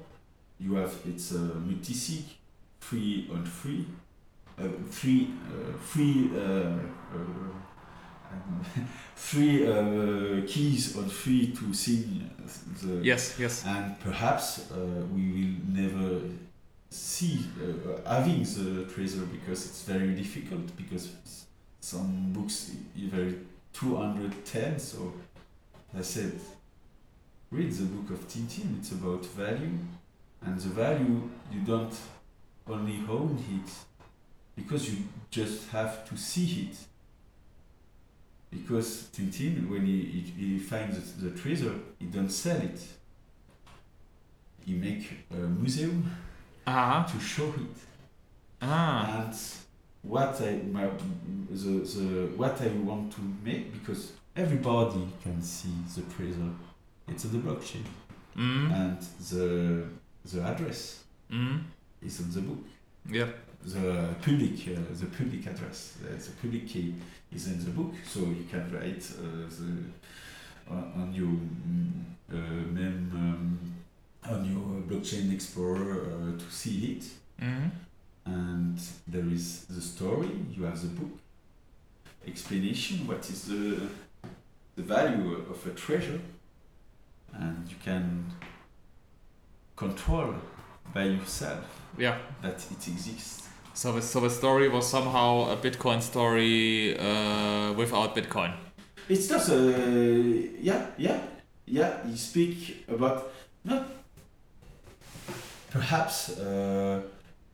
you 0.57 0.75
have 0.75 0.93
it's 1.05 1.31
a 1.31 1.39
multi-sig, 1.39 2.23
free 2.79 3.29
on 3.33 3.43
free, 3.45 3.85
uh, 4.57 4.63
free 4.89 5.27
uh, 5.51 5.77
free 5.77 6.29
uh, 8.77 8.81
uh, 8.81 9.15
free 9.15 10.43
keys 10.47 10.95
or 10.97 11.03
three 11.03 11.47
to 11.53 11.73
sing 11.73 12.29
the 12.81 12.99
Yes, 13.03 13.35
yes. 13.39 13.63
and 13.65 13.99
perhaps 13.99 14.71
uh, 14.71 14.77
we 15.13 15.21
will 15.31 15.55
never 15.83 16.21
see 16.89 17.39
uh, 17.61 18.09
having 18.09 18.43
the 18.43 18.85
treasure 18.93 19.25
because 19.31 19.65
it's 19.65 19.83
very 19.83 20.13
difficult 20.13 20.75
because 20.77 21.09
some 21.79 22.31
books 22.33 22.71
i- 22.97 23.09
very 23.09 23.35
210 23.73 24.79
so 24.79 25.13
I 25.97 26.01
said 26.03 26.33
read 27.51 27.71
the 27.71 27.85
book 27.85 28.09
of 28.11 28.27
Tintin 28.27 28.79
it's 28.79 28.91
about 28.91 29.25
value 29.25 29.77
and 30.41 30.59
the 30.59 30.69
value 30.69 31.29
you 31.51 31.59
don't 31.65 31.95
only 32.67 32.99
own 33.09 33.37
it 33.49 33.71
because 34.55 34.89
you 34.91 34.97
just 35.31 35.69
have 35.69 36.07
to 36.09 36.17
see 36.17 36.69
it 36.69 36.77
because 38.53 39.09
Tintin 39.15 39.69
when 39.69 39.85
he, 39.85 40.01
he, 40.03 40.21
he 40.47 40.59
finds 40.59 41.13
the, 41.13 41.29
the 41.29 41.37
treasure 41.41 41.73
he 41.99 42.05
don't 42.05 42.29
sell 42.29 42.57
it 42.61 42.79
he 44.65 44.73
make 44.73 45.09
a 45.31 45.35
museum 45.35 46.03
Uh-huh. 46.65 47.03
to 47.11 47.19
show 47.19 47.47
it 47.47 47.77
Ah. 48.61 49.25
and 49.25 49.35
what 50.03 50.39
I 50.41 50.51
my, 50.71 50.87
the, 51.49 51.69
the 51.93 52.27
what 52.37 52.61
I 52.61 52.67
want 52.89 53.11
to 53.15 53.21
make 53.43 53.73
because 53.73 54.13
everybody 54.35 55.07
can 55.23 55.41
see 55.41 55.73
the 55.95 56.01
treasure 56.15 56.51
it's 57.07 57.25
on 57.25 57.31
the 57.31 57.37
blockchain 57.39 57.83
Mm. 58.35 58.71
and 58.71 58.97
the 59.29 59.83
the 60.31 60.41
address 60.41 61.03
Mm. 61.29 61.61
is 62.01 62.19
on 62.21 62.31
the 62.31 62.41
book 62.41 62.63
Yeah. 63.11 63.27
The 63.65 64.13
public 64.21 64.67
uh, 64.67 64.81
the 64.99 65.05
public 65.17 65.45
address 65.47 65.97
uh, 66.03 66.15
the 66.15 66.31
public 66.41 66.67
key 66.67 66.93
is 67.31 67.47
in 67.47 67.63
the 67.63 67.71
book 67.71 67.93
so 68.05 68.19
you 68.19 68.45
can 68.49 68.69
write 68.73 69.03
uh, 69.19 69.47
the 69.49 69.83
on, 70.69 70.91
on 70.95 71.13
your 71.13 71.27
mm, 71.27 72.03
uh, 72.31 73.17
um, 73.17 73.59
on 74.29 74.45
your 74.45 74.81
blockchain 74.87 75.33
explorer 75.33 76.07
uh, 76.11 76.37
to 76.37 76.45
see 76.51 76.93
it 76.97 77.03
Mm. 77.41 77.71
and 78.25 78.79
there 79.07 79.25
is 79.33 79.65
the 79.65 79.81
story 79.81 80.29
you 80.55 80.63
have 80.65 80.79
the 80.79 80.87
book 80.87 81.17
explanation 82.27 83.07
what 83.07 83.27
is 83.29 83.45
the 83.45 83.89
the 84.75 84.83
value 84.83 85.33
of 85.49 85.65
a 85.67 85.71
treasure 85.71 86.19
and 87.33 87.67
you 87.67 87.75
can 87.83 88.31
control 89.75 90.35
by 90.93 91.03
yourself 91.05 91.65
Yeah. 91.97 92.17
that 92.41 92.63
it 92.71 92.87
exists 92.87 93.49
So 93.73 93.91
the, 93.91 94.01
so 94.01 94.19
the 94.19 94.29
story 94.29 94.69
was 94.69 94.87
somehow 94.87 95.49
a 95.51 95.57
Bitcoin 95.57 96.01
story 96.01 96.97
uh, 96.97 97.73
without 97.73 98.15
Bitcoin. 98.15 98.53
it's 99.09 99.27
just 99.27 99.49
a 99.49 99.59
yeah 100.61 100.85
yeah 100.97 101.19
yeah 101.65 101.97
you 102.07 102.15
speak 102.15 102.85
about 102.87 103.31
not 103.65 103.85
perhaps 105.71 106.37
uh, 106.39 107.01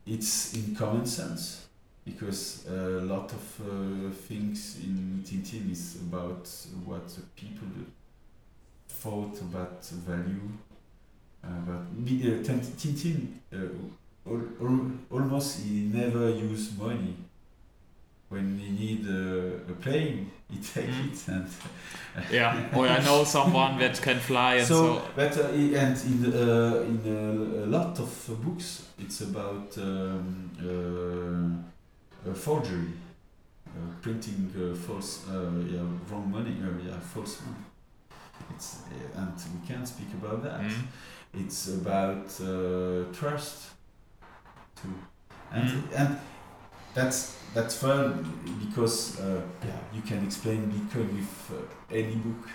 it's 0.05 0.53
in 0.53 0.75
common 0.75 1.05
sense 1.05 1.65
because 2.05 2.65
a 2.67 3.01
lot 3.01 3.31
of 3.31 3.61
uh, 3.61 4.11
things 4.27 4.77
in 4.83 5.23
Tintin 5.25 5.71
is 5.71 5.97
about 6.07 6.47
what 6.85 7.07
people 7.35 7.67
thought 8.89 9.39
about 9.41 9.83
value 9.85 10.49
uh, 11.43 11.47
but 11.65 11.81
me- 11.97 12.21
uh, 12.31 12.43
Tintin 12.43 13.27
uh, 13.53 13.57
al- 14.29 14.67
al- 14.67 14.91
almost 15.11 15.59
he 15.63 15.89
never 15.93 16.29
use 16.29 16.71
money 16.77 17.15
when 18.29 18.59
he 18.59 18.69
need 18.69 19.07
uh, 19.07 19.71
a 19.71 19.75
plane 19.81 20.29
he 20.49 20.57
take 20.73 20.89
Mm. 20.89 21.11
it 21.11 21.27
and 21.27 21.47
Yeah. 22.31 22.75
Or 22.77 22.87
I 22.87 22.99
know 23.03 23.23
someone 23.23 23.77
that 23.79 24.01
can 24.01 24.19
fly 24.19 24.55
and 24.55 24.67
so, 24.67 24.75
so. 24.75 25.01
but 25.15 25.37
uh, 25.37 25.47
and 25.83 25.95
in 26.11 26.25
uh, 26.25 26.83
in 26.91 26.99
a, 27.05 27.65
a 27.65 27.67
lot 27.67 27.99
of 27.99 28.09
books 28.43 28.83
it's 28.99 29.21
about 29.21 29.77
um, 29.77 30.49
uh, 32.27 32.33
forgery 32.33 32.91
uh, 33.67 33.71
printing 34.01 34.51
uh, 34.57 34.75
false 34.75 35.25
uh, 35.29 35.33
yeah, 35.73 35.81
wrong 36.09 36.29
money 36.31 36.55
uh, 36.63 36.87
yeah 36.87 36.99
false 36.99 37.37
money 37.45 37.63
it's 38.55 38.77
and 39.15 39.33
we 39.53 39.67
can't 39.67 39.87
speak 39.87 40.11
about 40.21 40.43
that 40.43 40.59
Mm. 40.61 40.83
it's 41.41 41.67
about 41.81 42.27
uh, 42.41 43.03
trust 43.13 43.57
too 44.81 44.93
and 45.51 45.69
Mm. 45.69 45.83
and 45.99 46.17
that's 46.93 47.35
that's 47.53 47.75
fun 47.77 48.23
because 48.65 49.19
uh, 49.19 49.41
yeah 49.65 49.79
you 49.93 50.01
can 50.01 50.23
explain 50.25 50.59
bitcoin 50.71 51.07
with 51.17 51.51
uh, 51.51 51.95
any 51.95 52.15
book 52.15 52.47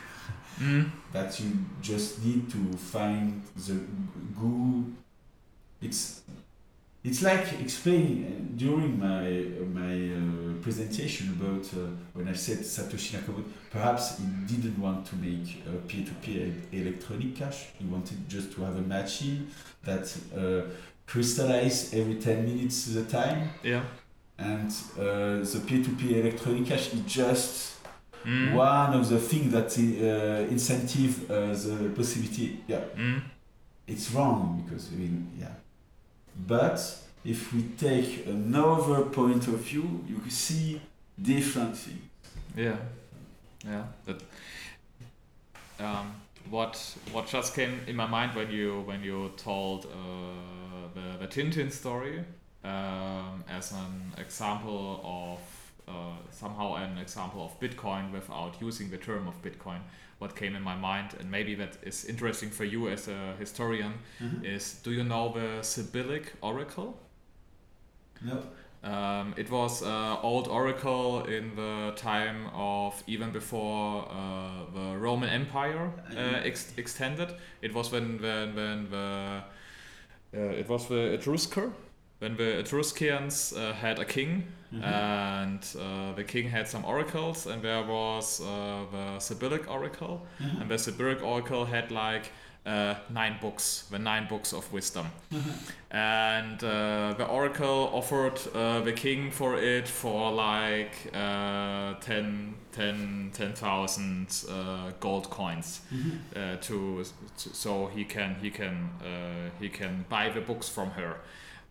Mm. 0.60 0.88
that 1.12 1.40
you 1.40 1.50
just 1.82 2.24
need 2.24 2.48
to 2.50 2.58
find 2.76 3.42
the 3.66 3.74
good 4.40 4.94
it's 5.82 6.22
it's 7.02 7.20
like 7.22 7.60
explaining 7.60 8.24
uh, 8.24 8.56
during 8.56 8.98
my 8.98 9.26
my 9.80 9.94
uh, 10.14 10.62
presentation 10.62 11.28
about 11.38 11.64
uh, 11.74 11.88
when 12.14 12.28
I 12.28 12.34
said 12.34 12.58
Satoshi 12.60 13.16
Nakamoto 13.16 13.44
perhaps 13.70 14.18
he 14.18 14.24
didn't 14.46 14.78
want 14.78 15.04
to 15.10 15.16
make 15.16 15.62
a 15.66 15.72
peer-to-peer 15.88 16.52
electronic 16.72 17.34
cash 17.36 17.66
he 17.78 17.84
wanted 17.86 18.18
just 18.28 18.52
to 18.54 18.62
have 18.62 18.76
a 18.76 18.82
machine 18.82 19.48
that 19.82 20.04
uh, 20.36 20.70
crystallize 21.06 21.92
every 21.94 22.14
10 22.16 22.44
minutes 22.44 22.86
the 22.94 23.04
time 23.04 23.50
Yeah. 23.62 23.82
and 24.38 24.70
uh, 24.98 25.44
the 25.44 25.60
peer-to-peer 25.66 26.20
electronic 26.20 26.66
cash 26.66 26.92
is 26.94 27.00
just 27.06 27.70
Mm. 28.26 28.54
one 28.54 28.94
of 28.98 29.06
the 29.10 29.18
things 29.18 29.52
that 29.52 29.76
uh, 29.78 30.50
incentive 30.50 31.30
uh, 31.30 31.52
the 31.52 31.90
possibility. 31.94 32.58
Yeah, 32.66 32.80
Mm. 32.96 33.20
it's 33.86 34.10
wrong 34.12 34.62
because 34.64 34.88
I 34.92 34.96
mean, 34.96 35.30
yeah. 35.38 35.52
But 36.48 36.80
if 37.22 37.52
we 37.52 37.62
take 37.76 38.26
another 38.26 39.02
point 39.10 39.46
of 39.48 39.60
view, 39.60 40.02
you 40.08 40.18
see 40.30 40.80
different 41.20 41.76
things. 41.76 42.00
Yeah, 42.56 42.76
yeah. 43.62 43.84
That 44.06 44.22
um, 45.80 46.14
what 46.50 46.96
what 47.12 47.26
just 47.26 47.54
came 47.54 47.80
in 47.86 47.96
my 47.96 48.06
mind 48.06 48.34
when 48.34 48.50
you 48.50 48.82
when 48.82 49.02
you 49.02 49.32
told 49.36 49.86
uh, 49.86 50.88
the 50.94 51.18
the 51.18 51.26
Tintin 51.26 51.70
story 51.70 52.24
um, 52.64 53.44
as 53.48 53.72
an 53.72 54.12
example 54.18 55.00
of 55.04 55.38
uh, 55.88 56.16
somehow 56.30 56.74
an 56.74 56.98
example 56.98 57.44
of 57.44 57.58
Bitcoin 57.60 58.12
without 58.12 58.54
using 58.60 58.90
the 58.90 58.98
term 58.98 59.28
of 59.28 59.40
Bitcoin. 59.42 59.80
What 60.18 60.36
came 60.36 60.54
in 60.56 60.62
my 60.62 60.76
mind, 60.76 61.14
and 61.18 61.30
maybe 61.30 61.54
that 61.56 61.76
is 61.82 62.04
interesting 62.04 62.48
for 62.50 62.64
you 62.64 62.88
as 62.88 63.08
a 63.08 63.34
historian, 63.38 63.94
is 64.42 64.80
do 64.82 64.92
you 64.92 65.04
know 65.04 65.32
the 65.32 65.62
Sibyllic 65.62 66.32
Oracle? 66.40 66.96
No. 68.22 68.42
Um, 68.84 69.34
it 69.36 69.50
was 69.50 69.82
uh, 69.82 70.20
old 70.22 70.46
oracle 70.48 71.24
in 71.24 71.56
the 71.56 71.92
time 71.96 72.48
of 72.54 73.02
even 73.06 73.32
before 73.32 74.06
uh, 74.10 74.66
the 74.74 74.98
Roman 74.98 75.30
Empire 75.30 75.90
uh, 76.10 76.44
ex- 76.44 76.72
extended. 76.76 77.34
It 77.62 77.74
was 77.74 77.90
when 77.90 78.20
when 78.20 78.54
when 78.54 78.90
the 78.90 79.42
uh, 80.36 80.60
it 80.60 80.68
was 80.68 80.86
the 80.88 81.16
Etrusker 81.18 81.72
when 82.18 82.36
the 82.36 82.58
Etruscans 82.58 83.52
uh, 83.52 83.72
had 83.72 83.98
a 83.98 84.04
king 84.04 84.44
and 84.82 85.64
uh, 85.78 86.12
the 86.14 86.24
king 86.24 86.48
had 86.50 86.66
some 86.66 86.84
oracles 86.84 87.46
and 87.46 87.62
there 87.62 87.82
was 87.84 88.40
uh, 88.40 88.84
the 88.90 89.18
Sibyllic 89.20 89.70
oracle. 89.70 90.26
And 90.60 90.68
the 90.70 90.78
Sibyllic 90.78 91.22
oracle 91.22 91.64
had 91.64 91.90
like 91.90 92.32
uh, 92.66 92.94
nine 93.10 93.36
books, 93.40 93.84
the 93.90 93.98
nine 93.98 94.26
books 94.28 94.52
of 94.52 94.72
wisdom. 94.72 95.06
And 95.90 96.62
uh, 96.64 97.14
the 97.16 97.24
oracle 97.26 97.88
offered 97.92 98.40
uh, 98.52 98.80
the 98.80 98.92
king 98.92 99.30
for 99.30 99.56
it 99.56 99.86
for 99.86 100.32
like 100.32 100.92
uh, 101.14 101.94
10 102.00 102.54
10 102.72 103.30
10,000 103.32 104.26
uh, 104.50 104.90
gold 104.98 105.30
coins 105.30 105.82
uh, 106.36 106.56
to, 106.62 107.04
to 107.38 107.54
so 107.54 107.86
he 107.86 108.04
can 108.04 108.34
he 108.42 108.50
can 108.50 108.90
uh, 109.00 109.50
he 109.60 109.68
can 109.68 110.04
buy 110.08 110.30
the 110.30 110.40
books 110.40 110.68
from 110.68 110.90
her. 110.90 111.18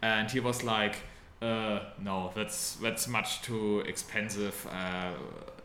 And 0.01 0.31
he 0.31 0.39
was 0.39 0.63
like 0.63 0.95
uh, 1.41 1.79
no 1.99 2.31
that's 2.33 2.75
that's 2.75 3.07
much 3.09 3.41
too 3.41 3.81
expensive 3.81 4.65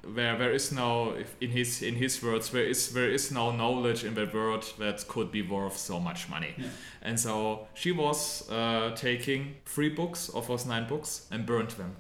uh, 0.05 0.37
there 0.39 0.53
is 0.55 0.73
no 0.73 1.13
if 1.13 1.37
in 1.41 1.51
his 1.51 1.83
in 1.83 1.95
his 1.95 2.23
words 2.23 2.51
there 2.51 2.65
is 2.65 2.93
there 2.93 3.11
is 3.11 3.31
no 3.31 3.51
knowledge 3.51 4.05
in 4.05 4.15
the 4.15 4.27
world 4.33 4.65
that 4.79 5.07
could 5.09 5.31
be 5.31 5.43
worth 5.43 5.77
so 5.77 6.01
much 6.01 6.29
money? 6.29 6.55
And 7.03 7.19
so 7.19 7.67
she 7.75 7.93
was 7.93 8.49
uh, 8.51 8.95
taking 8.97 9.57
three 9.67 9.89
books 9.91 10.29
of 10.31 10.47
those 10.47 10.67
nine 10.67 10.87
books 10.89 11.27
and 11.31 11.45
burned 11.47 11.71
them. 11.71 11.97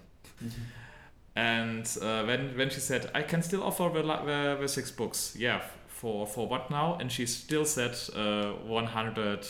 And 1.36 1.86
uh, 2.02 2.24
when 2.24 2.56
when 2.56 2.70
she 2.70 2.80
said, 2.80 3.10
"I 3.14 3.22
can 3.22 3.42
still 3.42 3.62
offer 3.62 3.90
the, 3.94 4.02
the, 4.02 4.58
the 4.60 4.68
six 4.68 4.90
books," 4.90 5.36
yeah, 5.38 5.60
for 6.00 6.26
for 6.26 6.46
what 6.48 6.70
now? 6.70 6.96
And 7.00 7.10
she 7.12 7.26
still 7.26 7.64
said 7.64 7.96
uh, 8.16 8.52
one 8.66 8.86
hundred 8.86 9.44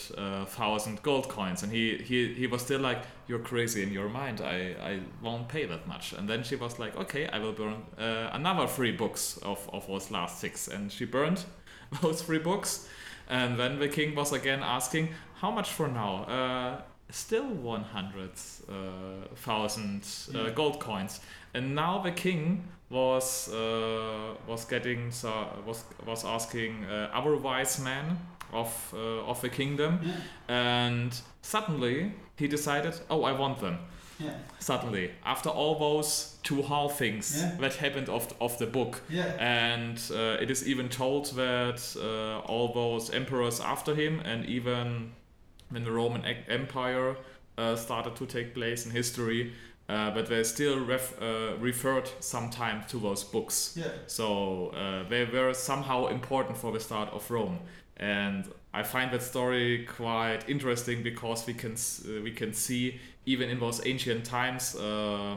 thousand 0.47 1.03
gold 1.03 1.29
coins, 1.29 1.63
and 1.63 1.73
he, 1.73 1.97
he 1.99 2.35
he 2.35 2.47
was 2.47 2.63
still 2.63 2.81
like, 2.81 2.99
"You're 3.29 3.43
crazy 3.51 3.83
in 3.83 3.93
your 3.93 4.09
mind. 4.09 4.41
I 4.41 4.75
I 4.93 5.01
won't 5.23 5.49
pay 5.49 5.67
that 5.67 5.87
much." 5.87 6.13
And 6.19 6.29
then 6.29 6.43
she 6.45 6.57
was 6.57 6.79
like, 6.79 6.97
"Okay, 6.97 7.27
I 7.27 7.39
will 7.39 7.53
burn 7.53 7.83
uh, 7.99 8.31
another 8.33 8.67
three 8.67 8.93
books 8.93 9.39
of 9.43 9.69
of 9.73 9.87
those 9.87 10.11
last 10.11 10.41
six," 10.41 10.69
and 10.69 10.91
she 10.93 11.05
burned 11.07 11.45
those 12.03 12.23
three 12.23 12.39
books. 12.41 12.89
And 13.31 13.59
then 13.59 13.79
the 13.79 13.89
king 13.89 14.15
was 14.17 14.33
again 14.33 14.63
asking, 14.63 15.09
"How 15.43 15.51
much 15.51 15.69
for 15.71 15.89
now?" 15.89 16.25
Uh, 16.25 16.81
still 17.11 17.49
100,000 18.69 20.03
uh, 20.35 20.39
Yeah. 20.45 20.51
gold 20.55 20.81
coins. 20.81 21.21
And 21.55 21.75
now 21.75 22.03
the 22.03 22.13
king 22.13 22.65
was 22.91 23.49
uh, 23.49 24.35
was 24.47 24.65
getting 24.65 25.13
was 25.67 25.85
was 26.07 26.25
asking 26.25 26.85
uh, 26.85 27.11
our 27.13 27.37
wise 27.37 27.83
man 27.83 28.19
of 28.53 28.95
uh, 28.95 29.31
of 29.31 29.41
the 29.41 29.49
kingdom, 29.49 30.01
Yeah. 30.03 30.15
and 30.49 31.13
suddenly 31.43 32.13
he 32.37 32.49
decided, 32.49 32.95
"Oh, 33.11 33.25
I 33.25 33.33
want 33.33 33.59
them." 33.61 33.79
Yeah. 34.21 34.31
Suddenly, 34.59 35.11
after 35.25 35.49
all 35.51 35.79
those 35.79 36.37
two 36.43 36.63
halvings 36.63 37.37
Yeah. 37.37 37.57
that 37.61 37.75
happened 37.75 38.09
of 38.09 38.33
of 38.41 38.57
the 38.59 38.67
book, 38.67 39.03
Yeah. 39.11 39.37
and 39.39 39.99
uh, 40.11 40.43
it 40.43 40.51
is 40.51 40.67
even 40.67 40.89
told 40.89 41.27
that 41.37 41.97
uh, 41.97 42.41
all 42.53 42.73
those 42.73 43.11
emperors 43.17 43.61
after 43.61 43.95
him, 43.95 44.21
and 44.25 44.45
even 44.47 45.13
when 45.71 45.85
the 45.85 45.91
Roman 45.93 46.25
Empire 46.49 47.17
uh, 47.59 47.77
started 47.77 48.17
to 48.17 48.27
take 48.27 48.55
place 48.55 48.87
in 48.87 48.93
history, 48.93 49.53
uh, 49.89 50.11
but 50.11 50.27
they 50.27 50.43
still 50.45 50.85
ref- 50.85 51.21
uh, 51.21 51.57
referred 51.59 52.09
sometimes 52.21 52.87
to 52.91 52.99
those 52.99 53.25
books. 53.25 53.75
Yeah. 53.77 53.87
So 54.07 54.69
uh, 54.69 55.09
they 55.09 55.25
were 55.25 55.55
somehow 55.55 56.07
important 56.09 56.57
for 56.59 56.73
the 56.73 56.81
start 56.81 57.11
of 57.13 57.31
Rome, 57.31 57.59
and 57.97 58.45
I 58.75 58.83
find 58.83 59.11
that 59.13 59.23
story 59.23 59.87
quite 59.87 60.49
interesting 60.49 61.03
because 61.03 61.47
we 61.47 61.55
can 61.55 61.73
uh, 61.73 62.23
we 62.23 62.33
can 62.33 62.53
see 62.53 63.01
even 63.27 63.49
in 63.49 63.59
those 63.59 63.87
ancient 63.87 64.25
times. 64.25 64.77
Uh, 64.77 65.37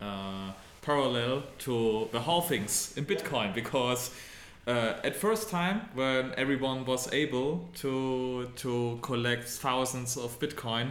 uh, 0.00 0.52
parallel 0.82 1.42
to 1.58 2.08
the 2.12 2.20
halvings 2.20 2.96
in 2.98 3.06
Bitcoin 3.06 3.54
because 3.54 4.10
uh, 4.66 4.94
at 5.02 5.16
first 5.16 5.48
time 5.48 5.82
when 5.94 6.32
everyone 6.36 6.84
was 6.84 7.12
able 7.12 7.68
to 7.74 8.50
to 8.56 8.98
collect 9.02 9.48
thousands 9.48 10.16
of 10.16 10.38
Bitcoin, 10.40 10.90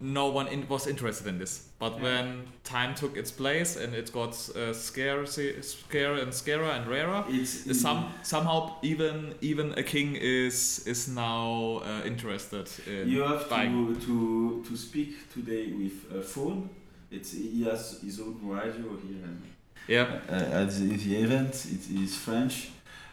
no 0.00 0.28
one 0.28 0.48
in, 0.48 0.66
was 0.68 0.86
interested 0.86 1.26
in 1.26 1.38
this. 1.38 1.68
But 1.78 1.92
Yeah. 1.96 2.02
when 2.02 2.42
time 2.64 2.94
took 2.94 3.16
its 3.16 3.30
place 3.30 3.76
and 3.76 3.94
it 3.94 4.12
got 4.12 4.30
uh, 4.56 4.72
scare 4.72 5.20
and 5.20 6.34
scarer 6.34 6.70
and 6.70 6.86
rarer, 6.86 7.24
It's 7.28 7.80
some 7.80 8.04
somehow 8.22 8.76
even 8.82 9.34
even 9.40 9.72
a 9.78 9.82
king 9.82 10.16
is 10.16 10.86
is 10.86 11.08
now 11.08 11.80
uh, 11.84 12.06
interested 12.06 12.68
in 12.86 13.08
You 13.08 13.22
have 13.22 13.48
buying. 13.48 13.94
to, 13.94 14.00
to 14.06 14.64
to 14.68 14.76
speak 14.76 15.32
today 15.32 15.72
with 15.72 16.18
a 16.18 16.22
phone. 16.22 16.68
It's 17.10 17.32
he 17.32 17.64
has 17.64 18.00
his 18.02 18.20
own 18.20 18.36
radio 18.42 18.96
here. 19.06 19.24
And, 19.24 19.42
Yeah. 19.88 20.06
uh, 20.28 20.62
at 20.62 20.70
the, 20.70 20.96
the 20.96 21.16
event, 21.16 21.66
it 21.66 21.90
is 22.02 22.16
French. 22.16 22.70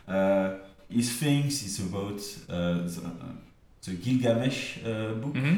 Uh, 0.08 0.56
his 0.90 1.10
things 1.20 1.64
is 1.64 1.80
about 1.80 2.20
uh, 2.50 2.88
the, 2.88 3.02
uh, 3.06 3.36
the 3.84 3.94
Gilgamesh 3.94 4.78
uh, 4.86 5.14
book. 5.22 5.36
hmm 5.36 5.58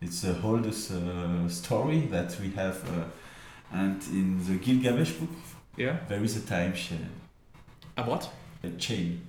It's 0.00 0.20
the 0.22 0.34
oldest 0.42 0.92
uh, 0.92 1.48
story 1.48 2.00
that 2.10 2.36
we 2.40 2.50
have, 2.50 2.76
uh, 2.88 3.04
and 3.72 4.02
in 4.12 4.38
the 4.46 4.56
Gilgamesh 4.58 5.12
book 5.12 5.30
Yeah. 5.76 5.96
there 6.08 6.22
is 6.22 6.36
a 6.36 6.40
time 6.46 6.72
chain. 6.74 7.08
A 7.96 8.02
what? 8.02 8.28
A 8.62 8.70
chain. 8.78 9.20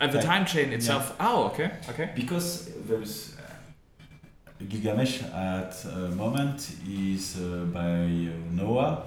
At 0.00 0.12
the 0.12 0.18
Time- 0.18 0.44
time 0.44 0.46
chain 0.46 0.72
itself. 0.72 1.14
Oh, 1.20 1.44
okay, 1.46 1.70
okay. 1.88 2.10
Because 2.14 2.70
there's 2.88 3.36
uh, 3.38 4.64
Gilgamesh 4.68 5.22
at 5.22 5.74
a 5.86 6.08
moment 6.14 6.70
is 6.88 7.36
uh, 7.38 7.64
by 7.72 7.90
uh, 8.02 8.32
Noah, 8.50 9.02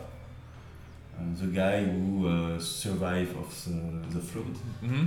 the 1.39 1.47
guy 1.47 1.83
who 1.83 2.27
uh, 2.27 2.59
survived 2.59 3.35
of 3.37 3.49
the, 3.65 4.19
the 4.19 4.21
flood, 4.21 4.57
hmm 4.81 5.05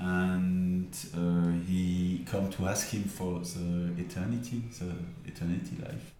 and 0.00 0.92
uh, 1.14 1.52
he 1.68 2.24
come 2.26 2.50
to 2.50 2.66
ask 2.66 2.88
him 2.90 3.04
for 3.04 3.38
the 3.40 3.92
eternity, 3.98 4.62
the 4.80 4.92
eternity 5.30 5.76
life. 5.80 6.12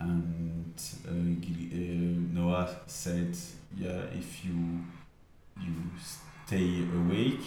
And 0.00 0.74
uh, 1.06 1.10
uh, 1.10 2.34
Noah 2.34 2.68
said, 2.86 3.36
"Yeah, 3.76 4.02
if 4.12 4.44
you 4.44 4.80
you 5.60 5.74
stay 6.02 6.82
awake, 6.92 7.44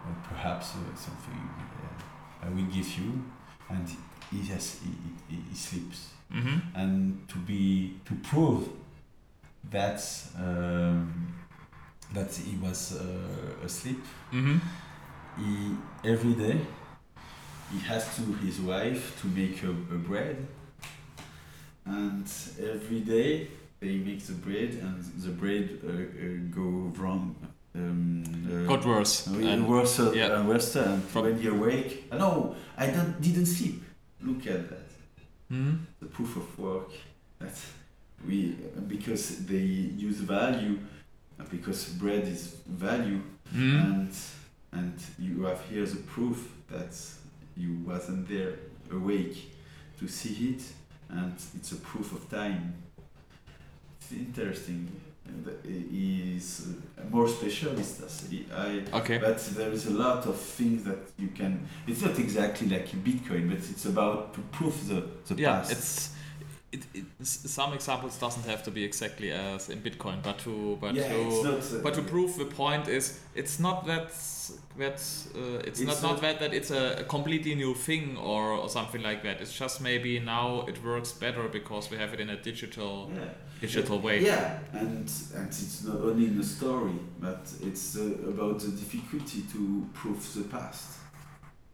uh, 0.00 0.04
perhaps 0.28 0.74
uh, 0.74 0.96
something 0.96 1.48
uh, 1.58 2.46
I 2.46 2.48
will 2.48 2.66
give 2.66 2.88
you." 2.98 3.22
And 3.68 3.86
he 4.32 4.42
has 4.52 4.80
he, 4.82 4.90
he, 5.36 5.42
he 5.50 5.54
sleeps. 5.56 6.08
hmm 6.32 6.58
And 6.74 7.28
to 7.28 7.38
be 7.38 7.94
to 8.06 8.14
prove 8.14 8.68
that 9.70 10.02
um, 10.38 11.34
that 12.14 12.32
he 12.34 12.56
was 12.56 12.92
uh, 13.00 13.64
asleep, 13.66 14.02
hmm 14.30 14.58
he 15.38 15.76
every 16.04 16.34
day 16.34 16.60
he 17.72 17.78
has 17.78 18.16
to 18.16 18.22
his 18.44 18.58
wife 18.60 19.20
to 19.20 19.28
make 19.28 19.62
a, 19.62 19.70
a 19.70 19.98
bread 20.08 20.36
and 21.86 22.26
every 22.60 23.00
day 23.00 23.48
they 23.80 23.96
make 23.96 24.20
the 24.26 24.32
bread 24.34 24.70
and 24.82 25.02
the 25.22 25.30
bread 25.30 25.78
uh, 25.84 25.88
uh, 25.88 26.54
go 26.54 26.92
wrong 27.00 27.34
um, 27.74 28.24
uh, 28.50 28.66
Got 28.68 28.84
worse. 28.84 29.28
uh, 29.28 29.34
And- 29.38 29.66
worse 29.68 30.00
uh, 30.00 30.12
yeah. 30.12 30.38
and 30.40 30.48
worse 30.48 30.74
and 30.76 31.02
From- 31.04 31.24
when 31.24 31.40
you 31.40 31.54
awake 31.54 32.04
uh, 32.10 32.18
no 32.18 32.54
I 32.76 32.88
don't, 32.88 33.20
didn't 33.20 33.46
sleep 33.46 33.82
look 34.20 34.46
at 34.46 34.68
that 34.70 34.86
Mhm. 35.50 35.78
the 36.00 36.06
proof 36.06 36.36
of 36.36 36.58
work 36.58 36.90
that 37.38 37.56
we 38.26 38.56
because 38.88 39.46
they 39.46 39.56
use 39.56 40.18
value 40.20 40.78
uh, 41.38 41.44
because 41.50 41.84
bread 41.98 42.24
is 42.28 42.56
value 42.66 43.20
Mm. 43.52 43.80
and 43.84 44.12
and 44.72 44.94
you 45.18 45.42
have 45.42 45.60
here 45.68 45.84
the 45.84 45.96
proof 46.14 46.38
that 46.70 46.94
you 47.56 47.78
wasn't 47.84 48.28
there 48.28 48.52
awake 48.92 49.50
to 49.98 50.06
see 50.06 50.50
it 50.54 50.62
and 51.08 51.32
it's 51.56 51.72
a 51.72 51.76
proof 51.76 52.12
of 52.12 52.28
time 52.30 52.74
it's 54.00 54.12
interesting 54.12 54.88
he 55.64 56.36
is 56.36 56.68
more 57.10 57.26
specialist 57.28 58.02
as 58.02 58.24
I 58.56 58.82
Okay. 58.92 59.18
but 59.18 59.38
there 59.56 59.72
is 59.72 59.86
a 59.86 59.90
lot 59.92 60.26
of 60.26 60.36
things 60.36 60.84
that 60.84 60.98
you 61.18 61.28
can 61.34 61.66
it's 61.88 62.02
not 62.02 62.16
exactly 62.18 62.68
like 62.68 62.86
Bitcoin 63.04 63.48
but 63.50 63.58
it's 63.58 63.86
about 63.86 64.34
to 64.34 64.40
prove 64.52 64.88
the, 64.88 65.02
the 65.34 65.40
yeah, 65.42 65.56
past 65.56 65.72
it's 65.72 66.10
it, 66.72 66.82
it, 66.94 67.04
some 67.22 67.72
examples 67.72 68.16
doesn't 68.18 68.46
have 68.46 68.62
to 68.62 68.70
be 68.70 68.84
exactly 68.84 69.32
as 69.32 69.68
in 69.70 69.80
Bitcoin, 69.80 70.22
but 70.22 70.38
to 70.38 70.78
but 70.80 70.94
yeah, 70.94 71.08
to 71.08 71.48
uh, 71.48 71.82
but 71.82 71.94
to 71.94 72.02
prove 72.02 72.36
the 72.38 72.44
point 72.44 72.88
is 72.88 73.18
it's 73.34 73.58
not 73.58 73.86
that 73.86 74.12
that 74.78 74.94
uh, 75.34 75.58
it's, 75.66 75.80
It's 75.80 75.80
not, 75.80 76.02
not- 76.02 76.02
not 76.02 76.20
that 76.20 76.38
that 76.40 76.54
it's 76.54 76.70
a, 76.70 77.00
a 77.00 77.04
completely 77.04 77.54
new 77.54 77.74
thing 77.74 78.16
or, 78.16 78.52
or 78.52 78.68
something 78.68 79.02
like 79.02 79.22
that. 79.22 79.40
It's 79.40 79.52
just 79.52 79.80
maybe 79.80 80.20
now 80.20 80.64
it 80.68 80.82
works 80.84 81.12
better 81.12 81.48
because 81.48 81.90
we 81.90 81.96
have 81.98 82.14
it 82.14 82.20
in 82.20 82.30
a 82.30 82.36
digital 82.36 83.10
yeah. 83.14 83.24
digital 83.60 83.98
way. 83.98 84.22
Yeah, 84.22 84.58
and 84.72 85.10
and 85.36 85.48
it's 85.48 85.84
not 85.84 85.96
only 85.96 86.26
in 86.26 86.36
the 86.38 86.44
story, 86.44 86.98
but 87.20 87.52
it's 87.62 87.96
uh, 87.96 88.02
about 88.28 88.60
the 88.60 88.70
difficulty 88.70 89.42
to 89.52 89.86
prove 89.92 90.34
the 90.34 90.44
past, 90.44 90.98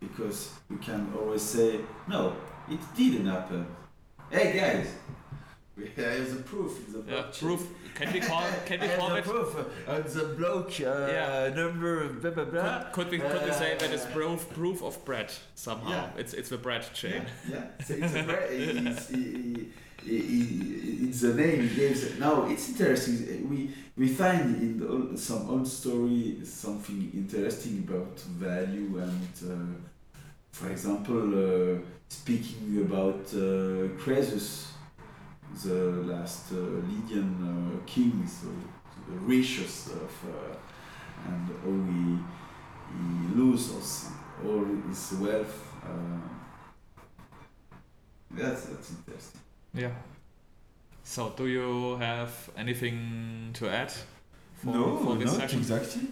because 0.00 0.50
you 0.70 0.78
can 0.78 1.12
always 1.18 1.42
say 1.42 1.80
no, 2.08 2.32
it 2.70 2.80
didn't 2.96 3.26
happen. 3.26 3.66
Hey 4.30 4.58
guys, 4.58 4.86
we 5.76 5.84
have 6.02 6.36
the 6.36 6.42
proof 6.42 6.72
the 6.92 7.02
Yeah, 7.12 7.22
proof. 7.38 7.62
Can 7.94 8.12
we 8.12 8.20
call 8.20 8.42
can 8.66 8.80
we 8.80 8.88
call 8.98 9.14
it? 9.14 9.24
proof 9.24 9.56
uh, 9.88 10.00
the 10.00 10.24
block 10.38 10.68
uh, 10.80 11.06
Yeah. 11.10 11.54
number 11.54 12.08
blah 12.08 12.30
blah 12.30 12.44
blah. 12.44 12.78
Could, 12.92 12.92
could 12.92 13.10
we 13.10 13.18
could 13.18 13.44
we 13.44 13.52
say 13.52 13.76
that 13.78 13.90
it's 13.92 14.04
Uh, 14.04 14.10
proof 14.12 14.48
proof 14.50 14.82
of 14.82 15.04
bread 15.04 15.32
somehow? 15.54 15.90
Yeah. 15.90 16.10
It's 16.20 16.34
it's 16.34 16.48
the 16.48 16.58
bread 16.58 16.84
chain. 16.94 17.22
Yeah, 17.48 17.54
yeah. 17.56 17.64
So 17.86 17.94
it's 17.94 18.14
a 18.14 18.22
very, 18.22 18.56
it's, 18.88 19.10
it's 20.08 21.20
the 21.20 21.34
name 21.34 21.68
he 21.68 21.74
gives. 21.76 22.18
No, 22.18 22.46
it's 22.50 22.68
interesting. 22.70 23.48
We 23.50 23.70
we 23.96 24.08
find 24.08 24.56
in 24.62 24.78
the 24.80 24.88
old, 24.88 25.18
some 25.18 25.48
old 25.50 25.66
story 25.68 26.38
something 26.44 27.10
interesting 27.14 27.84
about 27.88 28.18
value 28.20 28.98
and, 28.98 29.32
uh, 29.50 29.74
for 30.52 30.68
example, 30.70 31.22
uh, 31.34 31.78
speaking 32.08 32.82
about 32.86 33.20
uh, 33.34 33.88
Croesus, 33.98 34.72
the 35.64 35.74
last 35.74 36.52
uh, 36.52 36.56
Lydian 36.56 37.32
uh, 37.42 37.86
king, 37.86 38.26
so 38.26 38.48
the 39.08 39.18
richest 39.20 39.88
of, 39.88 40.12
uh, 40.28 40.56
and 41.28 41.48
how 41.62 41.92
he 41.92 42.18
he 42.96 43.40
loses 43.40 44.10
all 44.44 44.64
his 44.88 45.12
wealth. 45.20 45.62
Uh, 45.84 46.18
that's 48.30 48.66
that's 48.66 48.90
interesting. 48.90 49.40
Yeah. 49.74 49.90
So 51.02 51.32
do 51.36 51.46
you 51.46 51.96
have 51.98 52.50
anything 52.56 53.50
to 53.54 53.68
add 53.68 53.92
for, 54.56 54.66
no, 54.66 54.96
for 54.98 55.14
this 55.16 55.32
not 55.32 55.42
session? 55.42 55.58
exactly. 55.60 56.02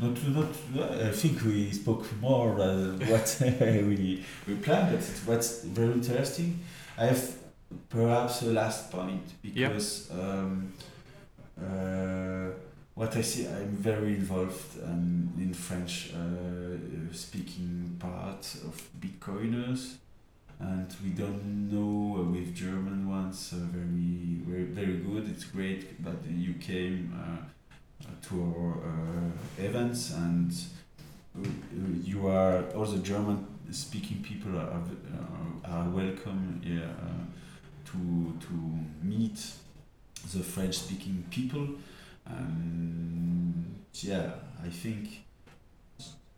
Not, 0.00 0.16
not. 0.28 0.92
I 0.92 1.10
think 1.10 1.44
we 1.44 1.70
spoke 1.72 2.06
more 2.22 2.58
uh, 2.58 2.96
what 3.12 3.42
we 3.42 4.24
we 4.48 4.54
planned, 4.54 4.92
but 4.92 5.00
it 5.00 5.20
was 5.26 5.64
very 5.64 5.92
interesting. 5.92 6.58
I 6.96 7.06
have 7.06 7.34
perhaps 7.90 8.40
a 8.42 8.46
last 8.46 8.90
point 8.90 9.26
because 9.42 10.10
um, 10.10 10.72
uh, 11.60 12.48
what 12.94 13.14
I 13.14 13.20
see, 13.20 13.46
I'm 13.46 13.76
very 13.76 14.14
involved 14.14 14.82
um, 14.82 15.32
in 15.38 15.52
French 15.52 16.12
uh, 16.14 17.12
speaking 17.12 17.96
part 17.98 18.44
of 18.66 18.82
Bitcoiners, 18.98 19.96
and 20.58 20.94
we 21.04 21.10
don't 21.10 21.70
know 21.70 22.20
uh, 22.20 22.22
with 22.24 22.54
German 22.54 23.06
ones 23.06 23.52
uh, 23.52 23.56
very, 23.70 24.40
very 24.46 24.64
very 24.64 24.96
good. 24.96 25.28
It's 25.28 25.44
great 25.44 26.02
that 26.02 26.24
you 26.26 26.54
came. 26.54 27.12
To 28.28 28.42
our 28.42 28.72
uh, 28.72 29.64
events 29.64 30.12
and 30.12 30.52
uh, 31.36 31.48
you 32.02 32.28
are 32.28 32.64
all 32.74 32.84
the 32.84 32.98
German 32.98 33.46
speaking 33.70 34.22
people 34.22 34.56
are, 34.56 34.82
are, 35.64 35.88
welcome 35.90 36.60
here 36.64 36.90
uh, 37.02 37.24
to 37.86 38.36
to 38.46 38.54
meet 39.02 39.38
the 40.32 40.42
French 40.42 40.76
speaking 40.76 41.24
people. 41.30 41.68
And 42.26 43.80
yeah 43.92 44.30
I 44.64 44.68
think 44.68 45.24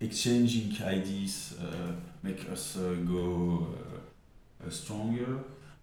exchanging 0.00 0.76
ideas 0.82 1.54
uh, 1.60 1.92
make 2.22 2.50
us 2.50 2.76
uh, 2.76 2.94
go 3.06 3.68
uh, 4.64 4.70
stronger. 4.70 5.38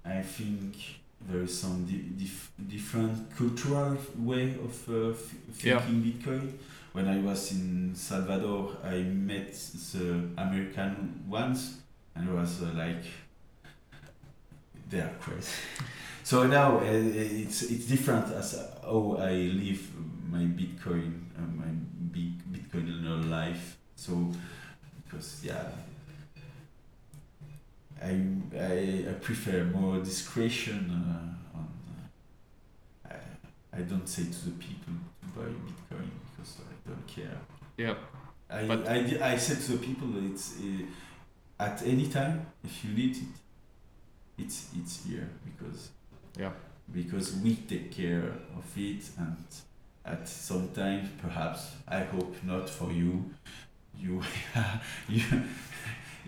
I 0.06 0.22
think 0.22 0.76
there 1.30 1.42
is 1.44 1.60
some 1.60 1.86
di- 1.86 2.10
dif- 2.18 2.52
different 2.68 3.36
cultural 3.38 3.98
way 4.18 4.56
of 4.56 4.90
uh, 4.90 5.10
f- 5.12 5.34
Yeah. 5.64 5.80
thinking 5.80 6.02
Bitcoin. 6.04 6.54
When 6.92 7.08
I 7.08 7.20
was 7.20 7.52
in 7.52 7.94
Salvador, 7.96 8.78
I 8.84 8.98
met 9.04 9.54
the 9.94 10.28
American 10.38 11.24
ones, 11.30 11.78
and 12.16 12.28
it 12.30 12.34
was 12.34 12.62
uh, 12.64 12.72
like 12.76 13.04
they 14.90 15.00
are 15.00 15.14
crazy. 15.22 15.52
so 16.24 16.48
now 16.48 16.80
uh, 16.80 16.84
it's 16.84 17.62
it's 17.64 17.86
different 17.86 18.34
as 18.34 18.56
uh, 18.56 18.80
how 18.84 19.18
I 19.20 19.34
live 19.34 19.82
my 20.32 20.40
Bitcoin, 20.40 21.22
uh, 21.38 21.42
my 21.56 21.70
big 22.12 22.34
Bitcoin 22.52 23.30
life. 23.30 23.78
So 23.96 24.32
because 25.06 25.42
yeah, 25.44 25.64
I, 28.02 28.26
I, 28.58 29.06
I 29.10 29.14
prefer 29.22 29.66
more 29.66 30.00
discretion 30.00 30.90
uh, 30.90 31.58
on. 31.58 31.68
Uh, 33.06 33.14
I, 33.74 33.78
I 33.78 33.82
don't 33.82 34.08
say 34.08 34.24
to 34.24 34.46
the 34.46 34.52
people 34.52 34.94
to 35.22 35.28
buy 35.40 35.46
Bitcoin 35.48 36.10
because 36.32 36.58
I 36.62 36.90
don't 36.90 37.08
care. 37.08 37.38
Yeah. 37.78 37.96
I, 38.50 38.66
But- 38.66 38.88
I, 38.88 39.34
I 39.34 39.38
said 39.38 39.60
to 39.66 39.72
the 39.74 39.78
people 39.86 40.08
it's 40.32 40.58
uh, 40.60 41.64
at 41.64 41.82
any 41.86 42.08
time 42.08 42.46
if 42.64 42.84
you 42.86 42.92
need 42.96 43.16
it, 43.18 43.24
it's 44.44 44.68
it's 44.76 45.06
here 45.06 45.30
because 45.46 45.90
Yeah. 46.38 46.52
because 46.92 47.36
we 47.44 47.56
take 47.56 47.92
care 47.92 48.32
of 48.58 48.78
it 48.78 49.04
and 49.18 49.38
at 50.06 50.28
some 50.28 50.70
time 50.70 51.10
perhaps 51.22 51.74
I 51.88 52.00
hope 52.00 52.36
not 52.44 52.70
for 52.70 52.92
you 52.92 53.26
you 54.00 54.24
you 55.10 55.24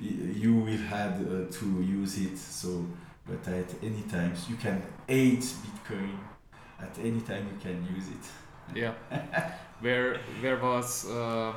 you 0.02 0.56
will 0.56 0.78
have 0.78 1.22
uh, 1.22 1.52
to 1.52 1.66
use 1.82 2.18
it. 2.18 2.38
So 2.38 2.86
but 3.28 3.48
at 3.48 3.74
any 3.84 4.02
times 4.10 4.50
you 4.50 4.56
can 4.56 4.82
hate 5.08 5.44
bitcoin. 5.64 6.18
At 6.80 6.98
any 7.00 7.22
time 7.22 7.48
you 7.52 7.60
can 7.62 7.86
use 7.96 8.08
it. 8.08 8.26
Yeah. 8.76 8.94
where 9.82 10.18
where 10.42 10.58
was 10.58 11.10
um, 11.10 11.56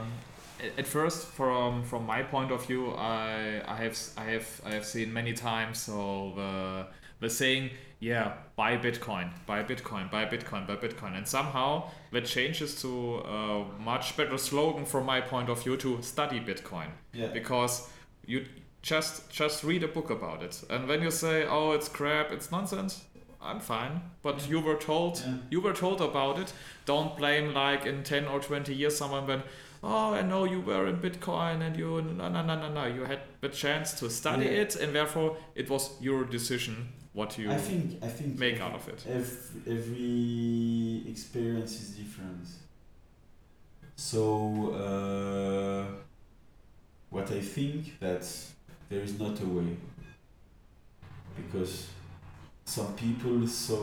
at 0.79 0.87
first 0.87 1.27
from 1.29 1.83
from 1.83 2.07
my 2.07 2.23
point 2.23 2.51
of 2.51 2.67
view 2.67 2.93
I 2.93 3.63
I 3.67 3.77
have 3.77 3.99
I 4.17 4.25
have 4.25 4.61
I 4.65 4.71
have 4.75 4.85
seen 4.85 5.13
many 5.13 5.33
times 5.33 5.79
so 5.79 6.33
the 6.37 6.87
the 7.21 7.31
saying 7.31 7.71
yeah 8.01 8.35
buy 8.57 8.77
Bitcoin 8.77 9.31
buy 9.47 9.63
Bitcoin 9.63 10.11
buy 10.11 10.27
Bitcoin 10.27 10.67
buy 10.67 10.77
Bitcoin. 10.77 11.17
And 11.17 11.27
somehow 11.27 11.91
that 12.13 12.27
changes 12.27 12.81
to 12.83 13.19
a 13.19 13.65
much 13.81 14.17
better 14.17 14.37
slogan 14.37 14.85
from 14.85 15.07
my 15.07 15.21
point 15.21 15.49
of 15.49 15.63
view 15.63 15.77
to 15.79 16.03
study 16.03 16.41
Bitcoin. 16.41 16.89
Yeah. 17.15 17.29
Because 17.29 17.89
you 18.27 18.45
just 18.83 19.31
just 19.31 19.65
read 19.65 19.83
a 19.83 19.89
book 19.89 20.11
about 20.11 20.43
it. 20.43 20.63
And 20.71 20.87
when 20.89 21.03
you 21.03 21.11
say 21.11 21.47
oh 21.47 21.73
it's 21.73 21.89
crap 21.89 22.31
it's 22.33 22.51
nonsense 22.53 23.05
i'm 23.43 23.61
fine. 23.61 24.01
But 24.23 24.49
you 24.49 24.61
were 24.61 24.77
told 24.77 25.19
Yeah. 25.21 25.35
you 25.51 25.61
were 25.61 25.73
told 25.75 26.01
about 26.01 26.39
it. 26.39 26.53
Don't 26.87 27.17
blame 27.17 27.55
like 27.55 27.87
in 27.87 28.03
10 28.03 28.27
or 28.27 28.41
20 28.41 28.75
years 28.75 28.97
someone 28.97 29.27
went 29.27 29.43
oh 29.87 30.15
i 30.15 30.23
know 30.23 30.45
you 30.45 30.61
were 30.63 30.87
in 30.87 30.97
bitcoin 30.97 31.61
and 31.61 31.77
you 31.77 32.01
no 32.01 32.29
no 32.29 32.43
no 32.43 32.55
no 32.57 32.73
no 32.73 32.87
you 32.87 33.05
had 33.05 33.21
the 33.43 33.49
chance 33.51 33.93
to 34.01 34.09
study 34.11 34.47
Yeah. 34.47 34.63
it 34.63 34.77
and 34.77 34.95
therefore 34.95 35.37
it 35.55 35.69
was 35.69 35.91
your 36.01 36.25
decision 36.25 36.89
what 37.13 37.37
you 37.39 37.51
i 37.51 37.57
think 37.59 38.03
i 38.03 38.09
think 38.09 38.39
make 38.39 38.61
out 38.63 38.75
of 38.75 38.89
it. 38.89 39.05
every, 39.07 39.77
every 39.77 41.11
experience 41.11 41.73
is 41.83 41.91
different. 41.91 42.49
So 43.97 44.73
uh, 44.75 45.85
what 47.15 47.31
i 47.31 47.41
think 47.41 47.99
that 48.01 48.25
there 48.89 49.01
is 49.01 49.19
not 49.19 49.41
a 49.41 49.47
way 49.47 49.77
because 51.37 51.89
some 52.65 52.95
people 52.95 53.47
saw 53.47 53.83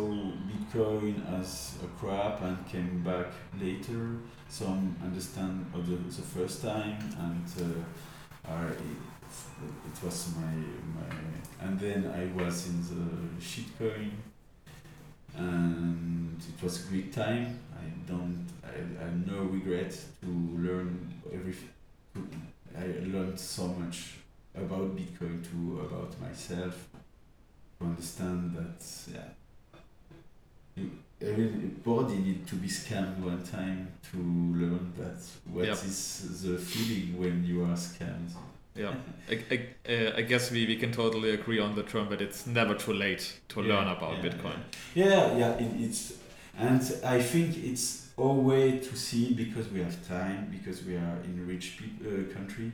bitcoin 0.49 1.16
as 1.40 1.76
a 1.84 1.90
crap 1.99 2.41
and 2.41 2.58
came 2.68 3.03
back 3.03 3.28
later 3.60 4.02
some 4.49 4.95
understand 5.03 5.66
the, 5.74 5.95
the 6.18 6.28
first 6.36 6.62
time 6.62 6.98
and 7.26 7.45
uh, 7.66 8.52
are 8.52 8.72
it 8.72 10.03
was 10.03 10.34
my 10.36 10.56
my 10.98 11.16
and 11.62 11.80
then 11.80 12.08
I 12.08 12.26
was 12.44 12.68
in 12.68 12.82
the 12.82 13.41
shitcoin 13.41 14.12
and 15.38 16.41
it 16.41 16.64
was 16.64 16.86
a 16.86 16.90
great 16.90 17.14
time. 17.14 17.60
I 17.74 17.86
don't, 18.12 18.48
I, 18.64 19.02
I 19.02 19.06
have 19.06 19.28
no 19.28 19.44
regret 19.44 19.91
to 20.22 20.28
learn 20.28 21.14
everything. 21.32 21.70
I 22.77 22.85
learned 23.06 23.39
so 23.39 23.68
much 23.68 24.15
about 24.56 24.95
Bitcoin 24.95 25.43
too, 25.43 25.81
about 25.81 26.19
myself, 26.19 26.88
to 27.80 27.85
understand 27.85 28.56
that 28.56 28.84
yeah, 29.14 30.84
everybody 31.22 32.15
need 32.15 32.48
to 32.48 32.56
be 32.56 32.68
scammed 32.68 33.18
one 33.19 33.43
time 33.43 33.88
to 34.11 34.18
learn 34.18 34.91
that 34.98 35.18
what 35.45 35.65
Yep. 35.65 35.73
is 35.85 36.41
the 36.43 36.57
feeling 36.57 37.19
when 37.19 37.43
you 37.45 37.64
are 37.64 37.76
scammed. 37.76 38.31
Yeah, 38.76 38.93
I, 39.30 39.43
I, 39.52 39.93
uh, 39.93 40.14
I 40.18 40.22
guess 40.22 40.49
we, 40.52 40.65
we 40.65 40.77
can 40.77 40.91
totally 40.91 41.31
agree 41.31 41.60
on 41.60 41.76
the 41.76 41.84
term 41.84 42.07
but 42.10 42.22
it's 42.22 42.48
never 42.48 42.73
too 42.73 42.93
late 42.93 43.39
to 43.49 43.61
Yeah, 43.61 43.76
learn 43.76 43.88
about 43.89 44.18
yeah, 44.23 44.30
Bitcoin. 44.30 44.60
Yeah, 44.95 45.38
yeah, 45.38 45.52
it, 45.57 45.72
it's 45.81 46.14
and 46.57 46.81
I 47.03 47.22
think 47.22 47.57
it's 47.64 48.10
way 48.27 48.80
to 48.80 48.95
see 48.95 49.34
because 49.34 49.69
we 49.69 49.80
have 49.81 50.07
time 50.07 50.48
because 50.52 50.84
we 50.84 50.95
are 50.95 51.18
in 51.23 51.48
rich 51.48 51.77
peop 51.77 52.02
uh, 52.02 52.34
country, 52.34 52.72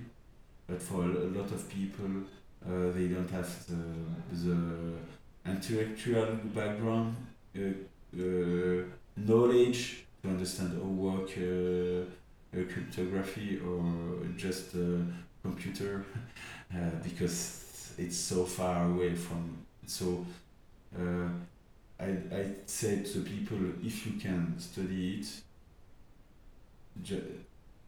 but 0.68 0.82
for 0.82 1.03
a, 1.03 1.07
lot 1.07 1.52
of 1.52 1.69
people, 1.69 2.24
uh, 2.65 2.91
they 2.91 3.07
don't 3.07 3.30
have 3.30 3.49
the 3.68 3.84
the 4.45 4.94
intellectual 5.45 6.28
background, 6.53 7.15
uh, 7.56 8.84
knowledge 9.15 10.06
to 10.22 10.30
understand 10.30 10.74
how 10.74 10.90
work 10.90 11.30
cryptography 12.74 13.60
or 13.60 14.28
just 14.36 14.76
computer 15.44 16.06
uh, 16.74 16.78
because 17.03 17.94
it's 17.98 18.18
so 18.18 18.45
far 18.45 18.86
away 18.86 19.15
from 19.15 19.57
so. 19.86 20.26
Uh, 20.98 21.30
I 21.99 22.06
I 22.06 22.45
say 22.65 23.03
to 23.03 23.22
people 23.22 23.57
if 23.84 24.06
you 24.06 24.14
can 24.19 24.56
study 24.60 25.19
it, 25.19 25.28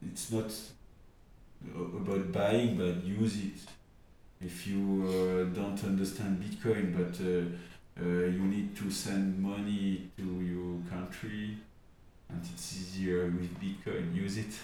it's 0.06 0.32
not 0.32 0.52
about 1.74 2.32
buying 2.32 2.76
but 2.76 3.04
use 3.04 3.36
it. 3.36 3.60
If 4.40 4.66
you 4.66 5.04
uh, 5.06 5.54
don't 5.54 5.82
understand 5.84 6.42
Bitcoin 6.42 6.96
but 6.96 7.20
uh, 7.20 8.02
uh, 8.02 8.26
you 8.26 8.42
need 8.42 8.74
to 8.76 8.90
send 8.90 9.38
money 9.38 10.10
to 10.16 10.24
your 10.24 10.80
country 10.88 11.58
and 12.28 12.40
it's 12.54 12.76
easier 12.76 13.24
with 13.26 13.60
Bitcoin, 13.60 14.14
use 14.14 14.38
it. 14.38 14.54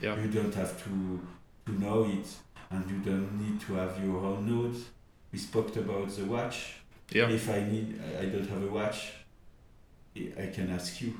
Yeah. 0.00 0.16
You 0.20 0.28
don't 0.28 0.54
have 0.54 0.82
to 0.84 1.20
to 1.66 1.72
know 1.80 2.04
it 2.04 2.28
and 2.70 2.90
you 2.90 2.98
don't 2.98 3.32
need 3.40 3.60
to 3.60 3.74
have 3.74 4.02
your 4.02 4.18
own 4.24 4.46
notes. 4.46 4.84
We 5.32 5.38
spoke 5.38 5.76
about 5.76 6.08
the 6.10 6.24
watch 6.24 6.76
Yeah, 7.12 7.28
if 7.30 7.48
I 7.48 7.60
need, 7.64 8.00
I- 8.02 8.22
I 8.22 8.26
don't 8.26 8.48
have 8.48 8.62
a 8.62 8.66
watch, 8.72 9.12
I 10.16 10.32
I 10.44 10.46
can 10.48 10.70
ask 10.70 11.00
you, 11.02 11.14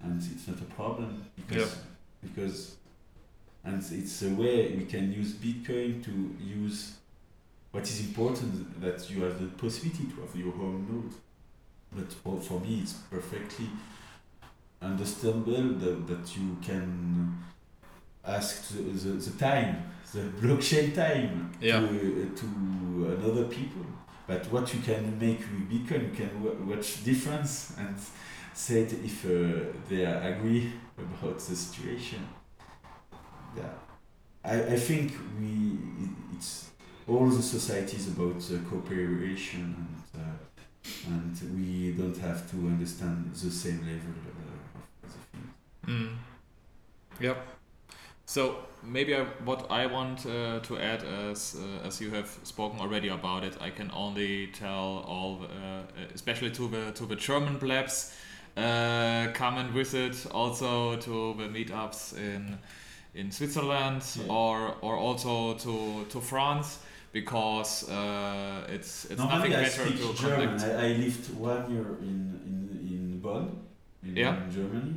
and 0.00 0.22
it's 0.22 0.46
not 0.48 0.60
a 0.60 0.64
problem 0.74 1.24
because 1.36 1.76
because, 2.22 2.76
and 3.64 3.82
it's 3.92 4.22
a 4.22 4.30
way 4.30 4.74
we 4.76 4.84
can 4.86 5.12
use 5.12 5.32
Bitcoin 5.34 6.02
to 6.04 6.12
use. 6.44 6.94
What 7.70 7.82
is 7.84 8.00
important 8.08 8.80
that 8.80 9.10
you 9.10 9.22
have 9.24 9.38
the 9.40 9.48
possibility 9.48 10.04
to 10.04 10.20
have 10.22 10.34
your 10.34 10.54
own 10.54 10.86
node, 10.90 11.12
but 11.92 12.10
for, 12.12 12.40
for 12.40 12.58
me 12.60 12.80
it's 12.82 12.94
perfectly 13.10 13.68
understandable 14.80 15.74
that, 15.78 16.06
that 16.06 16.36
you 16.36 16.56
can 16.62 17.36
ask 18.24 18.68
the, 18.68 18.82
the, 18.82 19.10
the 19.10 19.38
time, 19.38 19.82
the 20.14 20.20
blockchain 20.40 20.94
time 20.94 21.52
Yeah. 21.60 21.80
to, 21.80 22.32
to 22.36 23.16
another 23.18 23.44
people. 23.44 23.84
But 24.28 24.44
what 24.52 24.72
you 24.74 24.80
can 24.80 25.18
make 25.18 25.40
with 25.40 25.70
Bitcoin, 25.72 26.10
you 26.10 26.14
can 26.14 26.42
wa- 26.44 26.74
watch 26.76 27.02
difference 27.02 27.72
and 27.78 27.96
say 28.52 28.82
it 28.82 28.92
if 29.02 29.24
uh, 29.24 29.72
they 29.88 30.04
agree 30.04 30.70
about 30.98 31.38
the 31.38 31.56
situation. 31.56 32.28
Yeah, 33.56 33.72
I, 34.44 34.74
I 34.74 34.76
think 34.76 35.12
we 35.40 35.78
it's 36.36 36.70
all 37.08 37.26
the 37.28 37.42
societies 37.42 38.08
about 38.08 38.36
uh, 38.36 38.58
cooperation 38.68 39.74
and 40.14 40.22
uh, 40.22 40.36
and 41.06 41.34
we 41.56 41.92
don't 41.92 42.18
have 42.18 42.50
to 42.50 42.56
understand 42.56 43.32
the 43.34 43.50
same 43.50 43.80
level 43.80 44.14
uh, 44.28 45.06
of 45.06 45.12
the 45.12 45.18
thing. 45.30 45.54
Mm. 45.86 46.16
Yep. 47.20 47.46
So 48.26 48.67
maybe 48.82 49.14
I, 49.14 49.24
what 49.44 49.70
I 49.70 49.86
want 49.86 50.26
uh, 50.26 50.60
to 50.60 50.78
add, 50.78 51.02
as 51.30 51.56
uh, 51.56 51.86
as 51.86 52.00
you 52.00 52.10
have 52.10 52.28
spoken 52.44 52.80
already 52.80 53.08
about 53.08 53.44
it, 53.44 53.56
I 53.60 53.70
can 53.70 53.90
only 53.94 54.48
tell 54.48 55.04
all, 55.06 55.42
uh, 55.42 55.82
especially 56.14 56.50
to 56.52 56.68
the 56.68 56.92
to 56.92 57.06
the 57.06 57.16
German 57.16 57.58
plebs, 57.58 58.14
uh, 58.56 59.28
come 59.34 59.58
and 59.58 59.70
visit 59.70 60.26
also 60.32 60.96
to 60.96 61.34
the 61.38 61.48
meetups 61.48 62.16
in 62.16 62.58
in 63.14 63.30
Switzerland 63.30 64.02
Yeah. 64.16 64.32
or 64.32 64.74
or 64.80 64.96
also 64.96 65.54
to 65.54 66.04
to 66.10 66.20
France 66.20 66.78
because 67.12 67.88
uh, 67.88 68.66
it's 68.74 69.04
it's 69.06 69.18
Normally 69.18 69.38
nothing 69.50 69.54
I 69.54 69.62
better 69.62 69.86
speak 69.86 70.00
to 70.00 70.14
German. 70.22 70.60
I, 70.60 70.86
I 70.86 70.92
lived 70.96 71.34
one 71.38 71.70
year 71.70 71.86
in 72.00 72.40
in, 72.46 72.88
in 72.90 73.20
Bonn, 73.20 73.50
in, 74.02 74.16
Yeah. 74.16 74.36
Germany. 74.50 74.94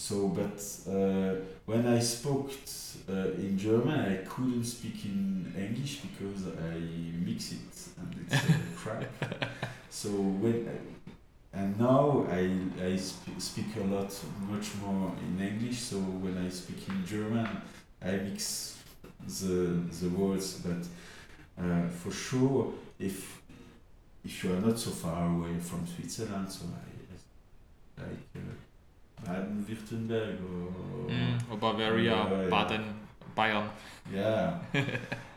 So, 0.00 0.28
but 0.28 0.58
uh, 0.90 1.34
when 1.66 1.86
I 1.86 1.98
spoke 1.98 2.50
uh, 3.06 3.32
in 3.36 3.58
German, 3.58 4.00
I 4.00 4.16
couldn't 4.26 4.64
speak 4.64 5.04
in 5.04 5.52
English 5.54 6.00
because 6.00 6.46
I 6.46 6.78
mix 7.22 7.52
it 7.52 7.74
and 8.00 8.14
it's 8.22 8.34
uh, 8.34 8.54
crap. 8.76 9.04
So 9.90 10.08
when 10.08 10.66
I, 10.72 11.58
and 11.58 11.78
now 11.78 12.26
I 12.30 12.48
I 12.82 12.96
sp- 12.96 13.36
speak 13.38 13.76
a 13.76 13.84
lot 13.94 14.10
much 14.48 14.68
more 14.82 15.12
in 15.22 15.38
English. 15.38 15.78
So 15.78 15.96
when 15.96 16.38
I 16.46 16.48
speak 16.48 16.88
in 16.88 17.04
German, 17.04 17.48
I 18.00 18.12
mix 18.12 18.78
the 19.42 19.84
the 20.00 20.08
words, 20.08 20.62
but 20.64 20.82
uh, 21.62 21.88
for 21.88 22.10
sure, 22.10 22.72
if 22.98 23.42
if 24.24 24.44
you 24.44 24.54
are 24.54 24.60
not 24.60 24.78
so 24.78 24.92
far 24.92 25.28
away 25.28 25.58
from 25.60 25.86
Switzerland, 25.86 26.50
so 26.50 26.64
I, 26.64 28.02
like 28.02 28.28
uh, 28.34 28.69
Baden-Württemberg 29.26 30.38
or 30.42 31.10
Mm, 31.10 31.38
or 31.50 31.56
Bavaria, 31.58 32.04
Yeah, 32.12 32.42
yeah. 32.42 32.48
Baden, 32.50 32.84
Bayern. 33.36 33.68
yeah, 34.12 34.58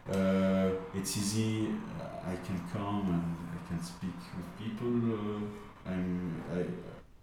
uh, 0.09 0.69
it's 0.93 1.17
easy. 1.17 1.67
I 2.25 2.35
can 2.45 2.59
come 2.71 3.05
and 3.15 3.27
I 3.55 3.67
can 3.67 3.81
speak 3.83 4.15
with 4.37 4.47
people. 4.57 4.95
Uh, 5.13 5.41
I'm 5.89 6.41
I 6.51 6.61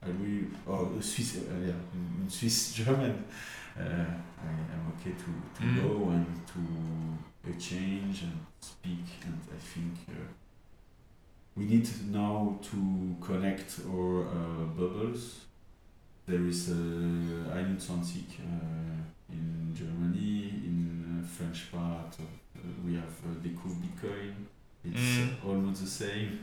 I 0.06 0.08
really 0.10 0.48
oh 0.66 0.90
Swiss 1.00 1.36
uh, 1.38 1.54
yeah 1.68 1.80
in, 1.94 2.22
in 2.22 2.28
Swiss 2.30 2.72
German. 2.78 3.24
Uh, 3.78 3.82
I 3.82 4.50
am 4.74 4.82
okay 4.94 5.12
to, 5.22 5.30
to 5.56 5.62
Mm. 5.62 5.76
go 5.82 6.10
and 6.10 6.26
to 6.52 7.50
exchange 7.50 8.22
and 8.22 8.38
speak 8.60 9.06
and 9.24 9.38
I 9.56 9.58
think 9.72 9.94
uh, 10.10 10.26
we 11.56 11.64
need 11.66 11.88
now 12.10 12.58
to 12.70 12.76
connect 13.20 13.80
our 13.88 14.24
uh, 14.26 14.64
bubbles. 14.76 15.46
There 16.26 16.46
is 16.46 16.70
uh, 16.70 16.74
21 16.74 17.78
uh, 18.40 19.32
in 19.32 19.74
Germany, 19.74 20.50
in 20.64 21.22
uh, 21.22 21.26
French 21.26 21.72
part 21.72 22.14
of, 22.18 22.20
uh, 22.20 22.68
we 22.86 22.94
have 22.94 23.04
uh, 23.24 23.34
Deco 23.42 23.68
Bitcoin. 23.82 24.34
It's 24.84 25.00
Mm. 25.18 25.44
almost 25.46 25.80
the 25.82 25.86
same. 25.90 26.38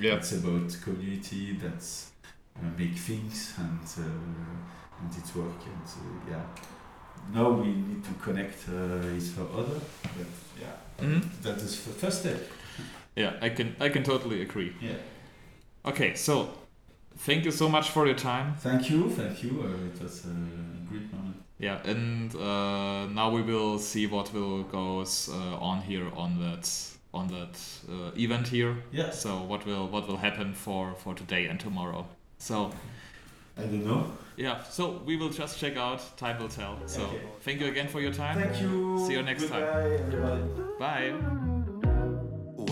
Yeah. 0.00 0.16
It's 0.16 0.32
about 0.32 0.76
community 0.84 1.56
that's 1.62 2.10
uh, 2.56 2.68
make 2.78 2.96
things 2.96 3.54
and 3.58 3.80
uh, 3.98 5.00
and 5.00 5.10
it's 5.16 5.34
work 5.34 5.62
and 5.64 5.86
uh, 5.86 6.30
yeah. 6.30 6.44
Now 7.32 7.50
we 7.50 7.68
need 7.68 8.04
to 8.04 8.12
connect 8.22 8.68
uh, 8.68 9.16
each 9.16 9.38
other, 9.38 9.80
but 10.16 10.30
yeah, 10.60 10.76
Mhm. 11.00 11.22
that 11.42 11.56
is 11.58 11.84
the 11.84 11.92
first 11.92 12.20
step. 12.20 12.40
Yeah, 13.16 13.32
I 13.40 13.48
can 13.50 13.74
I 13.80 13.88
can 13.88 14.02
totally 14.04 14.42
agree. 14.42 14.72
Yeah. 14.82 14.98
Okay, 15.84 16.14
so 16.14 16.48
thank 17.18 17.44
you 17.44 17.50
so 17.50 17.68
much 17.68 17.90
for 17.90 18.06
your 18.06 18.16
time. 18.16 18.54
Thank 18.58 18.90
you, 18.90 19.10
thank 19.10 19.42
you. 19.42 19.62
Uh, 19.62 19.94
it 19.94 20.02
was 20.02 20.24
a 20.24 20.28
great 20.88 21.12
moment. 21.12 21.36
Yeah, 21.58 21.78
and 21.84 22.34
uh, 22.36 23.06
now 23.06 23.30
we 23.30 23.42
will 23.42 23.78
see 23.78 24.06
what 24.06 24.32
will 24.32 24.62
goes 24.64 25.28
uh, 25.32 25.58
on 25.60 25.80
here 25.82 26.06
on 26.16 26.38
that 26.40 26.70
on 27.12 27.26
that 27.28 27.58
uh, 27.90 28.10
event 28.16 28.48
here. 28.48 28.76
Yeah. 28.92 29.10
So 29.10 29.42
what 29.42 29.66
will 29.66 29.88
what 29.88 30.06
will 30.06 30.18
happen 30.18 30.54
for 30.54 30.94
for 30.94 31.14
today 31.14 31.46
and 31.46 31.58
tomorrow. 31.58 32.06
So 32.38 32.70
I 33.56 33.62
don't 33.62 33.84
know. 33.84 34.12
yeah, 34.36 34.62
so 34.62 35.02
we 35.04 35.16
will 35.16 35.30
just 35.30 35.58
check 35.58 35.76
out. 35.76 36.00
Time 36.16 36.38
will 36.38 36.48
tell. 36.48 36.78
So 36.86 37.02
Okay. 37.02 37.20
thank 37.40 37.60
you 37.60 37.66
again 37.66 37.88
for 37.88 38.00
your 38.00 38.12
time. 38.12 38.38
Thank 38.38 38.60
you. 38.62 39.04
See 39.06 39.14
you 39.14 39.22
next 39.22 39.48
time. 39.48 39.62
Goodbye, 39.62 39.90
everybody. 39.98 40.42
Bye. 40.78 41.12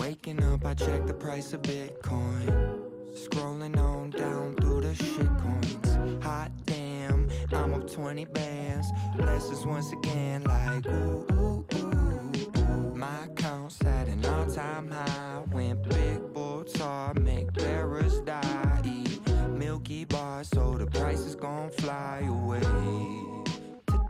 Waking 0.01 0.41
up, 0.43 0.63
I 0.65 0.73
check 0.75 1.05
the 1.07 1.13
price 1.13 1.51
of 1.53 1.61
Bitcoin. 1.63 2.76
Scrolling 3.17 3.75
on 3.79 4.11
down 4.11 4.55
through 4.57 4.81
the 4.81 4.93
shit 4.93 5.27
coins. 5.39 6.23
Hot 6.23 6.51
damn, 6.67 7.27
I'm 7.51 7.73
up 7.73 7.91
20 7.91 8.25
bands. 8.25 8.87
Blesses 9.15 9.65
once 9.65 9.91
again, 9.91 10.43
like 10.43 10.85
ooh, 10.85 11.25
ooh, 11.31 11.65
ooh, 11.75 12.31
ooh. 12.59 12.95
My 12.95 13.27
count's 13.35 13.83
at 13.83 14.07
an 14.07 14.23
all 14.23 14.45
time 14.45 14.91
high. 14.91 15.41
Went 15.51 15.89
big 15.89 16.31
bull 16.31 16.63
tar, 16.63 17.15
make 17.15 17.51
bearers 17.53 18.19
die. 18.19 18.81
Eat 18.85 19.19
milky 19.49 20.05
bars, 20.05 20.49
so 20.49 20.77
the 20.77 20.85
price 20.85 21.21
is 21.21 21.35
gonna 21.35 21.71
fly 21.71 22.23
away. 22.27 22.61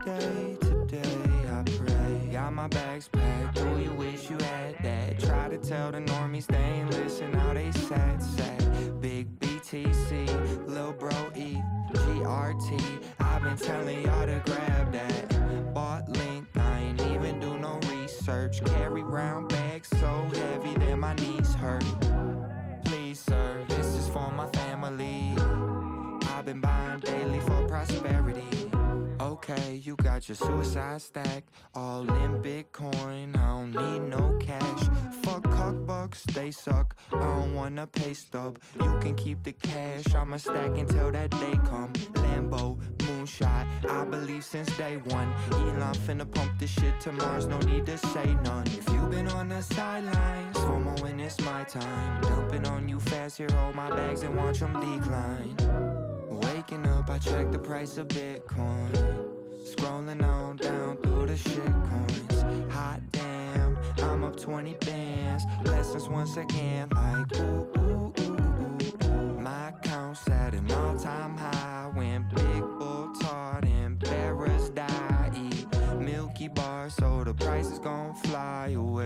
Today, 0.04 0.58
today, 0.60 1.20
I 1.50 1.64
pray. 1.64 2.30
Got 2.34 2.54
my 2.54 2.68
bags 2.68 3.08
packed, 3.08 3.56
do 3.56 3.80
you 3.80 3.92
wish 3.94 4.30
you 4.30 4.38
had 4.38 4.76
that? 4.84 5.20
Try 5.20 5.48
to 5.48 5.58
tell 5.58 5.92
the 5.94 6.00
normies 6.00 6.46
they 6.48 6.58
ain't 6.58 6.92
listen 6.92 7.32
how 7.34 7.54
they 7.54 7.72
say. 7.72 8.17
Big 9.08 9.40
BTC, 9.40 10.68
Lil 10.68 10.92
Bro 10.92 11.32
E, 11.34 11.64
GRT. 11.94 13.02
I've 13.22 13.42
been 13.42 13.56
telling 13.56 14.04
y'all 14.04 14.26
to 14.26 14.42
grab 14.46 14.92
that. 14.92 15.74
Bought 15.74 16.10
link, 16.10 16.46
I 16.58 16.80
ain't 16.80 17.02
even 17.14 17.40
do 17.40 17.58
no 17.58 17.80
research. 17.90 18.62
Carry 18.66 19.04
round 19.04 19.48
bags 19.48 19.88
so 19.92 20.30
heavy 20.34 20.74
that 20.80 20.98
my 20.98 21.14
knees 21.14 21.54
hurt. 21.54 21.86
Please, 22.84 23.22
sir, 23.22 23.64
this 23.70 23.86
is 23.96 24.10
for 24.10 24.30
my 24.34 24.48
family. 24.48 25.34
I've 26.34 26.44
been 26.44 26.60
buying 26.60 27.00
daily. 27.00 27.40
Okay, 29.50 29.76
you 29.82 29.96
got 29.96 30.28
your 30.28 30.36
suicide 30.36 31.02
stack, 31.02 31.46
all 31.74 32.02
in 32.02 32.42
Bitcoin. 32.44 33.34
I 33.38 33.48
don't 33.48 33.72
need 33.72 34.10
no 34.10 34.38
cash. 34.42 34.90
Fuck 35.24 35.44
cock 35.44 35.76
bucks, 35.86 36.24
they 36.34 36.52
suck. 36.52 36.98
I 37.14 37.20
don't 37.20 37.56
wanna 37.56 37.88
pay 37.88 38.14
stub. 38.14 38.60
You 38.76 38.98
can 39.00 39.16
keep 39.16 39.44
the 39.44 39.54
cash. 39.54 40.14
I'ma 40.14 40.36
stack 40.36 40.78
until 40.78 41.12
that 41.14 41.30
day 41.30 41.58
come. 41.64 41.94
Lambo, 42.16 42.78
moonshot. 42.98 43.90
I 43.90 44.04
believe 44.04 44.44
since 44.44 44.76
day 44.76 44.98
one. 44.98 45.34
Elon 45.54 45.96
finna 45.96 46.30
pump 46.30 46.52
this 46.60 46.72
shit 46.72 47.00
to 47.02 47.14
Mars. 47.14 47.48
No 47.48 47.58
need 47.60 47.86
to 47.86 47.98
say 47.98 48.36
none. 48.44 48.68
If 48.68 48.90
you 48.90 49.00
been 49.08 49.30
on 49.30 49.48
the 49.48 49.62
sidelines, 49.62 50.58
FOMO 50.58 51.02
when 51.02 51.22
it's 51.22 51.40
my 51.40 51.64
time. 51.64 52.22
Dumping 52.22 52.68
on 52.68 52.90
you 52.90 53.00
fast. 53.00 53.38
Here, 53.38 53.48
hold 53.54 53.76
my 53.76 53.90
bags 53.92 54.24
and 54.24 54.36
watch 54.36 54.60
them 54.60 54.74
decline. 54.74 55.56
Waking 56.28 56.86
up, 56.88 57.10
I 57.10 57.18
check 57.18 57.50
the 57.50 57.60
price 57.60 57.98
of 57.98 58.10
Bitcoin. 58.10 59.37
Scrolling 59.78 60.24
on 60.24 60.58
down 60.58 60.98
through 60.98 61.28
the 61.28 61.38
shit 61.38 61.64
coins. 61.64 62.74
Hot 62.74 63.00
damn, 63.12 63.78
I'm 64.02 64.24
up 64.24 64.36
20 64.36 64.74
bands. 64.86 65.44
Lessons 65.66 66.10
once 66.10 66.36
again, 66.36 66.90
like 66.96 67.40
ooh, 67.40 67.68
ooh, 67.78 68.14
ooh, 68.20 68.78
ooh. 69.06 69.40
My 69.40 69.70
account's 69.70 70.28
at 70.30 70.56
an 70.56 70.72
all 70.72 70.98
time 70.98 71.38
high. 71.38 71.92
When 71.94 72.28
Big 72.34 72.62
Bull 72.80 73.12
tart 73.22 73.66
and 73.66 74.00
bearers 74.00 74.70
die. 74.70 75.32
Eat 75.36 75.68
Milky 76.00 76.48
Bar, 76.48 76.90
so 76.90 77.24
the 77.24 77.36
price 77.36 77.68
is 77.68 77.80
gonna 77.80 78.16
fly 78.16 78.70
away. 78.76 79.06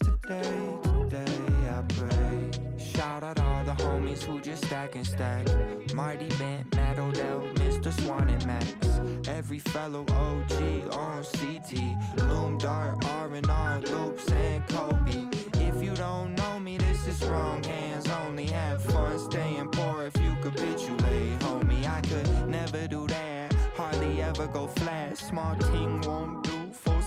Today, 0.00 0.78
today, 0.82 1.42
I 1.68 1.82
pray. 1.88 2.50
Shout 2.78 3.22
out 3.22 3.38
all 3.40 3.64
the 3.64 3.72
homies 3.72 4.22
who 4.22 4.40
just 4.40 4.64
stack 4.64 4.94
and 4.94 5.06
stack. 5.06 5.46
Marty 5.94 6.28
Bent, 6.38 6.74
Matt 6.74 6.98
Odell, 6.98 7.42
Mr. 7.84 8.06
Swan 8.06 8.30
and 8.30 8.46
Max. 8.46 9.28
Every 9.28 9.58
fellow 9.58 10.06
OG 10.08 10.94
on 10.94 11.22
CT. 11.22 11.76
Loomdart, 12.16 13.04
R&R, 13.04 13.80
Loops, 13.80 14.30
and 14.30 14.66
Cobie. 14.68 15.28
If 15.60 15.82
you 15.82 15.94
don't 15.94 16.34
know 16.34 16.58
me, 16.58 16.78
this 16.78 17.06
is 17.06 17.22
wrong 17.26 17.62
hands 17.62 18.08
only. 18.08 18.46
Have 18.46 18.82
fun 18.82 19.18
staying 19.18 19.68
poor 19.68 20.04
if 20.06 20.16
you 20.22 20.34
capitulate, 20.42 21.38
homie. 21.40 21.86
I 21.86 22.00
could 22.00 22.48
never 22.48 22.88
do 22.88 23.06
that. 23.08 23.52
Hardly 23.76 24.22
ever 24.22 24.46
go 24.46 24.66
flat. 24.66 25.18
Small 25.18 25.54
team 25.56 26.00
won't 26.02 26.43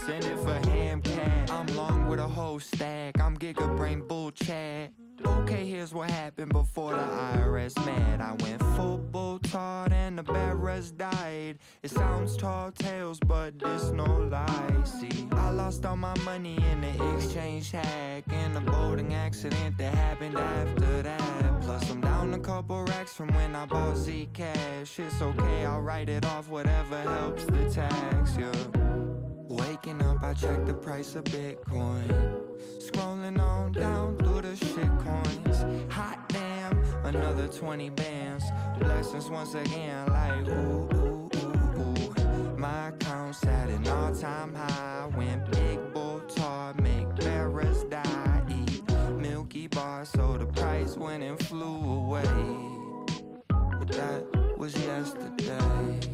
send 0.08 0.24
it 0.24 0.40
for 0.40 0.54
ham 0.70 1.02
cat. 1.02 1.52
I'm 1.52 1.68
long 1.76 2.08
with 2.08 2.20
a 2.20 2.28
whole 2.28 2.60
stack. 2.60 3.20
I'm 3.20 3.38
giga 3.38 3.76
brain 3.76 4.02
bull 4.08 4.32
chat. 4.32 4.94
Okay, 5.26 5.66
here's 5.66 5.94
what 5.94 6.10
happened 6.10 6.54
before 6.54 6.92
the 6.92 7.08
IRS 7.36 7.76
mad. 7.86 8.22
I 8.22 8.32
went 8.44 8.62
full 8.78 9.00
bull 9.00 9.40
tart 9.40 9.92
and 9.92 10.18
the 10.18 10.24
bearers 10.24 10.92
died. 10.92 11.58
It 11.84 11.92
sounds 11.92 12.38
tall 12.38 12.72
tales, 12.72 13.20
but 13.20 13.60
this 13.60 13.90
no 13.90 14.06
lie. 14.06 14.84
See, 14.86 15.28
I 15.32 15.50
lost 15.50 15.86
all 15.86 15.98
my 15.98 16.18
money 16.20 16.58
in 16.72 16.82
the 16.82 17.16
exchange 17.16 17.72
hack 17.72 18.24
and 18.30 18.56
the 18.56 18.62
boating 18.62 19.14
accident 19.14 19.78
that 19.78 19.94
happened 19.94 20.38
after 20.38 21.02
that. 21.02 21.62
Plus, 21.62 21.92
I'm 21.92 22.00
down 22.00 22.34
a 22.34 22.40
couple 22.40 22.84
racks 22.86 23.14
from 23.14 23.34
when 23.34 23.56
I 23.56 23.66
bought 23.66 23.96
Zcash. 23.96 25.00
It's 25.00 25.22
okay, 25.22 25.66
I'll 25.66 25.82
write 25.82 26.08
it 26.08 26.26
off, 26.26 26.48
whatever 26.48 27.02
helps 27.02 27.44
the 27.44 27.70
tax, 27.70 28.38
yeah. 28.38 29.07
Waking 29.58 30.02
up, 30.04 30.24
I 30.24 30.34
check 30.34 30.66
the 30.66 30.74
price 30.74 31.16
of 31.16 31.24
Bitcoin. 31.26 32.08
Scrolling 32.80 33.40
on 33.40 33.72
down 33.72 34.18
through 34.18 34.42
the 34.42 34.56
shit 34.56 34.90
coins. 35.00 35.66
Hot 35.92 36.20
damn, 36.30 36.84
another 37.04 37.48
20 37.48 37.90
bands. 37.92 38.46
Blessings 38.80 39.30
once 39.30 39.56
again, 39.56 40.06
like 40.08 40.48
ooh, 40.48 40.90
ooh, 40.94 41.30
ooh, 41.36 41.80
ooh. 41.80 42.58
My 42.58 42.90
account's 42.90 43.44
at 43.46 43.70
an 43.70 43.88
all 43.88 44.14
time 44.14 44.54
high. 44.54 45.10
Went 45.18 45.50
big 45.52 45.94
bull 45.94 46.22
tar, 46.28 46.74
make 46.76 47.16
bearers 47.16 47.84
die. 47.86 48.44
Eat 48.50 48.84
milky 49.18 49.68
bars, 49.68 50.10
so 50.10 50.38
the 50.38 50.46
price 50.46 50.96
went 50.98 51.24
and 51.24 51.40
flew 51.40 52.06
away. 52.06 52.24
But 53.48 53.88
that 53.90 54.58
was 54.58 54.76
yesterday. 54.78 56.07